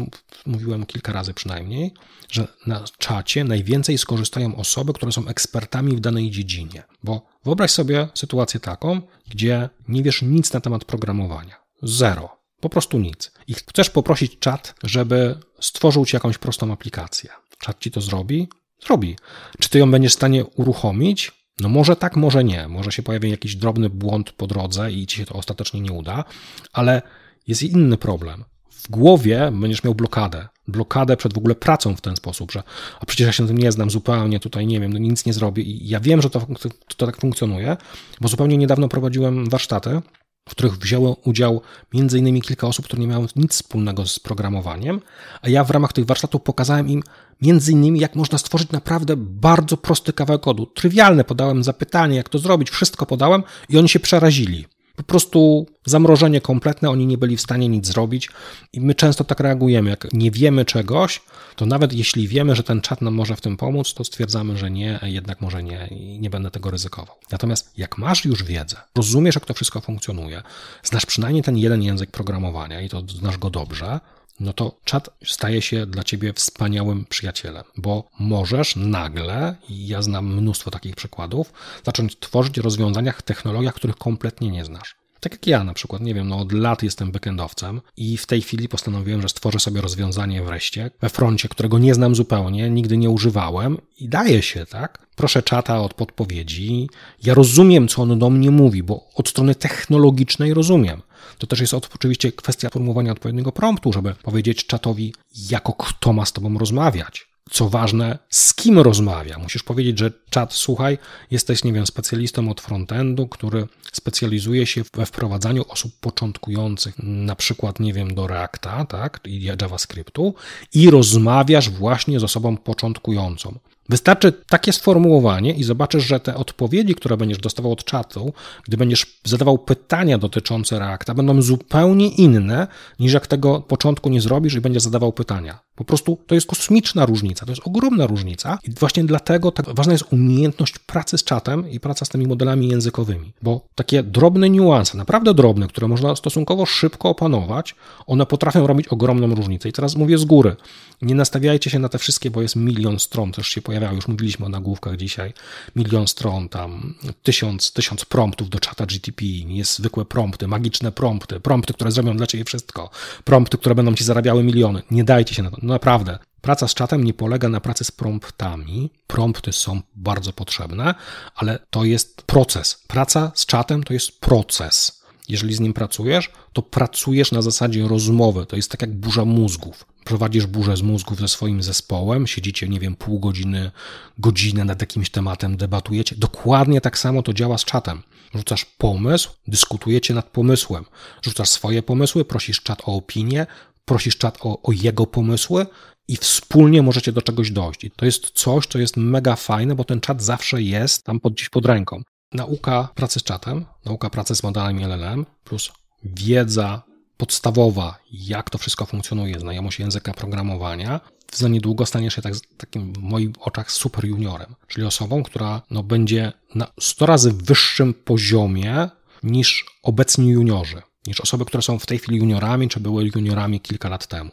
mówiłem 0.47 0.87
kilka 0.87 1.12
razy 1.12 1.35
przynajmniej, 1.35 1.95
że 2.30 2.49
na 2.66 2.85
czacie 2.99 3.45
najwięcej 3.45 3.99
skorzystają 3.99 4.57
osoby, 4.57 4.93
które 4.93 5.12
są 5.12 5.26
ekspertami 5.26 5.97
w 5.97 6.01
danej 6.01 6.30
dziedzinie. 6.30 6.82
Bo 7.03 7.26
wyobraź 7.45 7.70
sobie 7.70 8.09
sytuację 8.14 8.61
taką, 8.61 9.01
gdzie 9.30 9.68
nie 9.89 10.03
wiesz 10.03 10.22
nic 10.22 10.53
na 10.53 10.61
temat 10.61 10.85
programowania. 10.85 11.57
Zero. 11.82 12.28
Po 12.61 12.68
prostu 12.68 12.99
nic. 12.99 13.32
I 13.47 13.55
chcesz 13.55 13.91
poprosić 13.91 14.39
czat, 14.39 14.74
żeby 14.82 15.39
stworzył 15.61 16.07
ci 16.07 16.16
jakąś 16.16 16.39
prostą 16.39 16.72
aplikację. 16.72 17.30
Czat 17.59 17.78
ci 17.78 17.91
to 17.91 18.01
zrobi? 18.01 18.49
Zrobi. 18.87 19.16
Czy 19.59 19.68
ty 19.68 19.78
ją 19.78 19.91
będziesz 19.91 20.12
w 20.12 20.14
stanie 20.14 20.45
uruchomić? 20.45 21.32
No 21.61 21.68
może 21.68 21.96
tak, 21.96 22.16
może 22.16 22.44
nie. 22.44 22.68
Może 22.68 22.92
się 22.92 23.02
pojawi 23.02 23.30
jakiś 23.30 23.57
drobny 23.57 23.90
błąd 23.90 24.32
po 24.32 24.46
drodze 24.46 24.92
i 24.92 25.07
ci 25.07 25.16
się 25.16 25.26
to 25.26 25.34
ostatecznie 25.34 25.80
nie 25.80 25.92
uda, 25.92 26.24
ale 26.72 27.02
jest 27.46 27.62
inny 27.62 27.96
problem. 27.96 28.44
W 28.70 28.90
głowie 28.90 29.52
będziesz 29.61 29.84
miał 29.84 29.94
blokadę. 29.94 30.48
Blokadę 30.68 31.16
przed 31.16 31.34
w 31.34 31.38
ogóle 31.38 31.55
pracą 31.55 31.96
w 31.96 32.00
ten 32.00 32.16
sposób, 32.16 32.52
że 32.52 32.62
a 33.00 33.07
przecież 33.07 33.26
ja 33.26 33.32
się 33.32 33.42
na 33.42 33.48
tym 33.48 33.59
nie 33.59 33.72
znam 33.72 33.90
zupełnie, 33.90 34.40
tutaj 34.40 34.66
nie 34.66 34.80
wiem, 34.80 34.92
no 34.92 34.98
nic 34.98 35.26
nie 35.26 35.32
zrobię. 35.32 35.62
I 35.62 35.88
ja 35.88 36.00
wiem, 36.00 36.22
że 36.22 36.30
to, 36.30 36.40
to, 36.40 36.68
to 36.96 37.07
tak 37.07 37.16
funkcjonuje, 37.16 37.76
bo 38.20 38.28
zupełnie 38.28 38.57
niedawno 38.57 38.88
prowadziłem 38.88 39.48
warsztaty 39.48 40.00
w 40.49 40.51
których 40.51 40.76
wzięło 40.78 41.16
udział 41.24 41.61
m.in. 41.95 42.40
kilka 42.40 42.66
osób, 42.66 42.84
które 42.84 43.01
nie 43.01 43.07
miały 43.07 43.26
nic 43.36 43.53
wspólnego 43.53 44.07
z 44.07 44.18
programowaniem, 44.18 45.01
a 45.42 45.49
ja 45.49 45.64
w 45.64 45.70
ramach 45.70 45.92
tych 45.92 46.07
warsztatów 46.07 46.42
pokazałem 46.42 46.88
im 46.88 47.03
m.in. 47.42 47.97
jak 47.97 48.14
można 48.14 48.38
stworzyć 48.38 48.70
naprawdę 48.70 49.16
bardzo 49.16 49.76
prosty 49.76 50.12
kawałek 50.12 50.42
kodu. 50.42 50.66
Trywialne 50.66 51.24
podałem 51.24 51.64
zapytanie, 51.64 52.16
jak 52.16 52.28
to 52.28 52.38
zrobić, 52.38 52.70
wszystko 52.70 53.07
podałem 53.07 53.42
i 53.68 53.78
oni 53.78 53.88
się 53.88 54.01
przerazili 54.01 54.66
po 54.97 55.03
prostu 55.03 55.66
zamrożenie 55.84 56.40
kompletne, 56.40 56.90
oni 56.90 57.07
nie 57.07 57.18
byli 57.18 57.36
w 57.36 57.40
stanie 57.40 57.68
nic 57.68 57.86
zrobić 57.86 58.30
i 58.72 58.80
my 58.80 58.95
często 58.95 59.24
tak 59.24 59.40
reagujemy. 59.40 59.90
Jak 59.90 60.12
nie 60.12 60.30
wiemy 60.30 60.64
czegoś, 60.64 61.20
to 61.57 61.66
nawet 61.66 61.92
jeśli 61.92 62.28
wiemy, 62.28 62.57
że 62.57 62.62
ten 62.62 62.80
czat 62.80 63.03
nam 63.03 63.14
może 63.14 63.36
w 63.36 63.40
tym 63.40 63.57
pomóc, 63.57 63.95
to 63.95 64.05
stwierdzamy, 64.05 64.59
że 64.59 64.70
nie, 64.70 65.01
jednak 65.03 65.40
może 65.40 65.62
nie 65.62 65.88
i 65.90 66.18
nie 66.20 66.30
będę 66.30 66.51
tego 66.51 66.70
ryzykował. 66.70 67.16
Natomiast 67.32 67.78
jak 67.78 67.99
masz 67.99 68.24
już 68.24 68.45
wiedzę, 68.45 68.76
rozumiesz, 68.95 69.34
jak 69.34 69.47
to 69.47 69.55
wszystko 69.55 69.80
funkcjonuje, 69.80 70.42
znasz 70.82 71.07
przynajmniej 71.07 71.42
ten 71.42 71.59
jeden 71.59 71.82
język 71.82 72.11
programowania 72.11 72.80
i 72.80 72.88
to 72.88 73.03
znasz 73.09 73.38
go 73.38 73.51
dobrze, 73.51 74.01
no 74.41 74.53
to 74.53 74.76
czat 74.85 75.11
staje 75.24 75.62
się 75.62 75.87
dla 75.87 76.05
ciebie 76.05 76.32
wspaniałym 76.32 77.05
przyjacielem, 77.05 77.64
bo 77.76 78.09
możesz 78.18 78.76
nagle, 78.76 79.57
i 79.68 79.89
ja 79.89 80.03
znam 80.03 80.35
mnóstwo 80.37 80.70
takich 80.70 80.97
przykładów, 80.97 81.53
zacząć 81.85 82.18
tworzyć 82.18 82.59
rozwiązania 82.59 83.12
w 83.12 83.22
technologiach, 83.22 83.74
których 83.74 83.97
kompletnie 83.97 84.51
nie 84.51 84.64
znasz. 84.64 84.97
Tak 85.20 85.32
jak 85.32 85.47
ja 85.47 85.64
na 85.64 85.74
przykład, 85.74 86.03
nie 86.03 86.14
wiem, 86.14 86.28
no 86.28 86.39
od 86.39 86.53
lat 86.53 86.82
jestem 86.82 87.12
backendowcem 87.12 87.80
i 87.97 88.16
w 88.16 88.26
tej 88.26 88.43
chwili 88.43 88.68
postanowiłem, 88.68 89.22
że 89.22 89.28
stworzę 89.28 89.59
sobie 89.59 89.80
rozwiązanie 89.80 90.43
wreszcie 90.43 90.91
we 91.01 91.09
froncie, 91.09 91.49
którego 91.49 91.78
nie 91.78 91.95
znam 91.95 92.14
zupełnie, 92.14 92.70
nigdy 92.70 92.97
nie 92.97 93.11
używałem 93.11 93.78
i 93.99 94.09
daje 94.09 94.43
się, 94.43 94.66
tak? 94.66 95.03
Proszę 95.17 95.43
czata 95.43 95.81
od 95.81 95.95
podpowiedzi. 95.95 96.89
Ja 97.23 97.35
rozumiem, 97.35 97.89
co 97.89 98.03
on 98.03 98.19
do 98.19 98.31
mnie 98.31 98.51
mówi, 98.51 98.83
bo 98.83 99.09
od 99.15 99.29
strony 99.29 99.55
technologicznej 99.55 100.55
rozumiem. 100.55 101.03
To 101.39 101.47
też 101.47 101.61
jest 101.61 101.75
oczywiście 101.75 102.33
kwestia 102.33 102.71
formułowania 102.71 103.12
odpowiedniego 103.12 103.53
promptu, 103.53 103.93
żeby 103.93 104.15
powiedzieć 104.23 104.67
czatowi, 104.67 105.15
jako 105.51 105.73
kto 105.73 106.12
ma 106.12 106.25
z 106.25 106.33
tobą 106.33 106.59
rozmawiać. 106.59 107.27
Co 107.51 107.69
ważne, 107.69 108.19
z 108.31 108.55
kim 108.55 108.79
rozmawia. 108.79 109.39
Musisz 109.39 109.62
powiedzieć, 109.62 109.99
że 109.99 110.12
czat, 110.31 110.53
słuchaj, 110.53 110.99
jesteś, 111.31 111.65
nie 111.65 111.73
wiem, 111.73 111.87
specjalistą 111.87 112.51
od 112.51 112.61
frontendu, 112.61 113.29
który 113.29 113.67
specjalizuje 113.93 114.67
się 114.67 114.83
we 114.95 115.07
wprowadzaniu 115.07 115.65
osób 115.69 115.93
początkujących, 116.01 116.95
na 117.03 117.37
przykład, 117.37 117.81
nie 117.81 117.93
wiem, 117.93 118.15
do 118.15 118.27
Reacta, 118.27 118.85
tak, 118.85 119.21
i 119.25 119.43
JavaScriptu, 119.43 120.35
i 120.75 120.91
rozmawiasz 120.91 121.71
właśnie 121.71 122.21
z 122.21 122.25
osobą 122.25 122.57
początkującą. 122.57 123.59
Wystarczy 123.89 124.32
takie 124.32 124.72
sformułowanie 124.72 125.55
i 125.55 125.64
zobaczysz, 125.64 126.07
że 126.07 126.20
te 126.20 126.35
odpowiedzi, 126.35 126.95
które 126.95 127.16
będziesz 127.16 127.39
dostawał 127.39 127.72
od 127.72 127.85
czatu, 127.85 128.32
gdy 128.64 128.76
będziesz 128.76 129.07
zadawał 129.24 129.59
pytania 129.59 130.18
dotyczące 130.18 130.78
Reacta, 130.78 131.14
będą 131.14 131.43
zupełnie 131.43 132.09
inne 132.09 132.66
niż 132.99 133.12
jak 133.12 133.26
tego 133.26 133.61
początku 133.61 134.09
nie 134.09 134.20
zrobisz 134.20 134.55
i 134.55 134.61
będziesz 134.61 134.82
zadawał 134.82 135.12
pytania. 135.12 135.59
Po 135.74 135.85
prostu 135.85 136.18
to 136.26 136.35
jest 136.35 136.47
kosmiczna 136.47 137.07
różnica, 137.07 137.47
to 137.47 137.53
jest 137.53 137.66
ogromna 137.66 138.07
różnica 138.07 138.59
i 138.64 138.70
właśnie 138.70 139.05
dlatego 139.05 139.53
tak 139.53 139.74
ważna 139.74 139.93
jest 139.93 140.12
umiejętność 140.12 140.78
pracy 140.78 141.18
z 141.18 141.24
czatem 141.24 141.70
i 141.70 141.80
praca 141.80 142.05
z 142.05 142.09
tymi 142.09 142.26
modelami 142.26 142.68
językowymi, 142.68 143.32
bo 143.43 143.66
takie 143.74 144.03
drobne 144.03 144.51
niuanse, 144.51 144.97
naprawdę 144.97 145.35
drobne, 145.35 145.68
które 145.68 145.89
można 145.89 146.16
stosunkowo 146.16 146.66
szybko 146.66 147.09
opanować, 147.09 147.74
one 148.07 148.26
potrafią 148.26 148.66
robić 148.66 148.89
ogromną 148.89 149.35
różnicę. 149.35 149.68
I 149.68 149.72
teraz 149.72 149.97
mówię 149.97 150.18
z 150.18 150.24
góry, 150.24 150.57
nie 151.03 151.14
nastawiajcie 151.14 151.70
się 151.70 151.78
na 151.78 151.89
te 151.89 151.99
wszystkie, 151.99 152.30
bo 152.30 152.43
jest 152.43 152.57
milion 152.57 152.99
stron, 152.99 153.32
też 153.32 153.49
się 153.49 153.62
pojawiały, 153.75 153.97
już 153.97 154.09
mówiliśmy 154.09 154.47
o 154.47 154.49
nagłówkach 154.49 154.97
dzisiaj, 154.97 155.33
milion 155.77 156.09
stron, 156.09 156.49
tam 156.49 156.95
tysiąc, 157.22 157.72
tysiąc 157.72 158.05
promptów 158.05 158.51
do 158.51 158.61
czata 158.61 158.87
GTP, 158.87 159.25
niezwykłe 159.45 160.05
prompty, 160.05 160.49
magiczne 160.49 160.93
prompty, 160.93 161.41
prompty, 161.41 161.75
które 161.75 161.91
zrobią 161.91 162.16
dla 162.16 162.27
ciebie 162.27 162.45
wszystko, 162.45 162.91
prompty, 163.25 163.59
które 163.59 163.75
będą 163.75 163.95
ci 163.95 164.05
zarabiały 164.05 164.45
miliony. 164.45 164.83
Nie 164.91 165.05
dajcie 165.05 165.35
się 165.35 165.43
na 165.43 165.51
to, 165.51 165.57
no 165.62 165.72
naprawdę. 165.72 166.18
Praca 166.41 166.68
z 166.68 166.75
czatem 166.75 167.05
nie 167.05 167.14
polega 167.14 167.49
na 167.49 167.61
pracy 167.61 167.85
z 167.85 167.91
promptami. 167.91 168.91
Prompty 169.07 169.53
są 169.53 169.81
bardzo 169.95 170.33
potrzebne, 170.33 170.95
ale 171.35 171.59
to 171.70 171.85
jest 171.85 172.22
proces. 172.22 172.85
Praca 172.87 173.33
z 173.35 173.47
czatem 173.47 173.85
to 173.85 173.93
jest 173.95 174.20
proces. 174.20 175.03
Jeżeli 175.29 175.55
z 175.55 175.61
nim 175.61 175.72
pracujesz, 175.72 176.31
to 176.53 176.62
pracujesz 176.62 177.33
na 177.33 177.43
zasadzie 177.43 177.89
rozmowy. 177.89 178.47
To 178.47 178.57
jest 178.57 178.70
tak 178.70 178.81
jak 178.81 178.93
burza 178.93 179.25
mózgów. 179.25 179.85
Prowadzisz 180.05 180.47
burzę 180.47 180.77
z 180.77 180.83
mózgów 180.83 181.20
ze 181.20 181.29
swoim 181.29 181.62
zespołem, 181.62 182.27
siedzicie, 182.27 182.68
nie 182.68 182.81
wiem, 182.81 182.97
pół 182.97 183.20
godziny, 183.20 183.70
godzinę 184.18 184.64
nad 184.64 184.81
jakimś 184.81 185.11
tematem, 185.11 185.57
debatujecie. 185.57 186.16
Dokładnie 186.18 186.81
tak 186.81 186.99
samo 186.99 187.22
to 187.22 187.33
działa 187.33 187.59
z 187.59 187.64
czatem. 187.64 188.03
Rzucasz 188.35 188.64
pomysł, 188.64 189.31
dyskutujecie 189.49 190.14
nad 190.14 190.27
pomysłem. 190.31 190.85
Rzucasz 191.22 191.49
swoje 191.49 191.83
pomysły, 191.83 192.25
prosisz 192.25 192.62
czat 192.62 192.83
o 192.87 192.97
opinię, 192.97 193.47
prosisz 193.85 194.16
czat 194.16 194.39
o, 194.41 194.62
o 194.62 194.72
jego 194.72 195.07
pomysły 195.07 195.66
i 196.09 196.16
wspólnie 196.16 196.83
możecie 196.83 197.12
do 197.12 197.22
czegoś 197.22 197.51
dojść. 197.51 197.85
I 197.85 197.91
to 197.91 198.05
jest 198.05 198.31
coś, 198.31 198.66
co 198.66 198.79
jest 198.79 198.97
mega 198.97 199.37
fajne, 199.37 199.75
bo 199.75 199.85
ten 199.85 200.01
czat 200.01 200.22
zawsze 200.22 200.62
jest 200.62 201.05
tam 201.05 201.20
pod, 201.20 201.33
gdzieś 201.33 201.49
pod 201.49 201.66
ręką. 201.66 202.03
Nauka 202.35 202.89
pracy 202.95 203.20
z 203.20 203.22
czatem, 203.22 203.64
nauka 203.85 204.11
pracy 204.11 204.35
z 204.35 204.43
modelami 204.43 204.85
LLM, 204.85 205.26
plus 205.45 205.72
wiedza 206.05 206.82
podstawowa, 207.16 207.99
jak 208.12 208.51
to 208.51 208.59
wszystko 208.59 208.87
funkcjonuje, 208.87 209.41
znajomość 209.41 209.78
języka 209.80 210.12
programowania, 210.12 211.01
za 211.32 211.49
niedługo 211.49 211.87
staniesz 211.87 212.14
się 212.14 212.22
tak, 212.22 212.35
takim 212.57 212.93
w 212.93 212.99
moich 212.99 213.30
oczach 213.41 213.72
super 213.72 214.05
juniorem, 214.05 214.55
czyli 214.68 214.87
osobą, 214.87 215.22
która 215.22 215.62
no, 215.70 215.82
będzie 215.82 216.32
na 216.55 216.66
100 216.80 217.07
razy 217.07 217.32
wyższym 217.32 217.95
poziomie 217.95 218.89
niż 219.22 219.64
obecni 219.82 220.28
juniorzy 220.28 220.82
niż 221.07 221.20
osoby, 221.20 221.45
które 221.45 221.62
są 221.62 221.78
w 221.78 221.87
tej 221.87 221.99
chwili 221.99 222.18
juniorami, 222.18 222.68
czy 222.68 222.80
były 222.80 223.11
juniorami 223.14 223.61
kilka 223.61 223.89
lat 223.89 224.07
temu. 224.07 224.30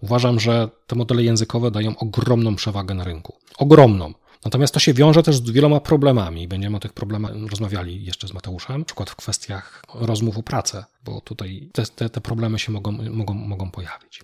Uważam, 0.00 0.40
że 0.40 0.68
te 0.86 0.96
modele 0.96 1.22
językowe 1.22 1.70
dają 1.70 1.96
ogromną 1.98 2.56
przewagę 2.56 2.94
na 2.94 3.04
rynku. 3.04 3.34
Ogromną. 3.58 4.14
Natomiast 4.44 4.74
to 4.74 4.80
się 4.80 4.94
wiąże 4.94 5.22
też 5.22 5.36
z 5.36 5.50
wieloma 5.50 5.80
problemami. 5.80 6.48
Będziemy 6.48 6.76
o 6.76 6.80
tych 6.80 6.92
problemach 6.92 7.32
rozmawiali 7.50 8.04
jeszcze 8.04 8.28
z 8.28 8.32
Mateuszem, 8.32 8.78
na 8.78 8.84
przykład 8.84 9.10
w 9.10 9.16
kwestiach 9.16 9.82
rozmów 9.94 10.38
o 10.38 10.42
pracę, 10.42 10.84
bo 11.04 11.20
tutaj 11.20 11.70
te, 11.72 11.86
te, 11.86 12.10
te 12.10 12.20
problemy 12.20 12.58
się 12.58 12.72
mogą, 12.72 12.92
mogą, 12.92 13.34
mogą 13.34 13.70
pojawić. 13.70 14.22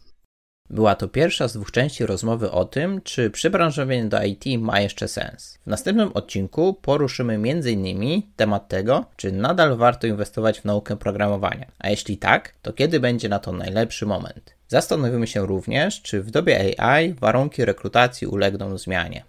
Była 0.71 0.95
to 0.95 1.09
pierwsza 1.09 1.49
z 1.49 1.53
dwóch 1.53 1.71
części 1.71 2.07
rozmowy 2.07 2.51
o 2.51 2.65
tym, 2.65 3.01
czy 3.03 3.31
przybranżowienie 3.31 4.09
do 4.09 4.23
IT 4.23 4.45
ma 4.59 4.81
jeszcze 4.81 5.09
sens. 5.09 5.59
W 5.63 5.67
następnym 5.67 6.13
odcinku 6.15 6.75
poruszymy 6.75 7.35
m.in. 7.35 8.23
temat 8.37 8.69
tego, 8.69 9.05
czy 9.17 9.33
nadal 9.33 9.77
warto 9.77 10.07
inwestować 10.07 10.61
w 10.61 10.65
naukę 10.65 10.97
programowania, 10.97 11.67
a 11.79 11.91
jeśli 11.91 12.19
tak, 12.19 12.55
to 12.63 12.73
kiedy 12.73 13.01
będzie 13.01 13.29
na 13.29 13.39
to 13.39 13.53
najlepszy 13.53 14.07
moment. 14.07 14.55
Zastanowimy 14.69 15.27
się 15.27 15.47
również, 15.47 16.03
czy 16.03 16.23
w 16.23 16.31
dobie 16.31 16.81
AI 16.81 17.15
warunki 17.15 17.65
rekrutacji 17.65 18.27
ulegną 18.27 18.79
zmianie. 18.79 19.25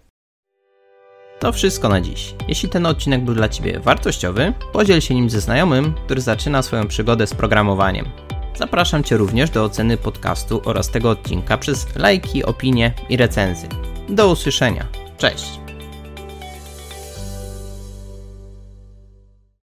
To 1.42 1.52
wszystko 1.52 1.88
na 1.88 2.00
dziś. 2.00 2.34
Jeśli 2.48 2.68
ten 2.68 2.86
odcinek 2.86 3.24
był 3.24 3.34
dla 3.34 3.48
Ciebie 3.48 3.80
wartościowy, 3.80 4.52
podziel 4.72 5.00
się 5.00 5.14
nim 5.14 5.30
ze 5.30 5.40
znajomym, 5.40 5.94
który 6.04 6.20
zaczyna 6.20 6.62
swoją 6.62 6.88
przygodę 6.88 7.26
z 7.26 7.34
programowaniem. 7.34 8.06
Zapraszam 8.54 9.04
Cię 9.04 9.16
również 9.16 9.50
do 9.50 9.64
oceny 9.64 9.96
podcastu 9.96 10.62
oraz 10.64 10.90
tego 10.90 11.10
odcinka 11.10 11.58
przez 11.58 11.96
lajki, 11.96 12.44
opinie 12.44 12.92
i 13.08 13.16
recenzje. 13.16 13.68
Do 14.08 14.30
usłyszenia. 14.30 14.86
Cześć! 15.18 15.61